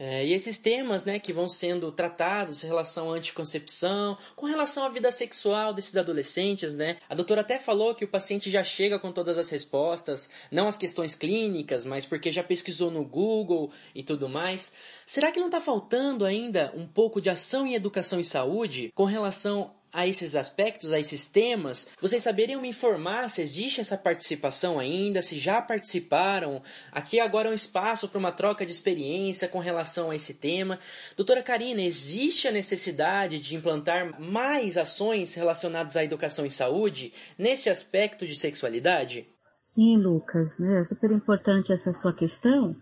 É, 0.01 0.25
e 0.25 0.31
esses 0.31 0.57
temas 0.57 1.03
né, 1.03 1.19
que 1.19 1.33
vão 1.33 1.49
sendo 1.49 1.91
tratados 1.91 2.63
em 2.63 2.67
relação 2.67 3.11
à 3.11 3.17
anticoncepção, 3.17 4.17
com 4.33 4.45
relação 4.45 4.85
à 4.85 4.89
vida 4.89 5.11
sexual 5.11 5.73
desses 5.73 5.97
adolescentes, 5.97 6.73
né? 6.73 6.97
A 7.09 7.13
doutora 7.13 7.41
até 7.41 7.59
falou 7.59 7.93
que 7.93 8.05
o 8.05 8.07
paciente 8.07 8.49
já 8.49 8.63
chega 8.63 8.97
com 8.97 9.11
todas 9.11 9.37
as 9.37 9.49
respostas, 9.49 10.29
não 10.49 10.69
as 10.69 10.77
questões 10.77 11.15
clínicas, 11.15 11.83
mas 11.83 12.05
porque 12.05 12.31
já 12.31 12.41
pesquisou 12.41 12.89
no 12.89 13.03
Google 13.03 13.71
e 13.93 14.01
tudo 14.01 14.29
mais. 14.29 14.73
Será 15.05 15.33
que 15.33 15.39
não 15.39 15.47
está 15.47 15.59
faltando 15.59 16.23
ainda 16.23 16.71
um 16.73 16.87
pouco 16.87 17.19
de 17.19 17.29
ação 17.29 17.67
em 17.67 17.75
educação 17.75 18.21
e 18.21 18.23
saúde 18.23 18.93
com 18.95 19.03
relação 19.03 19.73
a 19.91 20.05
esses 20.05 20.35
aspectos, 20.35 20.93
a 20.93 20.99
esses 20.99 21.27
temas, 21.27 21.89
vocês 21.99 22.21
saberiam 22.21 22.61
me 22.61 22.69
informar 22.69 23.29
se 23.29 23.41
existe 23.41 23.81
essa 23.81 23.97
participação 23.97 24.79
ainda, 24.79 25.21
se 25.21 25.39
já 25.39 25.61
participaram. 25.61 26.61
Aqui 26.91 27.19
agora 27.19 27.47
é 27.47 27.51
um 27.51 27.55
espaço 27.55 28.07
para 28.07 28.19
uma 28.19 28.31
troca 28.31 28.65
de 28.65 28.71
experiência 28.71 29.47
com 29.47 29.59
relação 29.59 30.11
a 30.11 30.15
esse 30.15 30.35
tema. 30.35 30.79
Doutora 31.15 31.41
Karina, 31.41 31.81
existe 31.81 32.47
a 32.47 32.51
necessidade 32.51 33.39
de 33.39 33.55
implantar 33.55 34.19
mais 34.21 34.77
ações 34.77 35.33
relacionadas 35.33 35.95
à 35.95 36.03
educação 36.03 36.45
e 36.45 36.51
saúde 36.51 37.13
nesse 37.37 37.69
aspecto 37.69 38.27
de 38.27 38.35
sexualidade? 38.35 39.27
Sim, 39.61 39.97
Lucas, 39.97 40.57
né? 40.57 40.81
é 40.81 40.85
super 40.85 41.11
importante 41.11 41.73
essa 41.73 41.93
sua 41.93 42.13
questão. 42.13 42.75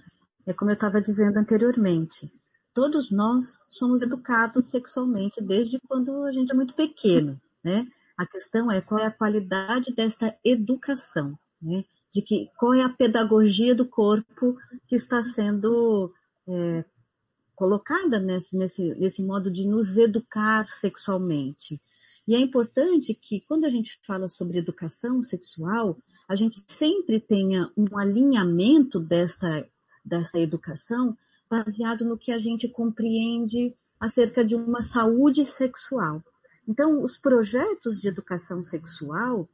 É 0.45 0.53
como 0.53 0.72
eu 0.72 0.76
estava 0.76 1.01
dizendo 1.01 1.38
anteriormente 1.38 2.32
todos 2.78 3.09
nós 3.09 3.57
somos 3.67 4.03
educados 4.03 4.65
sexualmente 4.65 5.41
desde 5.41 5.80
quando 5.88 6.25
a 6.25 6.32
gente 6.32 6.51
é 6.51 6.53
muito 6.53 6.75
pequeno, 6.75 7.41
né? 7.63 7.88
A 8.15 8.23
questão 8.23 8.71
é 8.71 8.80
qual 8.80 9.01
é 9.01 9.07
a 9.07 9.11
qualidade 9.11 9.91
desta 9.95 10.38
educação, 10.45 11.36
né? 11.59 11.84
De 12.13 12.21
que 12.21 12.51
qual 12.55 12.75
é 12.75 12.84
a 12.84 12.89
pedagogia 12.89 13.73
do 13.73 13.84
corpo 13.84 14.55
que 14.88 14.95
está 14.95 15.23
sendo 15.23 16.13
é, 16.47 16.86
colocada 17.55 18.19
nesse, 18.19 18.55
nesse, 18.55 18.93
nesse 18.93 19.23
modo 19.23 19.49
de 19.49 19.65
nos 19.65 19.97
educar 19.97 20.67
sexualmente. 20.67 21.82
E 22.28 22.36
é 22.36 22.39
importante 22.39 23.15
que 23.15 23.41
quando 23.41 23.65
a 23.65 23.71
gente 23.71 23.99
fala 24.05 24.28
sobre 24.28 24.59
educação 24.59 25.23
sexual, 25.23 25.97
a 26.30 26.36
gente 26.36 26.63
sempre 26.67 27.19
tenha 27.19 27.71
um 27.75 27.97
alinhamento 27.97 28.99
desta, 28.99 29.67
dessa 30.05 30.38
educação 30.39 31.17
baseado 31.50 32.06
no 32.06 32.18
que 32.18 32.32
a 32.32 32.39
gente 32.39 32.68
compreende 32.68 33.76
acerca 34.00 34.43
de 34.43 34.56
uma 34.56 34.84
saúde 34.84 35.45
sexual. 35.45 36.24
Então, 36.68 37.02
os 37.02 37.18
projetos 37.18 38.00
de 38.02 38.08
educação 38.08 38.64
sexual, 38.64 39.48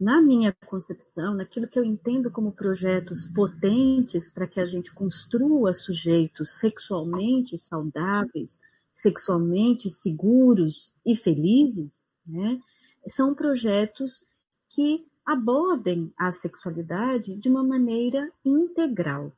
na 0.00 0.20
minha 0.20 0.52
concepção, 0.66 1.34
naquilo 1.34 1.68
que 1.68 1.78
eu 1.78 1.84
entendo 1.84 2.30
como 2.30 2.52
projetos 2.52 3.24
potentes 3.26 4.28
para 4.28 4.46
que 4.46 4.58
a 4.58 4.66
gente 4.66 4.92
construa 4.92 5.74
sujeitos 5.74 6.58
sexualmente 6.58 7.58
saudáveis, 7.58 8.58
sexualmente 8.92 9.90
seguros 9.90 10.90
e 11.04 11.14
felizes, 11.14 12.06
né, 12.26 12.60
são 13.08 13.34
projetos 13.34 14.24
que 14.70 15.06
abordem 15.24 16.12
a 16.18 16.32
sexualidade 16.32 17.36
de 17.36 17.48
uma 17.48 17.62
maneira 17.62 18.30
integral, 18.44 19.32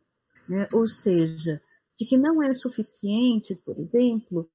né? 0.49 0.67
ou 0.73 0.87
seja, 0.89 1.61
de 1.99 2.05
que 2.05 2.17
não 2.17 2.43
é 2.43 2.53
suficiente, 2.55 3.55
por 3.55 3.79
exemplo, 3.79 4.49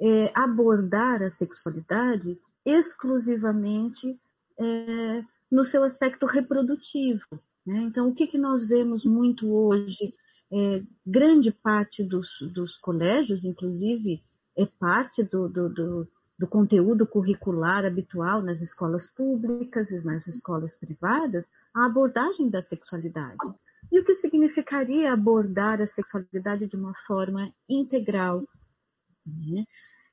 é, 0.00 0.32
abordar 0.34 1.22
a 1.22 1.30
sexualidade 1.30 2.38
exclusivamente 2.64 4.18
é, 4.58 5.24
no 5.50 5.64
seu 5.64 5.84
aspecto 5.84 6.26
reprodutivo. 6.26 7.40
Né? 7.66 7.78
Então, 7.82 8.08
o 8.08 8.14
que, 8.14 8.26
que 8.26 8.38
nós 8.38 8.64
vemos 8.66 9.04
muito 9.04 9.50
hoje? 9.52 10.14
É, 10.52 10.82
grande 11.04 11.50
parte 11.50 12.02
dos, 12.02 12.40
dos 12.52 12.76
colégios, 12.76 13.44
inclusive, 13.44 14.22
é 14.56 14.66
parte 14.66 15.22
do, 15.22 15.48
do, 15.48 15.68
do, 15.68 16.08
do 16.38 16.46
conteúdo 16.46 17.06
curricular 17.06 17.84
habitual 17.84 18.42
nas 18.42 18.60
escolas 18.60 19.06
públicas 19.06 19.90
e 19.90 20.00
nas 20.00 20.26
escolas 20.26 20.76
privadas, 20.76 21.50
a 21.74 21.86
abordagem 21.86 22.48
da 22.48 22.62
sexualidade. 22.62 23.38
E 23.94 23.98
o 24.00 24.04
que 24.04 24.12
significaria 24.12 25.12
abordar 25.12 25.80
a 25.80 25.86
sexualidade 25.86 26.66
de 26.66 26.74
uma 26.74 26.92
forma 27.06 27.54
integral? 27.68 28.42
Né? 29.24 29.64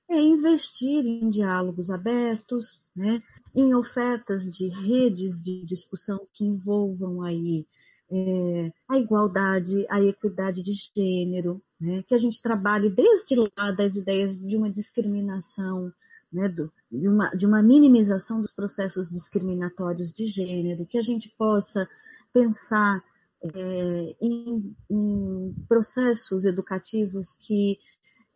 É 0.07 0.21
investir 0.21 1.03
em 1.03 1.27
diálogos 1.31 1.89
abertos, 1.89 2.79
né? 2.95 3.23
em 3.55 3.73
ofertas 3.73 4.43
de 4.43 4.67
redes 4.67 5.41
de 5.41 5.65
discussão 5.65 6.27
que 6.31 6.45
envolvam 6.45 7.23
aí 7.23 7.65
é, 8.11 8.71
a 8.87 8.99
igualdade, 8.99 9.87
a 9.89 9.99
equidade 9.99 10.61
de 10.61 10.73
gênero, 10.95 11.59
né? 11.79 12.03
que 12.07 12.13
a 12.13 12.19
gente 12.19 12.39
trabalhe 12.39 12.87
desde 12.87 13.35
lá 13.57 13.71
das 13.71 13.95
ideias 13.95 14.37
de 14.37 14.55
uma 14.55 14.69
discriminação, 14.69 15.91
né? 16.31 16.47
Do, 16.47 16.71
de, 16.91 17.07
uma, 17.07 17.31
de 17.31 17.47
uma 17.47 17.63
minimização 17.63 18.41
dos 18.41 18.53
processos 18.53 19.09
discriminatórios 19.09 20.13
de 20.13 20.27
gênero, 20.27 20.85
que 20.85 20.99
a 20.99 21.01
gente 21.01 21.33
possa 21.35 21.89
pensar 22.31 23.01
é, 23.43 24.15
em, 24.21 24.75
em, 24.89 25.55
processos 25.67 26.45
educativos 26.45 27.33
que 27.39 27.79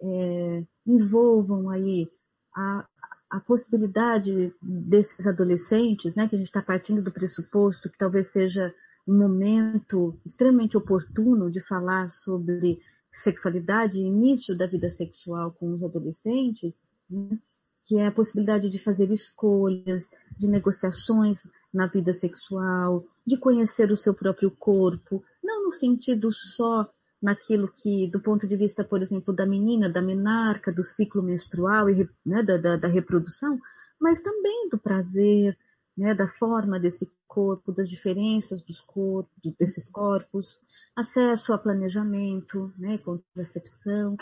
é, 0.01 0.63
envolvam 0.85 1.69
aí 1.69 2.09
a, 2.55 2.87
a 3.29 3.39
possibilidade 3.39 4.53
desses 4.61 5.27
adolescentes, 5.27 6.15
né, 6.15 6.27
que 6.27 6.35
a 6.35 6.39
gente 6.39 6.47
está 6.47 6.61
partindo 6.61 7.01
do 7.01 7.11
pressuposto 7.11 7.89
que 7.89 7.97
talvez 7.97 8.29
seja 8.29 8.73
um 9.07 9.17
momento 9.17 10.19
extremamente 10.25 10.75
oportuno 10.75 11.51
de 11.51 11.61
falar 11.61 12.09
sobre 12.09 12.81
sexualidade 13.11 13.97
e 13.97 14.07
início 14.07 14.57
da 14.57 14.65
vida 14.65 14.89
sexual 14.91 15.51
com 15.51 15.71
os 15.71 15.83
adolescentes, 15.83 16.79
né, 17.09 17.37
que 17.85 17.97
é 17.97 18.07
a 18.07 18.11
possibilidade 18.11 18.69
de 18.69 18.79
fazer 18.79 19.11
escolhas, 19.11 20.09
de 20.37 20.47
negociações 20.47 21.43
na 21.73 21.87
vida 21.87 22.13
sexual, 22.13 23.05
de 23.25 23.37
conhecer 23.37 23.91
o 23.91 23.95
seu 23.95 24.13
próprio 24.13 24.49
corpo, 24.51 25.23
não 25.43 25.65
no 25.65 25.71
sentido 25.71 26.31
só 26.31 26.85
naquilo 27.21 27.67
que, 27.67 28.07
do 28.07 28.19
ponto 28.19 28.47
de 28.47 28.55
vista, 28.55 28.83
por 28.83 29.01
exemplo, 29.01 29.33
da 29.33 29.45
menina, 29.45 29.89
da 29.89 30.01
menarca, 30.01 30.71
do 30.71 30.83
ciclo 30.83 31.23
menstrual 31.23 31.89
e 31.89 32.07
né, 32.25 32.43
da, 32.43 32.57
da, 32.57 32.77
da, 32.77 32.87
reprodução, 32.87 33.59
mas 33.99 34.21
também 34.21 34.69
do 34.69 34.77
prazer, 34.77 35.57
né, 35.97 36.13
da 36.13 36.27
forma 36.27 36.79
desse 36.79 37.11
corpo, 37.27 37.71
das 37.71 37.89
diferenças 37.89 38.61
dos 38.63 38.79
corpos, 38.81 39.31
desses 39.59 39.89
corpos, 39.89 40.57
acesso 40.95 41.53
a 41.53 41.57
planejamento, 41.57 42.71
né, 42.77 42.97
contracepção. 42.99 44.15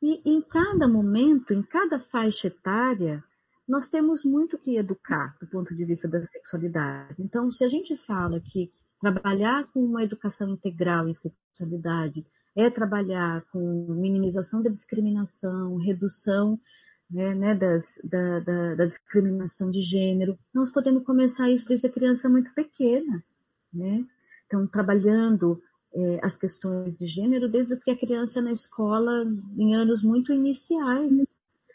E 0.00 0.22
em 0.24 0.40
cada 0.40 0.86
momento, 0.86 1.52
em 1.52 1.62
cada 1.62 1.98
faixa 1.98 2.46
etária, 2.46 3.22
nós 3.66 3.88
temos 3.88 4.24
muito 4.24 4.56
que 4.56 4.76
educar 4.76 5.36
do 5.40 5.46
ponto 5.46 5.74
de 5.74 5.84
vista 5.84 6.08
da 6.08 6.22
sexualidade. 6.22 7.16
Então, 7.18 7.50
se 7.50 7.64
a 7.64 7.68
gente 7.68 7.96
fala 8.06 8.40
que 8.40 8.72
trabalhar 9.00 9.64
com 9.72 9.84
uma 9.84 10.02
educação 10.02 10.48
integral 10.50 11.08
em 11.08 11.14
sexualidade 11.14 12.24
é 12.56 12.70
trabalhar 12.70 13.44
com 13.52 13.86
minimização 13.90 14.62
da 14.62 14.70
discriminação, 14.70 15.76
redução 15.76 16.58
né, 17.10 17.34
né, 17.34 17.54
das, 17.54 17.86
da, 18.04 18.40
da, 18.40 18.74
da, 18.74 18.86
discriminação 18.86 19.70
de 19.70 19.80
gênero. 19.82 20.38
Nós 20.52 20.70
podemos 20.70 21.04
começar 21.04 21.50
isso 21.50 21.66
desde 21.66 21.86
a 21.86 21.92
criança 21.92 22.28
muito 22.28 22.52
pequena. 22.52 23.22
Né? 23.72 24.04
Então, 24.46 24.66
trabalhando 24.66 25.62
é, 25.94 26.20
as 26.22 26.36
questões 26.36 26.96
de 26.96 27.06
gênero 27.06 27.48
desde 27.48 27.76
que 27.76 27.90
a 27.90 27.96
criança 27.96 28.40
na 28.40 28.52
escola, 28.52 29.24
em 29.56 29.74
anos 29.74 30.02
muito 30.02 30.32
iniciais. 30.32 31.26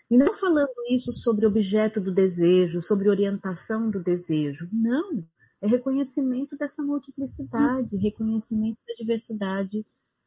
E 0.09 0.17
não 0.17 0.33
falando 0.35 0.69
isso 0.89 1.11
sobre 1.11 1.45
objeto 1.45 1.99
do 1.99 2.13
desejo, 2.13 2.81
sobre 2.81 3.09
orientação 3.09 3.89
do 3.89 3.99
desejo. 4.03 4.69
Não. 4.71 5.23
É 5.61 5.67
reconhecimento 5.67 6.57
dessa 6.57 6.83
multiplicidade, 6.83 7.97
reconhecimento 7.97 8.77
da 8.87 8.93
diversidade 8.95 9.85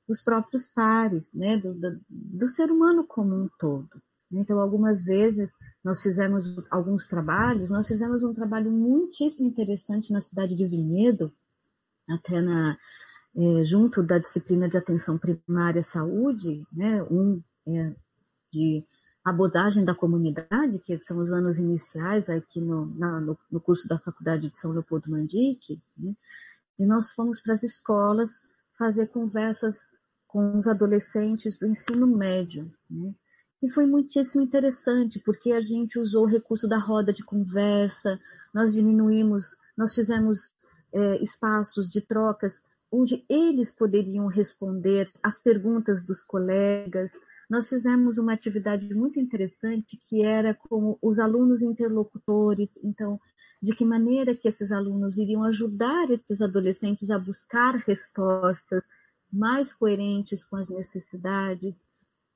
dos 0.09 0.23
próprios 0.23 0.67
pares, 0.67 1.31
né, 1.33 1.57
do, 1.59 1.75
do, 1.75 2.01
do 2.09 2.49
ser 2.49 2.71
humano 2.71 3.05
como 3.05 3.35
um 3.35 3.49
todo. 3.59 4.01
Então, 4.33 4.59
algumas 4.59 5.03
vezes 5.03 5.53
nós 5.85 6.03
fizemos 6.03 6.57
alguns 6.71 7.07
trabalhos, 7.07 7.71
nós 7.71 7.87
fizemos 7.87 8.23
um 8.25 8.35
trabalho 8.35 8.71
muitíssimo 8.71 9.47
interessante 9.47 10.13
na 10.13 10.21
cidade 10.21 10.57
de 10.57 10.67
Vinhedo, 10.67 11.33
até 12.09 12.41
na, 12.41 12.77
é, 13.37 13.65
junto 13.65 14.03
da 14.03 14.19
disciplina 14.19 14.69
de 14.69 14.79
atenção 14.79 15.19
primária 15.19 15.81
à 15.81 15.85
saúde, 15.85 16.67
né, 16.73 17.03
um 17.05 17.43
é, 17.67 17.93
de 18.51 18.83
abordagem 19.23 19.85
da 19.85 19.95
comunidade, 19.95 20.79
que 20.79 20.99
são 20.99 21.19
os 21.19 21.31
anos 21.31 21.59
iniciais 21.59 22.31
aqui 22.31 22.61
no, 22.61 22.87
na, 22.87 23.21
no, 23.21 23.39
no 23.51 23.61
curso 23.61 23.87
da 23.87 23.99
Faculdade 23.99 24.49
de 24.49 24.59
São 24.59 24.73
Leopoldo 24.73 25.11
Mandique, 25.11 25.83
né, 25.99 26.15
e 26.79 26.87
nós 26.87 27.11
fomos 27.13 27.41
para 27.41 27.55
as 27.55 27.63
escolas 27.63 28.41
fazer 28.79 29.09
conversas 29.09 29.91
com 30.27 30.57
os 30.57 30.67
adolescentes 30.67 31.59
do 31.59 31.67
ensino 31.67 32.07
médio. 32.07 32.71
Né? 32.91 33.15
E 33.63 33.71
foi 33.71 33.87
muitíssimo 33.87 34.43
interessante, 34.43 35.19
porque 35.19 35.53
a 35.53 35.61
gente 35.61 35.99
usou 35.99 36.25
o 36.25 36.29
recurso 36.29 36.69
da 36.69 36.79
roda 36.79 37.13
de 37.13 37.25
conversa, 37.25 38.21
nós 38.53 38.75
diminuímos, 38.75 39.57
nós 39.77 39.95
fizemos 39.95 40.51
é, 40.93 41.23
espaços 41.23 41.89
de 41.89 42.01
trocas 42.01 42.63
onde 42.97 43.25
eles 43.29 43.71
poderiam 43.71 44.27
responder 44.27 45.11
às 45.23 45.39
perguntas 45.39 46.03
dos 46.03 46.23
colegas. 46.23 47.11
Nós 47.49 47.69
fizemos 47.69 48.17
uma 48.17 48.33
atividade 48.33 48.93
muito 48.95 49.21
interessante 49.21 50.01
que 50.09 50.23
era 50.23 50.55
com 50.55 50.99
os 51.03 51.19
alunos 51.19 51.61
interlocutores, 51.61 52.71
então, 52.83 53.21
de 53.63 53.75
que 53.75 53.85
maneira 53.85 54.35
que 54.35 54.49
esses 54.49 54.73
alunos 54.73 55.19
iriam 55.19 55.45
ajudar 55.45 56.11
esses 56.11 56.41
adolescentes 56.41 57.11
a 57.11 57.19
buscar 57.19 57.77
respostas, 57.87 58.83
mais 59.31 59.73
coerentes 59.73 60.45
com 60.45 60.57
as 60.57 60.69
necessidades. 60.69 61.75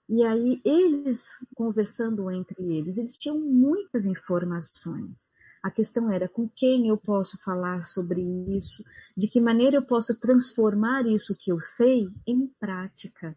E 0.09 0.23
aí, 0.23 0.61
eles, 0.65 1.23
conversando 1.55 2.31
entre 2.31 2.63
eles, 2.63 2.99
eles 2.99 3.17
tinham 3.17 3.39
muitas 3.39 4.05
informações. 4.05 5.31
A 5.63 5.71
questão 5.71 6.11
era 6.11 6.29
com 6.29 6.49
quem 6.49 6.89
eu 6.89 6.97
posso 6.97 7.37
falar 7.45 7.85
sobre 7.85 8.23
isso, 8.57 8.83
de 9.17 9.29
que 9.29 9.41
maneira 9.41 9.77
eu 9.77 9.83
posso 9.83 10.15
transformar 10.15 11.07
isso 11.07 11.37
que 11.39 11.53
eu 11.53 11.61
sei 11.61 12.09
em 12.27 12.47
prática. 12.59 13.37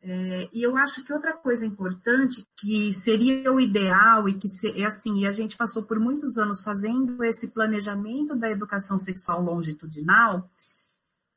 É, 0.00 0.48
e 0.52 0.62
eu 0.62 0.76
acho 0.76 1.02
que 1.04 1.12
outra 1.12 1.36
coisa 1.36 1.66
importante, 1.66 2.46
que 2.58 2.92
seria 2.92 3.52
o 3.52 3.60
ideal 3.60 4.28
e 4.28 4.34
que 4.34 4.48
é 4.76 4.84
assim, 4.84 5.20
e 5.20 5.26
a 5.26 5.32
gente 5.32 5.56
passou 5.56 5.84
por 5.84 5.98
muitos 5.98 6.38
anos 6.38 6.62
fazendo 6.62 7.22
esse 7.24 7.52
planejamento 7.52 8.36
da 8.36 8.50
educação 8.50 8.96
sexual 8.96 9.42
longitudinal, 9.42 10.48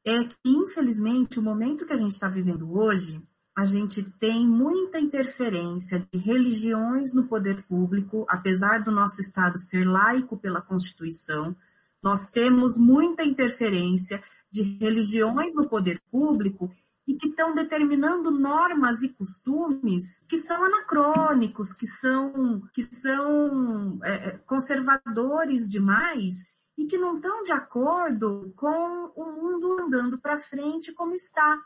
é 0.05 0.23
que, 0.23 0.35
infelizmente, 0.45 1.39
o 1.39 1.43
momento 1.43 1.85
que 1.85 1.93
a 1.93 1.97
gente 1.97 2.11
está 2.11 2.27
vivendo 2.27 2.71
hoje, 2.71 3.21
a 3.57 3.65
gente 3.65 4.01
tem 4.19 4.47
muita 4.47 4.99
interferência 4.99 6.07
de 6.11 6.17
religiões 6.17 7.13
no 7.13 7.27
poder 7.27 7.63
público, 7.63 8.25
apesar 8.29 8.81
do 8.81 8.91
nosso 8.91 9.19
Estado 9.19 9.57
ser 9.57 9.85
laico 9.85 10.37
pela 10.37 10.61
Constituição, 10.61 11.55
nós 12.01 12.29
temos 12.29 12.77
muita 12.77 13.23
interferência 13.23 14.21
de 14.49 14.61
religiões 14.63 15.53
no 15.53 15.67
poder 15.69 16.01
público 16.09 16.71
e 17.07 17.15
que 17.15 17.27
estão 17.27 17.53
determinando 17.53 18.31
normas 18.31 19.03
e 19.03 19.09
costumes 19.09 20.23
que 20.27 20.37
são 20.37 20.63
anacrônicos, 20.63 21.73
que 21.73 21.85
são, 21.85 22.61
que 22.73 22.83
são 22.83 23.99
é, 24.03 24.29
é 24.29 24.31
conservadores 24.45 25.69
demais 25.69 26.33
e 26.77 26.85
que 26.85 26.97
não 26.97 27.17
estão 27.17 27.43
de 27.43 27.51
acordo 27.51 28.53
com 28.55 29.11
o 29.15 29.25
mundo 29.33 29.77
andando 29.81 30.19
para 30.19 30.37
frente 30.37 30.93
como 30.93 31.13
está. 31.13 31.59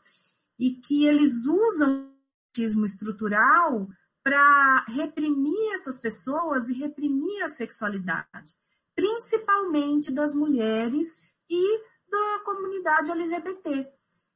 E 0.58 0.72
que 0.72 1.06
eles 1.06 1.46
usam 1.46 2.06
o 2.06 2.12
racismo 2.58 2.86
estrutural 2.86 3.88
para 4.24 4.86
reprimir 4.88 5.74
essas 5.74 6.02
pessoas 6.02 6.68
e 6.68 6.74
reprimir 6.74 7.44
a 7.44 7.50
sexualidade, 7.50 8.56
principalmente 8.96 10.12
das 10.12 10.34
mulheres 10.34 11.08
e 11.50 11.80
da 12.10 12.40
comunidade 12.44 13.12
LGBT. 13.12 13.88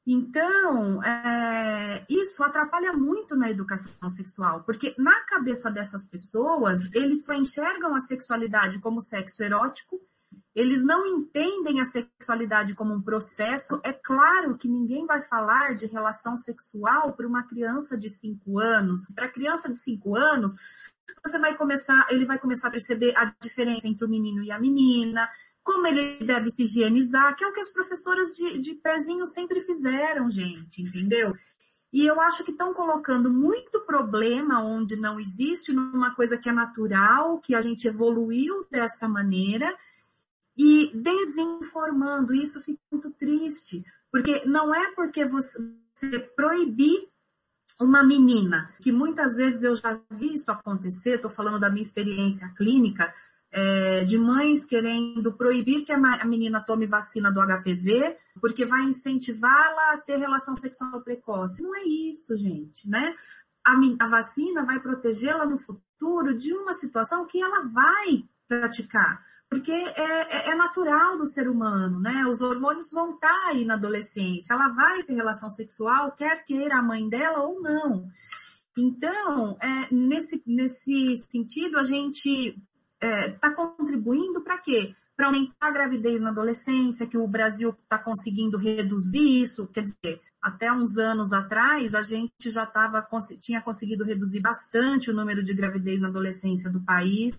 Então, 0.05 1.03
é, 1.03 2.05
isso 2.09 2.43
atrapalha 2.43 2.93
muito 2.93 3.35
na 3.35 3.49
educação 3.49 4.09
sexual, 4.09 4.63
porque 4.63 4.95
na 4.97 5.23
cabeça 5.25 5.69
dessas 5.69 6.07
pessoas, 6.07 6.93
eles 6.93 7.25
só 7.25 7.33
enxergam 7.33 7.95
a 7.95 7.99
sexualidade 7.99 8.79
como 8.79 9.01
sexo 9.01 9.43
erótico, 9.43 9.99
eles 10.59 10.83
não 10.83 11.05
entendem 11.05 11.79
a 11.79 11.85
sexualidade 11.85 12.75
como 12.75 12.93
um 12.93 13.01
processo. 13.01 13.79
É 13.81 13.93
claro 13.93 14.57
que 14.57 14.67
ninguém 14.67 15.05
vai 15.05 15.21
falar 15.21 15.73
de 15.73 15.85
relação 15.85 16.35
sexual 16.35 17.13
para 17.13 17.25
uma 17.25 17.43
criança 17.43 17.97
de 17.97 18.09
5 18.09 18.59
anos. 18.59 19.07
Para 19.15 19.29
criança 19.29 19.71
de 19.71 19.79
5 19.79 20.17
anos, 20.17 20.51
você 21.25 21.39
vai 21.39 21.55
começar, 21.55 22.05
ele 22.09 22.25
vai 22.25 22.37
começar 22.37 22.67
a 22.67 22.71
perceber 22.71 23.15
a 23.15 23.33
diferença 23.41 23.87
entre 23.87 24.03
o 24.03 24.09
menino 24.09 24.43
e 24.43 24.51
a 24.51 24.59
menina, 24.59 25.29
como 25.63 25.87
ele 25.87 26.25
deve 26.25 26.49
se 26.49 26.63
higienizar, 26.63 27.37
que 27.37 27.43
é 27.45 27.47
o 27.47 27.53
que 27.53 27.61
as 27.61 27.71
professoras 27.71 28.27
de, 28.33 28.59
de 28.59 28.73
pezinho 28.75 29.25
sempre 29.25 29.61
fizeram, 29.61 30.29
gente, 30.29 30.81
entendeu? 30.81 31.33
E 31.93 32.05
eu 32.05 32.19
acho 32.19 32.43
que 32.43 32.51
estão 32.51 32.73
colocando 32.73 33.31
muito 33.31 33.79
problema 33.85 34.61
onde 34.61 34.97
não 34.97 35.17
existe, 35.19 35.71
numa 35.71 36.13
coisa 36.13 36.37
que 36.37 36.49
é 36.49 36.51
natural, 36.51 37.39
que 37.39 37.55
a 37.55 37.61
gente 37.61 37.87
evoluiu 37.87 38.67
dessa 38.69 39.07
maneira, 39.07 39.73
e 40.59 40.91
desinformando. 40.93 42.33
Isso 42.33 42.61
fica 42.61 42.81
muito 42.91 43.09
triste, 43.11 43.81
porque 44.11 44.45
não 44.45 44.75
é 44.75 44.91
porque 44.91 45.23
você 45.23 46.19
proibir 46.35 47.07
uma 47.79 48.03
menina, 48.03 48.69
que 48.81 48.91
muitas 48.91 49.37
vezes 49.37 49.63
eu 49.63 49.73
já 49.73 49.97
vi 50.11 50.33
isso 50.33 50.51
acontecer, 50.51 51.15
estou 51.15 51.31
falando 51.31 51.61
da 51.61 51.69
minha 51.69 51.81
experiência 51.81 52.49
clínica, 52.57 53.13
é, 53.49 54.03
de 54.03 54.17
mães 54.17 54.65
querendo 54.65 55.31
proibir 55.31 55.85
que 55.85 55.93
a 55.93 56.25
menina 56.25 56.59
tome 56.59 56.85
vacina 56.85 57.31
do 57.31 57.39
HPV, 57.39 58.17
porque 58.41 58.65
vai 58.65 58.81
incentivá-la 58.81 59.93
a 59.93 59.97
ter 59.97 60.17
relação 60.17 60.55
sexual 60.55 61.01
precoce. 61.01 61.63
Não 61.63 61.73
é 61.73 61.83
isso, 61.83 62.35
gente, 62.35 62.87
né? 62.87 63.15
A, 63.65 63.73
a 64.01 64.07
vacina 64.09 64.65
vai 64.65 64.81
protegê-la 64.81 65.45
no 65.45 65.57
futuro 65.57 66.37
de 66.37 66.53
uma 66.53 66.73
situação 66.73 67.25
que 67.25 67.41
ela 67.41 67.63
vai 67.63 68.27
praticar, 68.49 69.23
porque 69.47 69.71
é, 69.71 69.93
é, 69.95 70.49
é, 70.49 70.55
natural 70.55 71.17
do 71.17 71.27
ser 71.27 71.47
humano, 71.47 71.99
né? 71.99 72.25
Os 72.25 72.41
hormônios 72.41 72.91
vão 72.91 73.13
estar 73.13 73.29
tá 73.29 73.47
aí 73.47 73.63
na 73.63 73.75
adolescência, 73.75 74.53
ela 74.53 74.69
vai 74.69 75.03
ter 75.03 75.13
relação 75.13 75.49
sexual, 75.49 76.11
quer 76.11 76.43
queira 76.43 76.79
a 76.79 76.83
mãe 76.83 77.07
dela 77.07 77.43
ou 77.43 77.61
não. 77.61 78.09
Então, 78.77 79.57
é, 79.61 79.93
nesse, 79.93 80.41
nesse 80.45 81.23
sentido, 81.31 81.77
a 81.77 81.83
gente 81.83 82.59
está 83.01 83.07
é, 83.07 83.29
tá 83.31 83.53
contribuindo 83.53 84.41
para 84.41 84.57
quê? 84.57 84.93
Para 85.15 85.27
aumentar 85.27 85.67
a 85.67 85.71
gravidez 85.71 86.21
na 86.21 86.29
adolescência, 86.29 87.07
que 87.07 87.17
o 87.17 87.27
Brasil 87.27 87.75
está 87.83 88.01
conseguindo 88.01 88.57
reduzir 88.57 89.41
isso, 89.41 89.67
quer 89.67 89.83
dizer, 89.83 90.21
até 90.41 90.71
uns 90.71 90.97
anos 90.97 91.33
atrás 91.33 91.93
a 91.93 92.01
gente 92.01 92.49
já 92.49 92.65
tava, 92.65 93.05
tinha 93.41 93.61
conseguido 93.61 94.05
reduzir 94.05 94.39
bastante 94.39 95.11
o 95.11 95.13
número 95.13 95.43
de 95.43 95.53
gravidez 95.53 95.99
na 95.99 96.07
adolescência 96.07 96.71
do 96.71 96.83
país. 96.83 97.37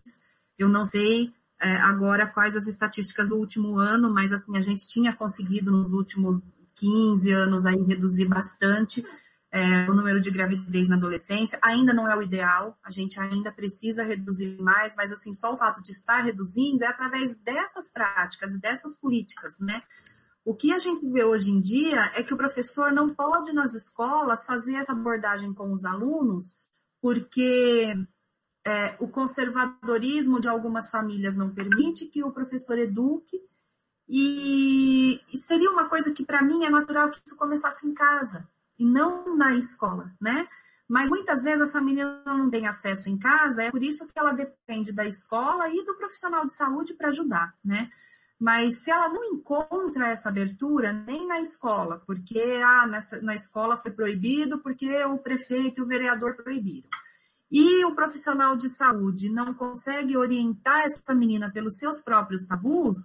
Eu 0.60 0.68
não 0.68 0.84
sei 0.84 1.32
é, 1.58 1.74
agora 1.76 2.26
quais 2.26 2.54
as 2.54 2.66
estatísticas 2.66 3.30
do 3.30 3.36
último 3.36 3.78
ano, 3.78 4.12
mas 4.12 4.30
assim, 4.30 4.58
a 4.58 4.60
gente 4.60 4.86
tinha 4.86 5.16
conseguido 5.16 5.70
nos 5.70 5.94
últimos 5.94 6.38
15 6.74 7.32
anos 7.32 7.64
aí 7.64 7.82
reduzir 7.82 8.26
bastante 8.26 9.02
é, 9.50 9.90
o 9.90 9.94
número 9.94 10.20
de 10.20 10.30
gravidez 10.30 10.86
na 10.86 10.96
adolescência. 10.96 11.58
Ainda 11.62 11.94
não 11.94 12.06
é 12.06 12.14
o 12.14 12.22
ideal, 12.22 12.78
a 12.84 12.90
gente 12.90 13.18
ainda 13.18 13.50
precisa 13.50 14.04
reduzir 14.04 14.60
mais, 14.60 14.94
mas 14.94 15.10
assim, 15.10 15.32
só 15.32 15.54
o 15.54 15.56
fato 15.56 15.82
de 15.82 15.92
estar 15.92 16.20
reduzindo 16.20 16.84
é 16.84 16.88
através 16.88 17.38
dessas 17.38 17.90
práticas 17.90 18.52
e 18.52 18.60
dessas 18.60 19.00
políticas, 19.00 19.58
né? 19.60 19.82
O 20.44 20.54
que 20.54 20.74
a 20.74 20.78
gente 20.78 21.06
vê 21.10 21.24
hoje 21.24 21.50
em 21.50 21.60
dia 21.60 22.12
é 22.14 22.22
que 22.22 22.34
o 22.34 22.36
professor 22.36 22.92
não 22.92 23.14
pode 23.14 23.50
nas 23.54 23.72
escolas 23.72 24.44
fazer 24.44 24.74
essa 24.74 24.92
abordagem 24.92 25.54
com 25.54 25.72
os 25.72 25.86
alunos, 25.86 26.54
porque 27.00 27.94
é, 28.66 28.96
o 29.00 29.08
conservadorismo 29.08 30.40
de 30.40 30.48
algumas 30.48 30.90
famílias 30.90 31.36
não 31.36 31.54
permite 31.54 32.06
que 32.06 32.22
o 32.22 32.32
professor 32.32 32.78
eduque, 32.78 33.40
e, 34.12 35.20
e 35.32 35.38
seria 35.38 35.70
uma 35.70 35.88
coisa 35.88 36.12
que 36.12 36.26
para 36.26 36.42
mim 36.42 36.64
é 36.64 36.70
natural 36.70 37.10
que 37.10 37.20
isso 37.24 37.36
começasse 37.36 37.86
em 37.86 37.94
casa 37.94 38.48
e 38.76 38.84
não 38.84 39.36
na 39.36 39.54
escola, 39.54 40.12
né? 40.20 40.48
Mas 40.88 41.08
muitas 41.08 41.44
vezes 41.44 41.68
essa 41.68 41.80
menina 41.80 42.20
não 42.26 42.50
tem 42.50 42.66
acesso 42.66 43.08
em 43.08 43.16
casa, 43.16 43.62
é 43.62 43.70
por 43.70 43.80
isso 43.80 44.08
que 44.08 44.18
ela 44.18 44.32
depende 44.32 44.92
da 44.92 45.06
escola 45.06 45.68
e 45.68 45.84
do 45.84 45.94
profissional 45.94 46.44
de 46.44 46.52
saúde 46.52 46.94
para 46.94 47.10
ajudar, 47.10 47.54
né? 47.64 47.88
Mas 48.40 48.82
se 48.82 48.90
ela 48.90 49.08
não 49.08 49.22
encontra 49.22 50.08
essa 50.08 50.30
abertura 50.30 50.92
nem 50.92 51.28
na 51.28 51.38
escola, 51.38 52.02
porque 52.04 52.60
ah, 52.64 52.88
nessa, 52.88 53.22
na 53.22 53.34
escola 53.34 53.76
foi 53.76 53.92
proibido, 53.92 54.58
porque 54.58 55.04
o 55.04 55.18
prefeito 55.18 55.80
e 55.80 55.84
o 55.84 55.86
vereador 55.86 56.34
proibiram, 56.34 56.88
e 57.50 57.84
o 57.84 57.94
profissional 57.94 58.56
de 58.56 58.68
saúde 58.68 59.28
não 59.28 59.52
consegue 59.52 60.16
orientar 60.16 60.82
essa 60.84 61.14
menina 61.14 61.50
pelos 61.50 61.78
seus 61.78 62.00
próprios 62.00 62.46
tabus, 62.46 62.96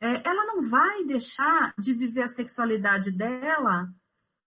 é, 0.00 0.26
ela 0.26 0.46
não 0.46 0.62
vai 0.62 1.04
deixar 1.04 1.74
de 1.78 1.92
viver 1.92 2.22
a 2.22 2.26
sexualidade 2.26 3.10
dela 3.10 3.88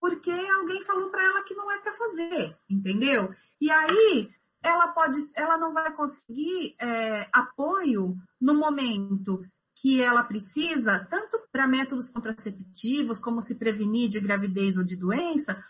porque 0.00 0.30
alguém 0.30 0.82
falou 0.82 1.10
para 1.10 1.24
ela 1.24 1.42
que 1.42 1.54
não 1.54 1.70
é 1.70 1.78
para 1.78 1.92
fazer, 1.92 2.56
entendeu? 2.68 3.32
E 3.60 3.70
aí 3.70 4.30
ela 4.62 4.88
pode, 4.88 5.18
ela 5.34 5.56
não 5.56 5.72
vai 5.72 5.92
conseguir 5.94 6.76
é, 6.80 7.28
apoio 7.32 8.16
no 8.40 8.54
momento 8.54 9.44
que 9.74 10.00
ela 10.00 10.22
precisa, 10.22 11.04
tanto 11.10 11.40
para 11.52 11.66
métodos 11.66 12.10
contraceptivos, 12.10 13.18
como 13.18 13.42
se 13.42 13.56
prevenir 13.56 14.08
de 14.08 14.20
gravidez 14.20 14.76
ou 14.78 14.84
de 14.84 14.96
doença, 14.96 15.62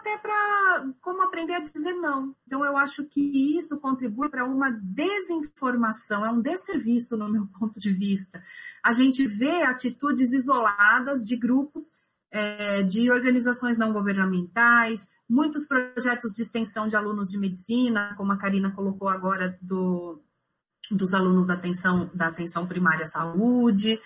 até 0.00 0.16
para 0.16 0.92
como 1.00 1.22
aprender 1.22 1.54
a 1.54 1.60
dizer 1.60 1.92
não. 1.94 2.34
Então 2.46 2.64
eu 2.64 2.76
acho 2.76 3.04
que 3.04 3.56
isso 3.56 3.78
contribui 3.80 4.28
para 4.28 4.44
uma 4.44 4.70
desinformação, 4.70 6.24
é 6.24 6.30
um 6.30 6.40
desserviço 6.40 7.16
no 7.16 7.30
meu 7.30 7.46
ponto 7.58 7.78
de 7.78 7.90
vista. 7.90 8.42
A 8.82 8.92
gente 8.92 9.26
vê 9.26 9.62
atitudes 9.62 10.32
isoladas 10.32 11.24
de 11.24 11.36
grupos 11.36 11.94
é, 12.30 12.82
de 12.82 13.10
organizações 13.10 13.76
não 13.76 13.92
governamentais, 13.92 15.06
muitos 15.28 15.66
projetos 15.66 16.34
de 16.34 16.42
extensão 16.42 16.88
de 16.88 16.96
alunos 16.96 17.28
de 17.28 17.38
medicina, 17.38 18.14
como 18.16 18.32
a 18.32 18.38
Karina 18.38 18.70
colocou 18.70 19.08
agora 19.08 19.56
do, 19.60 20.20
dos 20.90 21.12
alunos 21.12 21.46
da 21.46 21.54
atenção, 21.54 22.10
da 22.14 22.28
atenção 22.28 22.66
primária 22.66 23.04
à 23.04 23.08
saúde, 23.08 24.00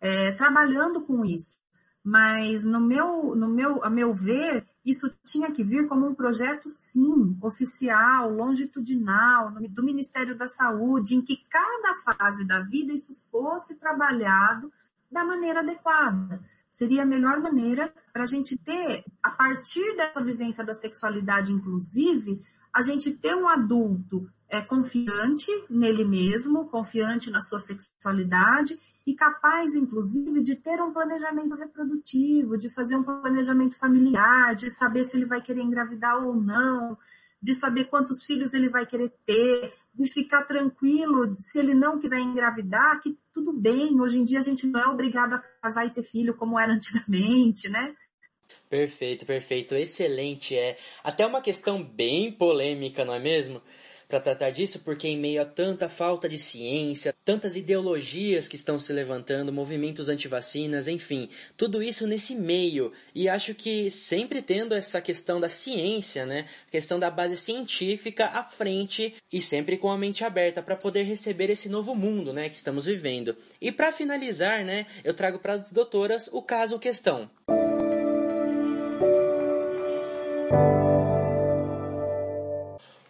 é, 0.00 0.32
trabalhando 0.32 1.02
com 1.02 1.24
isso. 1.24 1.58
Mas 2.02 2.64
no 2.64 2.80
meu, 2.80 3.34
no 3.34 3.48
meu, 3.48 3.84
a 3.84 3.90
meu 3.90 4.14
ver, 4.14 4.66
isso 4.84 5.14
tinha 5.24 5.50
que 5.50 5.62
vir 5.62 5.86
como 5.86 6.06
um 6.06 6.14
projeto, 6.14 6.68
sim, 6.68 7.36
oficial, 7.42 8.32
longitudinal, 8.32 9.52
do 9.68 9.82
Ministério 9.82 10.36
da 10.36 10.48
Saúde, 10.48 11.14
em 11.14 11.22
que 11.22 11.36
cada 11.48 11.94
fase 11.96 12.46
da 12.46 12.60
vida 12.60 12.92
isso 12.92 13.14
fosse 13.30 13.78
trabalhado 13.78 14.72
da 15.10 15.24
maneira 15.24 15.60
adequada. 15.60 16.42
Seria 16.68 17.02
a 17.02 17.06
melhor 17.06 17.40
maneira 17.40 17.92
para 18.12 18.22
a 18.22 18.26
gente 18.26 18.56
ter, 18.56 19.04
a 19.22 19.30
partir 19.30 19.96
dessa 19.96 20.22
vivência 20.22 20.64
da 20.64 20.72
sexualidade, 20.72 21.52
inclusive, 21.52 22.40
a 22.72 22.80
gente 22.80 23.12
ter 23.12 23.34
um 23.34 23.48
adulto 23.48 24.30
é, 24.48 24.60
confiante 24.60 25.50
nele 25.68 26.04
mesmo, 26.04 26.68
confiante 26.68 27.30
na 27.30 27.40
sua 27.40 27.58
sexualidade 27.58 28.78
e 29.10 29.14
capaz, 29.16 29.74
inclusive, 29.74 30.40
de 30.40 30.54
ter 30.54 30.80
um 30.80 30.92
planejamento 30.92 31.56
reprodutivo, 31.56 32.56
de 32.56 32.72
fazer 32.72 32.94
um 32.96 33.02
planejamento 33.02 33.76
familiar, 33.76 34.54
de 34.54 34.70
saber 34.70 35.02
se 35.02 35.16
ele 35.16 35.26
vai 35.26 35.42
querer 35.42 35.62
engravidar 35.62 36.24
ou 36.24 36.32
não, 36.32 36.96
de 37.42 37.52
saber 37.54 37.86
quantos 37.86 38.24
filhos 38.24 38.54
ele 38.54 38.68
vai 38.68 38.86
querer 38.86 39.12
ter, 39.26 39.72
de 39.92 40.08
ficar 40.12 40.44
tranquilo 40.44 41.34
se 41.38 41.58
ele 41.58 41.74
não 41.74 41.98
quiser 41.98 42.20
engravidar, 42.20 43.00
que 43.00 43.18
tudo 43.34 43.52
bem. 43.52 44.00
Hoje 44.00 44.20
em 44.20 44.24
dia 44.24 44.38
a 44.38 44.42
gente 44.42 44.64
não 44.64 44.78
é 44.78 44.86
obrigado 44.86 45.32
a 45.32 45.38
casar 45.60 45.86
e 45.86 45.90
ter 45.90 46.04
filho 46.04 46.36
como 46.36 46.56
era 46.56 46.70
antigamente, 46.72 47.68
né? 47.68 47.92
Perfeito, 48.68 49.26
perfeito, 49.26 49.74
excelente. 49.74 50.56
É 50.56 50.78
até 51.02 51.26
uma 51.26 51.40
questão 51.40 51.82
bem 51.82 52.30
polêmica, 52.30 53.04
não 53.04 53.14
é 53.14 53.18
mesmo? 53.18 53.60
Para 54.10 54.20
tratar 54.20 54.50
disso, 54.50 54.80
porque 54.80 55.06
em 55.06 55.16
meio 55.16 55.40
a 55.40 55.44
tanta 55.44 55.88
falta 55.88 56.28
de 56.28 56.36
ciência, 56.36 57.14
tantas 57.24 57.54
ideologias 57.54 58.48
que 58.48 58.56
estão 58.56 58.78
se 58.78 58.92
levantando, 58.92 59.52
movimentos 59.52 60.08
anti-vacinas, 60.08 60.88
enfim, 60.88 61.30
tudo 61.56 61.82
isso 61.82 62.06
nesse 62.06 62.34
meio. 62.34 62.92
E 63.14 63.28
acho 63.28 63.54
que 63.54 63.90
sempre 63.90 64.42
tendo 64.42 64.74
essa 64.74 65.00
questão 65.00 65.40
da 65.40 65.48
ciência, 65.48 66.26
né, 66.26 66.46
questão 66.70 66.98
da 66.98 67.10
base 67.10 67.36
científica 67.36 68.26
à 68.26 68.42
frente 68.42 69.14
e 69.32 69.40
sempre 69.40 69.76
com 69.76 69.90
a 69.90 69.96
mente 69.96 70.24
aberta 70.24 70.60
para 70.60 70.74
poder 70.74 71.04
receber 71.04 71.48
esse 71.48 71.68
novo 71.68 71.94
mundo, 71.94 72.32
né, 72.32 72.48
que 72.48 72.56
estamos 72.56 72.84
vivendo. 72.84 73.36
E 73.60 73.70
para 73.70 73.92
finalizar, 73.92 74.64
né, 74.64 74.86
eu 75.04 75.14
trago 75.14 75.38
para 75.38 75.54
as 75.54 75.70
doutoras 75.70 76.28
o 76.32 76.42
caso 76.42 76.78
questão. 76.78 77.30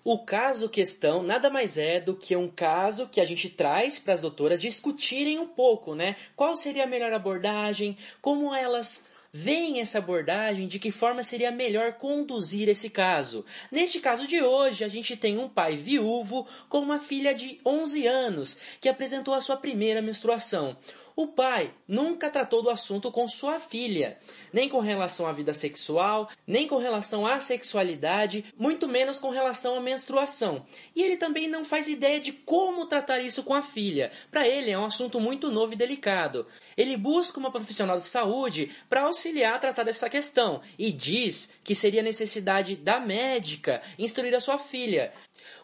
O 0.02 0.18
caso 0.18 0.68
questão 0.68 1.22
nada 1.22 1.50
mais 1.50 1.76
é 1.76 2.00
do 2.00 2.14
que 2.14 2.34
um 2.34 2.48
caso 2.48 3.06
que 3.06 3.20
a 3.20 3.24
gente 3.24 3.50
traz 3.50 3.98
para 3.98 4.14
as 4.14 4.22
doutoras 4.22 4.60
discutirem 4.60 5.38
um 5.38 5.46
pouco, 5.46 5.94
né? 5.94 6.16
Qual 6.34 6.56
seria 6.56 6.84
a 6.84 6.86
melhor 6.86 7.12
abordagem, 7.12 7.98
como 8.22 8.54
elas 8.54 9.04
veem 9.32 9.80
essa 9.80 9.98
abordagem, 9.98 10.66
de 10.66 10.78
que 10.78 10.90
forma 10.90 11.22
seria 11.22 11.52
melhor 11.52 11.92
conduzir 11.92 12.68
esse 12.68 12.90
caso. 12.90 13.44
Neste 13.70 14.00
caso 14.00 14.26
de 14.26 14.42
hoje, 14.42 14.84
a 14.84 14.88
gente 14.88 15.16
tem 15.16 15.38
um 15.38 15.48
pai 15.48 15.76
viúvo 15.76 16.46
com 16.68 16.80
uma 16.80 16.98
filha 16.98 17.34
de 17.34 17.60
11 17.64 18.06
anos 18.06 18.58
que 18.80 18.88
apresentou 18.88 19.34
a 19.34 19.40
sua 19.40 19.56
primeira 19.56 20.02
menstruação. 20.02 20.76
O 21.20 21.26
pai 21.26 21.70
nunca 21.86 22.30
tratou 22.30 22.62
do 22.62 22.70
assunto 22.70 23.12
com 23.12 23.28
sua 23.28 23.60
filha, 23.60 24.16
nem 24.50 24.70
com 24.70 24.80
relação 24.80 25.26
à 25.26 25.32
vida 25.32 25.52
sexual, 25.52 26.30
nem 26.46 26.66
com 26.66 26.78
relação 26.78 27.26
à 27.26 27.38
sexualidade, 27.40 28.42
muito 28.56 28.88
menos 28.88 29.18
com 29.18 29.28
relação 29.28 29.76
à 29.76 29.82
menstruação. 29.82 30.64
E 30.96 31.02
ele 31.02 31.18
também 31.18 31.46
não 31.46 31.62
faz 31.62 31.88
ideia 31.88 32.18
de 32.18 32.32
como 32.32 32.86
tratar 32.86 33.20
isso 33.20 33.42
com 33.42 33.52
a 33.52 33.62
filha. 33.62 34.10
Para 34.30 34.48
ele 34.48 34.70
é 34.70 34.78
um 34.78 34.86
assunto 34.86 35.20
muito 35.20 35.50
novo 35.50 35.74
e 35.74 35.76
delicado. 35.76 36.46
Ele 36.74 36.96
busca 36.96 37.38
uma 37.38 37.52
profissional 37.52 37.98
de 37.98 38.04
saúde 38.04 38.74
para 38.88 39.02
auxiliar 39.02 39.56
a 39.56 39.58
tratar 39.58 39.82
dessa 39.82 40.08
questão 40.08 40.62
e 40.78 40.90
diz 40.90 41.50
que 41.62 41.74
seria 41.74 42.02
necessidade 42.02 42.76
da 42.76 42.98
médica 42.98 43.82
instruir 43.98 44.34
a 44.34 44.40
sua 44.40 44.58
filha, 44.58 45.12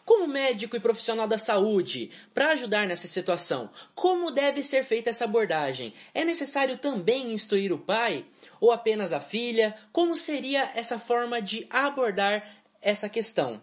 como 0.05 0.27
médico 0.27 0.75
e 0.75 0.79
profissional 0.79 1.27
da 1.27 1.37
saúde, 1.37 2.11
para 2.33 2.51
ajudar 2.51 2.87
nessa 2.87 3.07
situação, 3.07 3.69
como 3.93 4.31
deve 4.31 4.63
ser 4.63 4.83
feita 4.83 5.09
essa 5.09 5.25
abordagem? 5.25 5.93
É 6.13 6.23
necessário 6.23 6.77
também 6.77 7.33
instruir 7.33 7.73
o 7.73 7.77
pai 7.77 8.25
ou 8.59 8.71
apenas 8.71 9.11
a 9.11 9.19
filha? 9.19 9.75
Como 9.91 10.15
seria 10.15 10.71
essa 10.75 10.97
forma 10.97 11.41
de 11.41 11.67
abordar 11.69 12.43
essa 12.81 13.09
questão? 13.09 13.61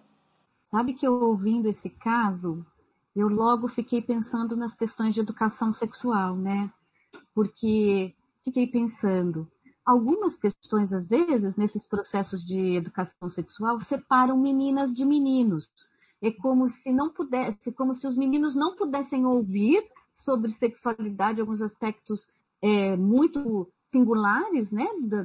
Sabe 0.71 0.93
que 0.93 1.07
eu 1.07 1.15
ouvindo 1.15 1.69
esse 1.69 1.89
caso, 1.89 2.67
eu 3.15 3.29
logo 3.29 3.69
fiquei 3.69 4.03
pensando 4.03 4.57
nas 4.57 4.75
questões 4.75 5.15
de 5.15 5.21
educação 5.21 5.73
sexual, 5.73 6.37
né? 6.37 6.71
Porque 7.33 8.13
fiquei 8.45 8.67
pensando, 8.67 9.51
algumas 9.85 10.37
questões, 10.37 10.93
às 10.93 11.07
vezes, 11.07 11.57
nesses 11.57 11.87
processos 11.87 12.45
de 12.45 12.77
educação 12.77 13.29
sexual, 13.29 13.81
separam 13.81 14.37
meninas 14.37 14.93
de 14.93 15.05
meninos 15.05 15.71
é 16.27 16.31
como 16.31 16.67
se 16.67 16.91
não 16.91 17.11
pudesse, 17.11 17.71
como 17.73 17.95
se 17.95 18.07
os 18.07 18.17
meninos 18.17 18.55
não 18.55 18.75
pudessem 18.75 19.27
ouvir 19.27 19.85
sobre 20.15 20.51
sexualidade, 20.53 21.41
alguns 21.41 21.61
aspectos 21.61 22.29
é, 22.63 22.97
muito 22.97 23.71
singulares, 23.89 24.73
né, 24.73 24.87
da, 25.03 25.23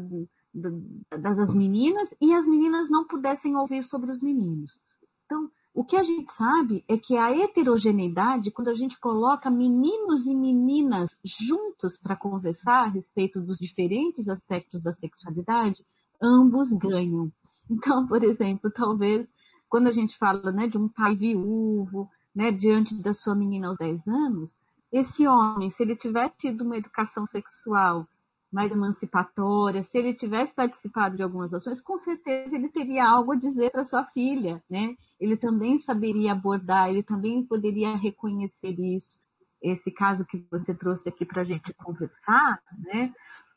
da, 0.54 1.18
das 1.36 1.54
meninas, 1.54 2.14
e 2.20 2.34
as 2.34 2.46
meninas 2.46 2.90
não 2.90 3.06
pudessem 3.06 3.56
ouvir 3.56 3.84
sobre 3.84 4.12
os 4.12 4.22
meninos. 4.22 4.80
Então, 5.26 5.50
o 5.74 5.86
que 5.86 5.96
a 5.96 6.04
gente 6.04 6.32
sabe 6.34 6.84
é 6.88 6.98
que 6.98 7.16
a 7.16 7.32
heterogeneidade, 7.32 8.52
quando 8.52 8.68
a 8.68 8.76
gente 8.76 9.00
coloca 9.00 9.50
meninos 9.50 10.26
e 10.26 10.36
meninas 10.36 11.16
juntos 11.24 11.96
para 11.96 12.18
conversar 12.18 12.84
a 12.84 12.90
respeito 12.90 13.40
dos 13.40 13.58
diferentes 13.58 14.28
aspectos 14.28 14.82
da 14.82 14.92
sexualidade, 14.92 15.86
ambos 16.22 16.74
ganham. 16.74 17.32
Então, 17.70 18.08
por 18.08 18.24
exemplo, 18.24 18.72
talvez 18.72 19.28
quando 19.70 19.88
a 19.88 19.92
gente 19.92 20.18
fala 20.18 20.52
né, 20.52 20.68
de 20.68 20.78
um 20.78 20.90
pai 20.90 21.16
viúvo, 21.16 22.10
né, 22.36 22.52
diante 22.52 22.96
da 22.96 23.14
sua 23.14 23.36
menina 23.36 23.68
aos 23.68 23.78
10 23.78 24.08
anos, 24.08 24.56
esse 24.92 25.28
homem, 25.28 25.70
se 25.70 25.84
ele 25.84 25.96
tiver 25.96 26.30
tido 26.30 26.62
uma 26.62 26.78
educação 26.78 27.26
sexual 27.26 28.08
mais 28.52 28.72
emancipatória, 28.72 29.84
se 29.84 29.98
ele 29.98 30.14
tivesse 30.14 30.54
participado 30.54 31.16
de 31.16 31.22
algumas 31.22 31.54
ações, 31.54 31.82
com 31.82 31.98
certeza 32.00 32.56
ele 32.56 32.70
teria 32.70 33.08
algo 33.08 33.34
a 33.34 33.36
dizer 33.36 33.72
para 33.72 33.84
sua 33.84 34.04
filha, 34.06 34.64
né? 34.68 34.96
Ele 35.20 35.38
também 35.38 35.78
saberia 35.78 36.32
abordar, 36.32 36.90
ele 36.90 37.04
também 37.04 37.44
poderia 37.44 37.96
reconhecer 37.96 38.80
isso. 38.80 39.20
Esse 39.62 39.92
caso 39.92 40.26
que 40.26 40.44
você 40.50 40.74
trouxe 40.74 41.10
aqui 41.10 41.26
para 41.26 41.44
a 41.44 41.46
gente 41.46 41.72
conversar, 41.76 42.60
né? 42.80 43.14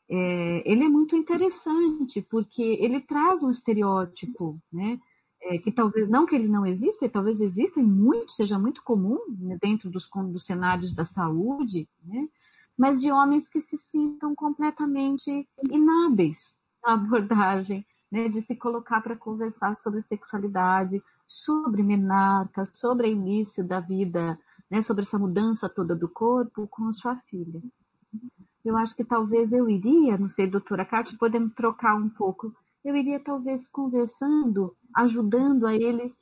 É, 0.07 0.71
ele 0.71 0.83
é 0.83 0.89
muito 0.89 1.15
interessante 1.15 2.21
porque 2.21 2.61
ele 2.61 3.01
traz 3.01 3.41
um 3.41 3.49
estereótipo, 3.49 4.59
né? 4.71 4.99
É, 5.45 5.57
que 5.57 5.71
talvez 5.71 6.09
não 6.09 6.25
que 6.25 6.35
ele 6.35 6.47
não 6.47 6.65
exista, 6.65 7.09
talvez 7.09 7.41
exista 7.41 7.81
muito, 7.81 8.31
seja 8.31 8.57
muito 8.57 8.81
comum 8.83 9.19
né, 9.29 9.57
dentro 9.61 9.89
dos, 9.89 10.09
dos, 10.31 10.45
cenários 10.45 10.93
da 10.93 11.03
saúde, 11.03 11.87
né, 12.03 12.29
mas 12.77 12.99
de 12.99 13.11
homens 13.11 13.49
que 13.49 13.59
se 13.59 13.77
sintam 13.77 14.33
completamente 14.33 15.47
inábeis 15.69 16.57
na 16.83 16.93
abordagem, 16.93 17.85
né, 18.09 18.29
de 18.29 18.41
se 18.41 18.55
colocar 18.55 19.01
para 19.01 19.17
conversar 19.17 19.75
sobre 19.75 20.01
sexualidade, 20.01 21.03
sobre 21.27 21.83
menarca, 21.83 22.65
sobre 22.65 23.07
o 23.07 23.11
início 23.11 23.65
da 23.65 23.79
vida, 23.79 24.39
né, 24.71 24.81
sobre 24.81 25.03
essa 25.03 25.19
mudança 25.19 25.67
toda 25.67 25.93
do 25.95 26.07
corpo 26.07 26.67
com 26.67 26.93
sua 26.93 27.17
filha. 27.29 27.61
Eu 28.63 28.77
acho 28.77 28.95
que 28.95 29.03
talvez 29.03 29.51
eu 29.51 29.69
iria, 29.69 30.17
não 30.17 30.29
sei, 30.29 30.47
doutora 30.47 30.85
Cátia, 30.85 31.17
podemos 31.19 31.53
trocar 31.53 31.95
um 31.95 32.07
pouco 32.07 32.55
eu 32.83 32.95
iria 32.95 33.19
talvez 33.19 33.69
conversando, 33.69 34.75
ajudando 34.95 35.65
a 35.65 35.73
ele 35.75 36.13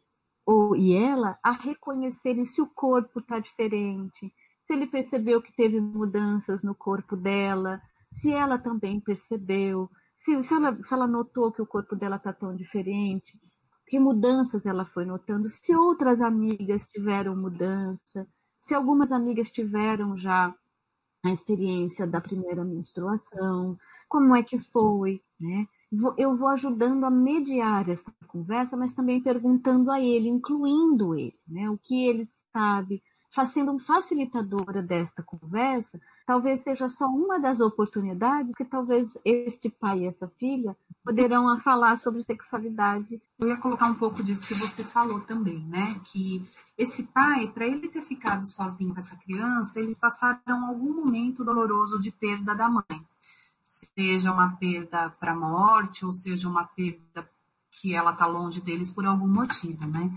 ou 0.45 0.76
e 0.76 0.93
ela 0.93 1.38
a 1.43 1.51
reconhecerem 1.51 2.45
se 2.45 2.62
o 2.62 2.68
corpo 2.68 3.20
está 3.20 3.39
diferente, 3.39 4.34
se 4.66 4.74
ele 4.74 4.88
percebeu 4.88 5.41
que 5.41 5.55
teve 5.55 5.80
mudanças 5.80 6.64
no 6.64 6.76
corpo 6.76 7.16
dela, 7.16 7.82
se 8.12 8.32
ela 8.32 8.57
também 8.57 8.99
percebeu, 8.99 9.89
se, 10.20 10.43
se, 10.43 10.53
ela, 10.53 10.84
se 10.84 10.93
ela 10.93 11.07
notou 11.07 11.51
que 11.51 11.62
o 11.62 11.68
corpo 11.68 11.95
dela 11.95 12.18
está 12.18 12.34
tão 12.34 12.55
diferente, 12.55 13.39
que 13.88 13.99
mudanças 13.99 14.66
ela 14.66 14.86
foi 14.86 15.05
notando, 15.05 15.49
se 15.49 15.76
outras 15.76 16.22
amigas 16.22 16.88
tiveram 16.88 17.36
mudança, 17.36 18.28
se 18.59 18.74
algumas 18.74 19.12
amigas 19.12 19.51
tiveram 19.51 20.18
já 20.18 20.53
a 21.24 21.32
experiência 21.32 22.07
da 22.07 22.22
primeira 22.22 22.64
menstruação, 22.64 23.78
como 24.07 24.36
é 24.36 24.43
que 24.43 24.59
foi, 24.72 25.22
né? 25.39 25.68
Eu 26.18 26.38
vou 26.38 26.48
ajudando 26.48 27.04
a 27.04 27.10
mediar 27.10 27.89
essa 27.89 28.12
conversa, 28.28 28.78
mas 28.78 28.94
também 28.94 29.22
perguntando 29.22 29.92
a 29.92 30.00
ele, 30.00 30.30
incluindo 30.30 31.14
ele, 31.16 31.38
né? 31.48 31.70
O 31.70 31.78
que 31.78 32.06
ele 32.08 32.30
sabe, 32.54 33.04
sendo 33.52 33.74
um 33.74 33.80
facilitadora 33.80 34.82
desta 34.82 35.22
conversa, 35.22 36.00
talvez 36.26 36.62
seja 36.62 36.88
só 36.88 37.08
uma 37.08 37.39
das 37.39 37.60
oportunidades 37.60 38.56
que 38.56 38.64
talvez 38.64 39.18
este 39.26 39.70
pai 39.70 40.00
e 40.00 40.06
essa 40.06 40.30
filha 40.39 40.78
poderão 41.04 41.60
falar 41.60 41.98
sobre 41.98 42.24
sexualidade. 42.24 43.22
Eu 43.38 43.50
ia 43.50 43.58
colocar 43.58 43.88
um 43.88 43.96
pouco 43.96 44.24
disso 44.24 44.48
que 44.48 44.54
você 44.54 44.84
falou 44.84 45.20
também, 45.22 45.60
né? 45.66 46.00
Que 46.06 46.42
esse 46.78 47.04
pai, 47.04 47.48
para 47.48 47.68
ele 47.68 47.89
ter 47.89 48.02
ficado 48.02 48.46
sozinho 48.46 48.94
com 48.94 49.00
essa 49.00 49.18
criança, 49.18 49.80
eles 49.80 50.00
passaram 50.00 50.70
algum 50.70 50.94
momento 51.04 51.44
doloroso 51.44 52.00
de 52.00 52.12
perda 52.12 52.56
da 52.56 52.70
mãe 52.70 53.06
seja 53.98 54.32
uma 54.32 54.56
perda 54.58 55.10
para 55.10 55.32
a 55.34 55.36
morte, 55.36 56.06
ou 56.06 56.12
seja 56.12 56.50
uma 56.50 56.66
perda 56.66 57.30
que 57.72 57.94
ela 57.94 58.12
está 58.12 58.26
longe 58.26 58.62
deles 58.62 58.92
por 58.92 59.06
algum 59.06 59.28
motivo, 59.28 59.88
né? 59.88 60.12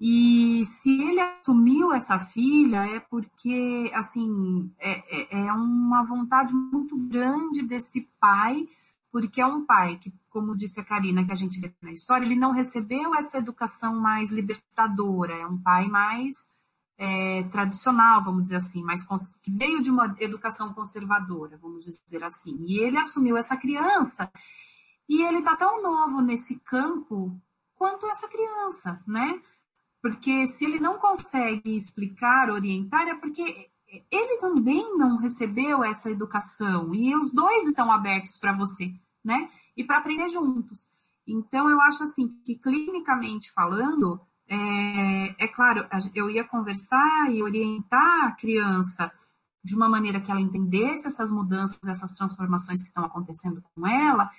E 0.00 0.64
se 0.66 1.00
ele 1.02 1.20
assumiu 1.20 1.92
essa 1.92 2.18
filha 2.18 2.84
é 2.84 3.00
porque, 3.00 3.90
assim, 3.94 4.70
é, 4.78 5.36
é, 5.38 5.46
é 5.46 5.52
uma 5.52 6.04
vontade 6.04 6.52
muito 6.52 6.96
grande 6.96 7.62
desse 7.62 8.08
pai, 8.20 8.68
porque 9.10 9.40
é 9.40 9.46
um 9.46 9.64
pai 9.64 9.96
que, 9.96 10.12
como 10.28 10.56
disse 10.56 10.80
a 10.80 10.84
Karina, 10.84 11.24
que 11.24 11.32
a 11.32 11.36
gente 11.36 11.60
vê 11.60 11.72
na 11.80 11.92
história, 11.92 12.24
ele 12.24 12.36
não 12.36 12.52
recebeu 12.52 13.14
essa 13.14 13.38
educação 13.38 13.98
mais 13.98 14.30
libertadora, 14.30 15.34
é 15.34 15.46
um 15.46 15.56
pai 15.56 15.88
mais 15.88 16.34
é, 16.96 17.42
tradicional, 17.44 18.22
vamos 18.22 18.44
dizer 18.44 18.56
assim, 18.56 18.82
mas 18.82 19.04
que 19.42 19.50
veio 19.50 19.82
de 19.82 19.90
uma 19.90 20.14
educação 20.20 20.72
conservadora, 20.72 21.58
vamos 21.58 21.84
dizer 21.84 22.22
assim. 22.22 22.64
E 22.66 22.78
ele 22.78 22.98
assumiu 22.98 23.36
essa 23.36 23.56
criança 23.56 24.30
e 25.08 25.22
ele 25.22 25.38
está 25.38 25.56
tão 25.56 25.82
novo 25.82 26.20
nesse 26.20 26.60
campo 26.60 27.38
quanto 27.74 28.06
essa 28.06 28.28
criança, 28.28 29.02
né? 29.06 29.40
Porque 30.00 30.46
se 30.48 30.64
ele 30.64 30.78
não 30.78 30.98
consegue 30.98 31.76
explicar, 31.76 32.50
orientar, 32.50 33.08
é 33.08 33.14
porque 33.14 33.70
ele 34.10 34.38
também 34.38 34.96
não 34.96 35.16
recebeu 35.18 35.82
essa 35.82 36.10
educação 36.10 36.94
e 36.94 37.14
os 37.14 37.32
dois 37.32 37.66
estão 37.68 37.90
abertos 37.90 38.38
para 38.38 38.54
você, 38.54 38.92
né? 39.24 39.50
E 39.76 39.84
para 39.84 39.98
aprender 39.98 40.28
juntos. 40.28 40.88
Então 41.26 41.70
eu 41.70 41.80
acho 41.80 42.02
assim 42.02 42.28
que 42.44 42.56
clinicamente 42.56 43.50
falando, 43.52 44.20
é, 44.48 45.44
é 45.44 45.48
claro, 45.48 45.86
eu 46.14 46.28
ia 46.28 46.44
conversar 46.44 47.30
e 47.30 47.42
orientar 47.42 48.26
a 48.26 48.32
criança 48.32 49.10
de 49.62 49.74
uma 49.74 49.88
maneira 49.88 50.20
que 50.20 50.30
ela 50.30 50.40
entendesse 50.40 51.06
essas 51.06 51.30
mudanças, 51.30 51.78
essas 51.86 52.12
transformações 52.12 52.82
que 52.82 52.88
estão 52.88 53.04
acontecendo 53.04 53.62
com 53.74 53.86
ela, 53.86 54.30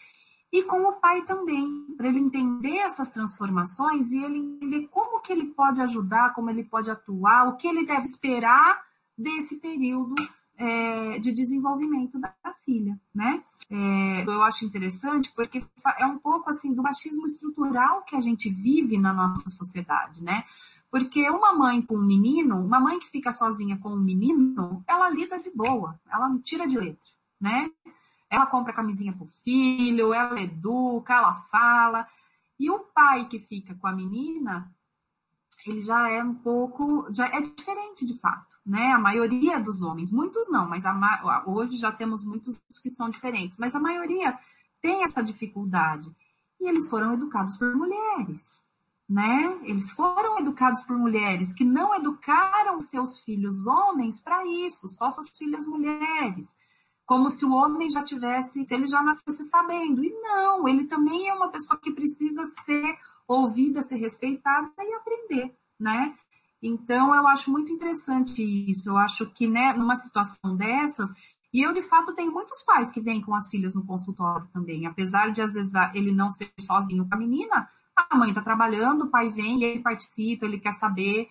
e 0.52 0.64
com 0.64 0.88
o 0.88 1.00
pai 1.02 1.24
também, 1.26 1.86
para 1.98 2.08
ele 2.08 2.20
entender 2.20 2.78
essas 2.78 3.12
transformações 3.12 4.12
e 4.12 4.24
ele 4.24 4.38
entender 4.38 4.88
como 4.88 5.20
que 5.20 5.34
ele 5.34 5.48
pode 5.48 5.82
ajudar, 5.82 6.34
como 6.34 6.50
ele 6.50 6.64
pode 6.64 6.90
atuar, 6.90 7.50
o 7.50 7.58
que 7.58 7.68
ele 7.68 7.86
deve 7.86 8.08
esperar 8.08 8.82
desse 9.18 9.60
período 9.60 10.16
é, 10.58 11.20
de 11.20 11.32
desenvolvimento 11.32 12.20
da, 12.20 12.34
filha, 12.66 13.00
né? 13.14 13.44
É, 13.70 14.24
eu 14.24 14.42
acho 14.42 14.66
interessante 14.66 15.32
porque 15.36 15.64
é 16.00 16.06
um 16.06 16.18
pouco 16.18 16.50
assim 16.50 16.74
do 16.74 16.82
machismo 16.82 17.26
estrutural 17.26 18.02
que 18.04 18.16
a 18.16 18.22
gente 18.22 18.50
vive 18.50 18.98
na 18.98 19.14
nossa 19.14 19.50
sociedade, 19.50 20.22
né? 20.22 20.44
Porque 20.90 21.30
uma 21.30 21.54
mãe 21.54 21.82
com 21.82 21.96
um 21.96 22.06
menino, 22.06 22.60
uma 22.66 22.80
mãe 22.80 22.98
que 22.98 23.08
fica 23.08 23.32
sozinha 23.32 23.78
com 23.78 23.90
um 23.90 24.00
menino, 24.00 24.84
ela 24.88 25.10
lida 25.10 25.38
de 25.38 25.52
boa, 25.52 26.00
ela 26.12 26.28
não 26.28 26.40
tira 26.40 26.68
de 26.68 26.78
letra, 26.78 27.10
né? 27.40 27.70
Ela 28.30 28.48
compra 28.48 28.74
camisinha 28.74 29.14
pro 29.14 29.26
filho, 29.26 30.14
ela 30.14 30.42
educa, 30.42 31.14
ela 31.14 31.36
fala. 31.36 32.08
E 32.60 32.70
o 32.70 32.80
pai 32.80 33.28
que 33.28 33.38
fica 33.38 33.76
com 33.76 33.88
a 33.88 33.94
menina, 33.94 34.74
ele 35.66 35.82
já 35.82 36.10
é 36.10 36.24
um 36.24 36.36
pouco, 36.36 37.08
já 37.12 37.28
é 37.28 37.42
diferente 37.42 38.06
de 38.06 38.20
fato, 38.20 38.58
né? 38.66 38.92
A 38.92 39.00
maioria 39.00 39.60
dos 39.60 39.82
homens, 39.82 40.12
muitos 40.12 40.50
não, 40.50 40.68
mas 40.68 40.86
a, 40.86 41.44
hoje 41.48 41.78
já 41.78 41.92
temos 41.92 42.24
muitos 42.24 42.60
que 42.82 42.90
são 42.90 43.10
diferentes, 43.10 43.58
mas 43.58 43.74
a 43.74 43.80
maioria 43.80 44.38
tem 44.82 45.04
essa 45.04 45.24
dificuldade. 45.24 46.10
E 46.62 46.70
eles 46.70 46.88
foram 46.88 47.14
educados 47.14 47.58
por 47.58 47.76
mulheres, 47.76 48.64
né? 49.10 49.60
Eles 49.64 49.90
foram 49.92 50.40
educados 50.40 50.84
por 50.84 50.98
mulheres 50.98 51.54
que 51.54 51.66
não 51.66 51.96
educaram 51.96 52.80
seus 52.80 53.20
filhos 53.20 53.66
homens 53.66 54.22
para 54.22 54.46
isso, 54.46 54.88
só 54.88 55.10
suas 55.10 55.30
filhas 55.30 55.68
mulheres. 55.68 56.56
Como 57.06 57.30
se 57.30 57.46
o 57.46 57.54
homem 57.54 57.90
já 57.90 58.04
tivesse, 58.04 58.66
se 58.66 58.74
ele 58.74 58.88
já 58.88 59.02
nascesse 59.02 59.44
sabendo. 59.50 60.04
E 60.04 60.10
não, 60.10 60.68
ele 60.68 60.86
também 60.86 61.28
é 61.28 61.34
uma 61.34 61.50
pessoa 61.50 61.80
que 61.80 61.92
precisa 61.92 62.44
ser 62.66 62.98
ouvida, 63.28 63.82
ser 63.82 63.98
respeitada 63.98 64.72
e 64.80 64.94
aprender, 64.94 65.56
né? 65.80 66.16
Então, 66.62 67.14
eu 67.14 67.28
acho 67.28 67.52
muito 67.52 67.72
interessante 67.72 68.42
isso. 68.42 68.90
Eu 68.90 68.98
acho 68.98 69.26
que, 69.32 69.48
né, 69.48 69.74
numa 69.74 69.96
situação 69.96 70.56
dessas, 70.56 71.10
e 71.54 71.62
eu, 71.62 71.72
de 71.72 71.82
fato, 71.84 72.14
tenho 72.14 72.34
muitos 72.34 72.64
pais 72.64 72.92
que 72.92 73.00
vêm 73.00 73.22
com 73.22 73.34
as 73.34 73.48
filhas 73.50 73.74
no 73.74 73.86
consultório 73.86 74.48
também. 74.52 74.86
Apesar 74.86 75.32
de, 75.32 75.42
às 75.42 75.54
vezes, 75.54 75.72
ele 75.94 76.12
não 76.12 76.30
ser 76.30 76.52
sozinho 76.60 77.08
com 77.08 77.16
a 77.16 77.18
menina, 77.18 77.70
a 77.96 78.18
mãe 78.18 78.30
está 78.30 78.42
trabalhando, 78.42 79.04
o 79.06 79.10
pai 79.10 79.30
vem, 79.30 79.64
ele 79.64 79.82
participa, 79.82 80.46
ele 80.46 80.60
quer 80.60 80.74
saber. 80.74 81.30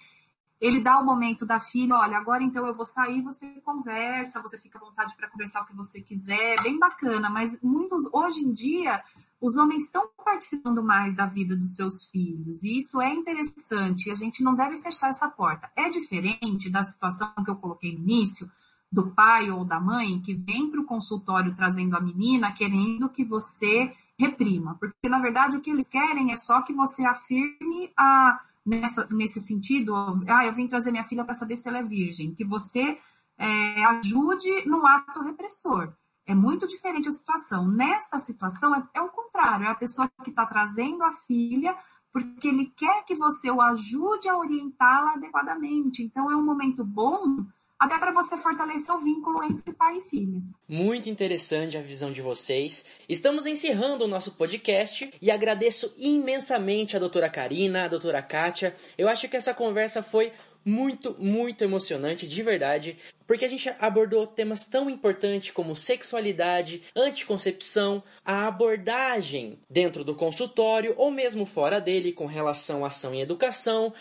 Ele 0.61 0.81
dá 0.81 0.99
o 0.99 1.05
momento 1.05 1.45
da 1.45 1.61
filha, 1.61 1.97
olha, 1.97 2.17
agora 2.17 2.43
então 2.43 2.67
eu 2.67 2.75
vou 2.75 2.87
sair, 2.87 3.23
você 3.23 3.61
conversa, 3.61 4.41
você 4.41 4.59
fica 4.59 4.79
à 4.79 4.81
vontade 4.81 5.15
para 5.17 5.29
conversar 5.29 5.63
o 5.63 5.67
que 5.67 5.75
você 5.75 6.01
quiser, 6.01 6.63
bem 6.63 6.79
bacana. 6.79 7.29
Mas 7.29 7.61
muitos, 7.61 8.05
hoje 8.13 8.41
em 8.41 8.53
dia, 8.53 9.03
os 9.41 9.57
homens 9.57 9.85
estão 9.85 10.09
participando 10.25 10.83
mais 10.83 11.15
da 11.15 11.27
vida 11.27 11.55
dos 11.55 11.75
seus 11.75 12.09
filhos, 12.09 12.63
e 12.63 12.81
isso 12.81 13.01
é 13.01 13.13
interessante, 13.13 14.09
e 14.09 14.11
a 14.11 14.15
gente 14.15 14.43
não 14.43 14.55
deve 14.55 14.79
fechar 14.79 15.11
essa 15.11 15.29
porta. 15.29 15.71
É 15.77 15.91
diferente 15.91 16.71
da 16.71 16.83
situação 16.83 17.33
que 17.45 17.51
eu 17.51 17.57
coloquei 17.57 17.93
no 17.93 18.01
início, 18.01 18.49
do 18.91 19.11
pai 19.11 19.51
ou 19.51 19.65
da 19.65 19.81
mãe 19.81 20.21
que 20.21 20.35
vem 20.35 20.71
para 20.71 20.81
o 20.81 20.87
consultório 20.87 21.55
trazendo 21.55 21.97
a 21.97 22.01
menina 22.01 22.53
querendo 22.53 23.09
que 23.09 23.25
você 23.25 23.93
reprima, 24.17 24.77
porque 24.79 25.09
na 25.09 25.19
verdade 25.19 25.57
o 25.57 25.61
que 25.61 25.71
eles 25.71 25.89
querem 25.89 26.31
é 26.31 26.37
só 26.37 26.63
que 26.63 26.73
você 26.73 27.05
afirme 27.05 27.93
a 27.97 28.41
nessa, 28.65 29.07
nesse 29.11 29.41
sentido, 29.41 29.95
ah, 30.29 30.47
eu 30.47 30.53
vim 30.53 30.67
trazer 30.67 30.91
minha 30.91 31.05
filha 31.05 31.25
para 31.25 31.35
saber 31.35 31.57
se 31.57 31.69
ela 31.69 31.79
é 31.79 31.83
virgem, 31.83 32.35
que 32.35 32.45
você 32.45 32.99
é, 33.39 33.85
ajude 33.85 34.69
no 34.69 34.87
ato 34.87 35.23
repressor. 35.23 35.93
É 36.27 36.35
muito 36.35 36.67
diferente 36.67 37.09
a 37.09 37.13
situação. 37.13 37.69
Nesta 37.69 38.19
situação, 38.19 38.75
é, 38.75 38.83
é 38.95 39.03
o 39.03 39.11
contrário, 39.11 39.67
é 39.67 39.71
a 39.71 39.75
pessoa 39.75 40.11
que 40.23 40.31
está 40.31 40.47
trazendo 40.47 41.03
a 41.03 41.13
filha 41.13 41.77
porque 42.15 42.47
ele 42.47 42.67
quer 42.77 43.05
que 43.05 43.17
você 43.17 43.51
o 43.51 43.61
ajude 43.61 44.29
a 44.29 44.39
orientá-la 44.39 45.15
adequadamente. 45.15 46.01
Então, 46.01 46.31
é 46.31 46.37
um 46.37 46.45
momento 46.45 46.85
bom 46.85 47.45
até 47.79 47.99
para 47.99 48.13
você 48.13 48.37
fortalecer 48.37 48.95
o 48.95 48.99
vínculo 48.99 49.43
entre 49.45 49.73
pai 49.75 49.99
e 49.99 50.03
filha. 50.03 50.41
Muito 50.69 51.09
interessante 51.09 51.77
a 51.77 51.83
visão 51.83 52.13
de 52.13 52.23
vocês. 52.23 52.85
Estamos 53.09 53.47
encerrando 53.47 54.05
o 54.05 54.09
nosso 54.09 54.33
podcast 54.33 55.13
e 55.21 55.31
agradeço 55.31 55.93
imensamente 55.99 56.97
a 56.97 57.01
doutora 57.01 57.29
Karina, 57.29 57.85
a 57.85 57.89
doutora 57.89 58.23
Kátia. 58.23 58.75
Eu 58.97 59.09
acho 59.09 59.29
que 59.29 59.37
essa 59.37 59.53
conversa 59.53 60.03
foi 60.03 60.33
muito, 60.65 61.15
muito 61.19 61.63
emocionante, 61.63 62.27
de 62.27 62.43
verdade, 62.43 62.97
porque 63.27 63.45
a 63.45 63.49
gente 63.49 63.69
abordou 63.79 64.27
temas 64.27 64.65
tão 64.65 64.89
importantes 64.89 65.51
como 65.51 65.77
sexualidade, 65.77 66.83
anticoncepção, 66.97 68.03
a 68.25 68.47
abordagem 68.47 69.59
dentro 69.69 70.03
do 70.03 70.15
consultório 70.15 70.95
ou 70.97 71.11
mesmo 71.11 71.45
fora 71.45 71.81
dele 71.81 72.13
com 72.13 72.27
relação 72.27 72.85
à 72.85 72.89
ação 72.89 73.15
e 73.15 73.21
educação, 73.21 73.93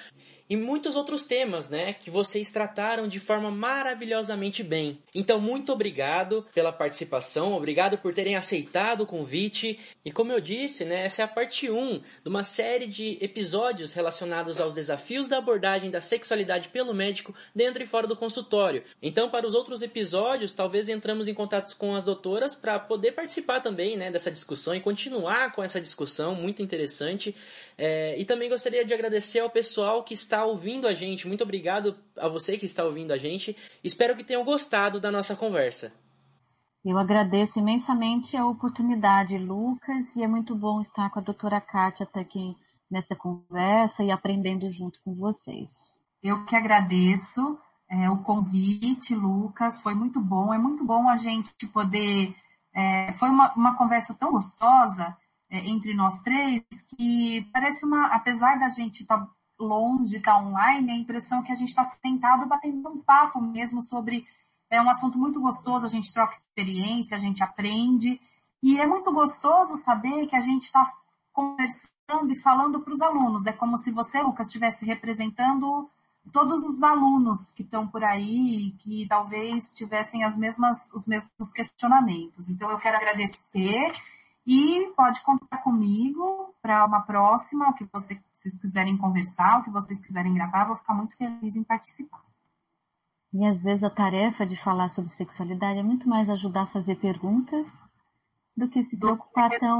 e 0.50 0.56
muitos 0.56 0.96
outros 0.96 1.26
temas, 1.26 1.70
né, 1.70 1.94
que 1.94 2.10
vocês 2.10 2.52
trataram 2.52 3.08
de 3.08 3.20
forma 3.20 3.50
maravilhosamente 3.50 4.62
bem. 4.64 5.00
Então, 5.14 5.40
muito 5.40 5.72
obrigado 5.72 6.46
pela 6.54 6.72
participação, 6.72 7.54
obrigado 7.54 7.98
por 7.98 8.14
terem 8.14 8.36
aceitado 8.36 9.02
o 9.02 9.06
convite. 9.06 9.80
E 10.04 10.12
como 10.12 10.32
eu 10.32 10.40
disse, 10.40 10.86
né, 10.86 11.06
essa 11.06 11.22
é 11.22 11.26
a 11.26 11.28
parte 11.28 11.70
1 11.70 12.02
de 12.24 12.30
uma 12.30 12.44
série 12.44 12.88
de 12.88 13.18
episódios 13.22 13.94
relacionados 13.94 14.60
aos 14.60 14.74
desafios 14.74 15.28
da 15.28 15.38
abordagem 15.38 15.90
da 15.90 16.02
sexualidade 16.02 16.70
pelo 16.70 16.94
médico 16.94 17.34
dentro 17.56 17.82
e 17.82 17.88
fora 17.88 18.08
do 18.08 18.16
consultório. 18.16 18.84
Então, 19.02 19.30
para 19.30 19.48
os 19.48 19.54
outros 19.54 19.82
episódios, 19.82 20.52
talvez 20.52 20.90
entramos 20.90 21.28
em 21.28 21.34
contato 21.34 21.76
com 21.78 21.96
as 21.96 22.04
doutoras 22.04 22.54
para 22.54 22.80
poder 22.80 23.14
participar 23.14 23.62
também, 23.62 23.98
né, 23.98 24.12
dessa 24.12 24.30
discussão 24.30 24.76
e 24.76 24.82
continuar 24.82 25.54
com 25.54 25.64
essa 25.64 25.80
discussão 25.80 26.36
muito 26.36 26.62
interessante. 26.62 27.36
É, 27.78 28.18
e 28.20 28.26
também 28.26 28.50
gostaria 28.50 28.86
de 28.86 28.94
agradecer 28.94 29.40
ao 29.40 29.50
pessoal 29.50 30.04
que 30.04 30.14
está 30.14 30.33
ouvindo 30.42 30.88
a 30.88 30.94
gente. 30.94 31.28
Muito 31.28 31.44
obrigado 31.44 31.96
a 32.18 32.28
você 32.28 32.58
que 32.58 32.66
está 32.66 32.84
ouvindo 32.84 33.12
a 33.12 33.18
gente. 33.18 33.56
Espero 33.84 34.16
que 34.16 34.24
tenham 34.24 34.44
gostado 34.44 35.00
da 35.00 35.12
nossa 35.12 35.36
conversa. 35.36 35.94
Eu 36.84 36.98
agradeço 36.98 37.60
imensamente 37.60 38.36
a 38.36 38.46
oportunidade, 38.46 39.38
Lucas, 39.38 40.16
e 40.16 40.24
é 40.24 40.28
muito 40.28 40.56
bom 40.56 40.82
estar 40.82 41.10
com 41.10 41.20
a 41.20 41.22
doutora 41.22 41.62
Kátia 41.62 42.08
aqui 42.14 42.56
nessa 42.90 43.16
conversa 43.16 44.04
e 44.04 44.12
aprendendo 44.12 44.72
junto 44.72 45.00
com 45.04 45.16
vocês. 45.16 45.72
Eu 46.22 46.46
que 46.46 46.56
agradeço 46.56 47.60
é, 47.90 48.10
o 48.10 48.18
convite, 48.24 49.14
Lucas, 49.14 49.82
foi 49.82 49.94
muito 49.94 50.20
bom. 50.20 50.54
É 50.54 50.58
muito 50.58 50.84
bom 50.84 51.08
a 51.08 51.18
gente 51.18 51.52
poder. 51.72 52.36
É, 52.74 53.14
foi 53.14 53.30
uma, 53.30 53.54
uma 53.54 53.78
conversa 53.78 54.14
tão 54.14 54.32
gostosa 54.32 55.16
é, 55.50 55.60
entre 55.70 55.94
nós 55.94 56.20
três 56.22 56.64
que 56.98 57.48
parece 57.54 57.86
uma. 57.86 58.08
Apesar 58.08 58.58
da 58.58 58.70
gente 58.70 59.02
estar 59.02 59.20
tá 59.20 59.30
longe, 59.60 60.18
estar 60.18 60.34
tá 60.34 60.40
online, 60.40 60.92
a 60.92 60.98
impressão 60.98 61.40
é 61.40 61.44
que 61.44 61.52
a 61.52 61.56
gente 61.56 61.70
está 61.70 61.84
sentado 61.84 62.48
batendo 62.48 62.88
um 62.90 63.00
papo 63.00 63.42
mesmo 63.42 63.82
sobre. 63.82 64.26
É 64.70 64.82
um 64.82 64.90
assunto 64.90 65.18
muito 65.20 65.40
gostoso, 65.40 65.86
a 65.86 65.90
gente 65.90 66.12
troca 66.12 66.34
experiência, 66.34 67.16
a 67.16 67.20
gente 67.20 67.44
aprende. 67.44 68.20
E 68.62 68.80
é 68.80 68.88
muito 68.88 69.12
gostoso 69.12 69.76
saber 69.84 70.26
que 70.26 70.36
a 70.36 70.42
gente 70.42 70.64
está 70.64 70.90
conversando 71.32 72.32
e 72.32 72.40
falando 72.40 72.80
para 72.80 72.94
os 72.94 73.02
alunos. 73.02 73.46
É 73.46 73.54
como 73.54 73.78
se 73.78 73.92
você, 73.92 74.22
Lucas, 74.22 74.48
estivesse 74.48 74.86
representando 74.86 75.88
todos 76.32 76.64
os 76.64 76.82
alunos 76.82 77.52
que 77.52 77.64
estão 77.64 77.88
por 77.88 78.04
aí 78.04 78.72
que 78.80 79.06
talvez 79.08 79.74
tivessem 79.74 80.24
as 80.24 80.38
mesmas, 80.38 80.90
os 80.94 81.06
mesmos 81.06 81.52
questionamentos. 81.54 82.50
Então, 82.50 82.72
eu 82.72 82.80
quero 82.80 82.98
agradecer 82.98 83.92
e 84.46 84.92
pode 84.96 85.22
contar 85.22 85.58
comigo 85.60 86.54
para 86.62 86.86
uma 86.86 87.02
próxima, 87.02 87.70
o 87.70 87.74
que 87.74 87.86
vocês 87.92 88.58
quiserem 88.60 88.98
conversar, 88.98 89.60
o 89.60 89.64
que 89.64 89.70
vocês 89.70 90.00
quiserem 90.00 90.34
gravar, 90.34 90.66
vou 90.66 90.76
ficar 90.76 90.94
muito 90.94 91.16
feliz 91.16 91.56
em 91.56 91.64
participar. 91.64 92.24
E 93.34 93.46
às 93.46 93.62
vezes 93.64 93.84
a 93.84 93.90
tarefa 93.90 94.46
de 94.46 94.56
falar 94.62 94.90
sobre 94.90 95.10
sexualidade 95.12 95.80
é 95.80 95.84
muito 95.84 96.08
mais 96.08 96.30
ajudar 96.30 96.64
a 96.64 96.68
fazer 96.68 96.96
perguntas 96.98 97.66
do 98.56 98.70
que 98.70 98.84
se 98.84 98.96
preocupar 98.98 99.50
tão 99.60 99.80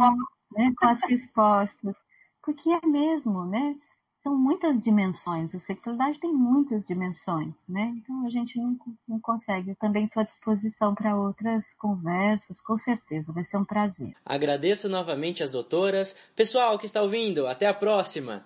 né, 0.52 0.74
com 0.78 0.88
as 0.88 1.00
respostas. 1.02 1.96
Porque 2.42 2.70
é 2.70 2.86
mesmo, 2.86 3.46
né? 3.46 3.76
São 4.24 4.36
muitas 4.38 4.82
dimensões. 4.82 5.54
A 5.54 5.60
sexualidade 5.60 6.20
tem 6.20 6.34
muitas 6.34 6.84
dimensões, 6.84 7.54
né? 7.68 7.94
Então 7.98 8.26
a 8.26 8.30
gente 8.30 8.58
não, 8.58 8.78
não 9.08 9.20
consegue. 9.20 9.72
Eu 9.72 9.76
também 9.76 10.06
estou 10.06 10.22
à 10.22 10.26
disposição 10.26 10.96
para 10.96 11.16
outras 11.16 11.66
conversas, 11.74 12.62
com 12.62 12.78
certeza. 12.78 13.32
Vai 13.34 13.44
ser 13.44 13.58
um 13.58 13.66
prazer. 13.66 14.16
Agradeço 14.26 14.88
novamente 14.88 15.44
as 15.44 15.52
doutoras. 15.52 16.16
Pessoal 16.36 16.80
que 16.80 16.86
está 16.86 17.02
ouvindo, 17.02 17.46
até 17.46 17.68
a 17.68 17.74
próxima! 17.74 18.46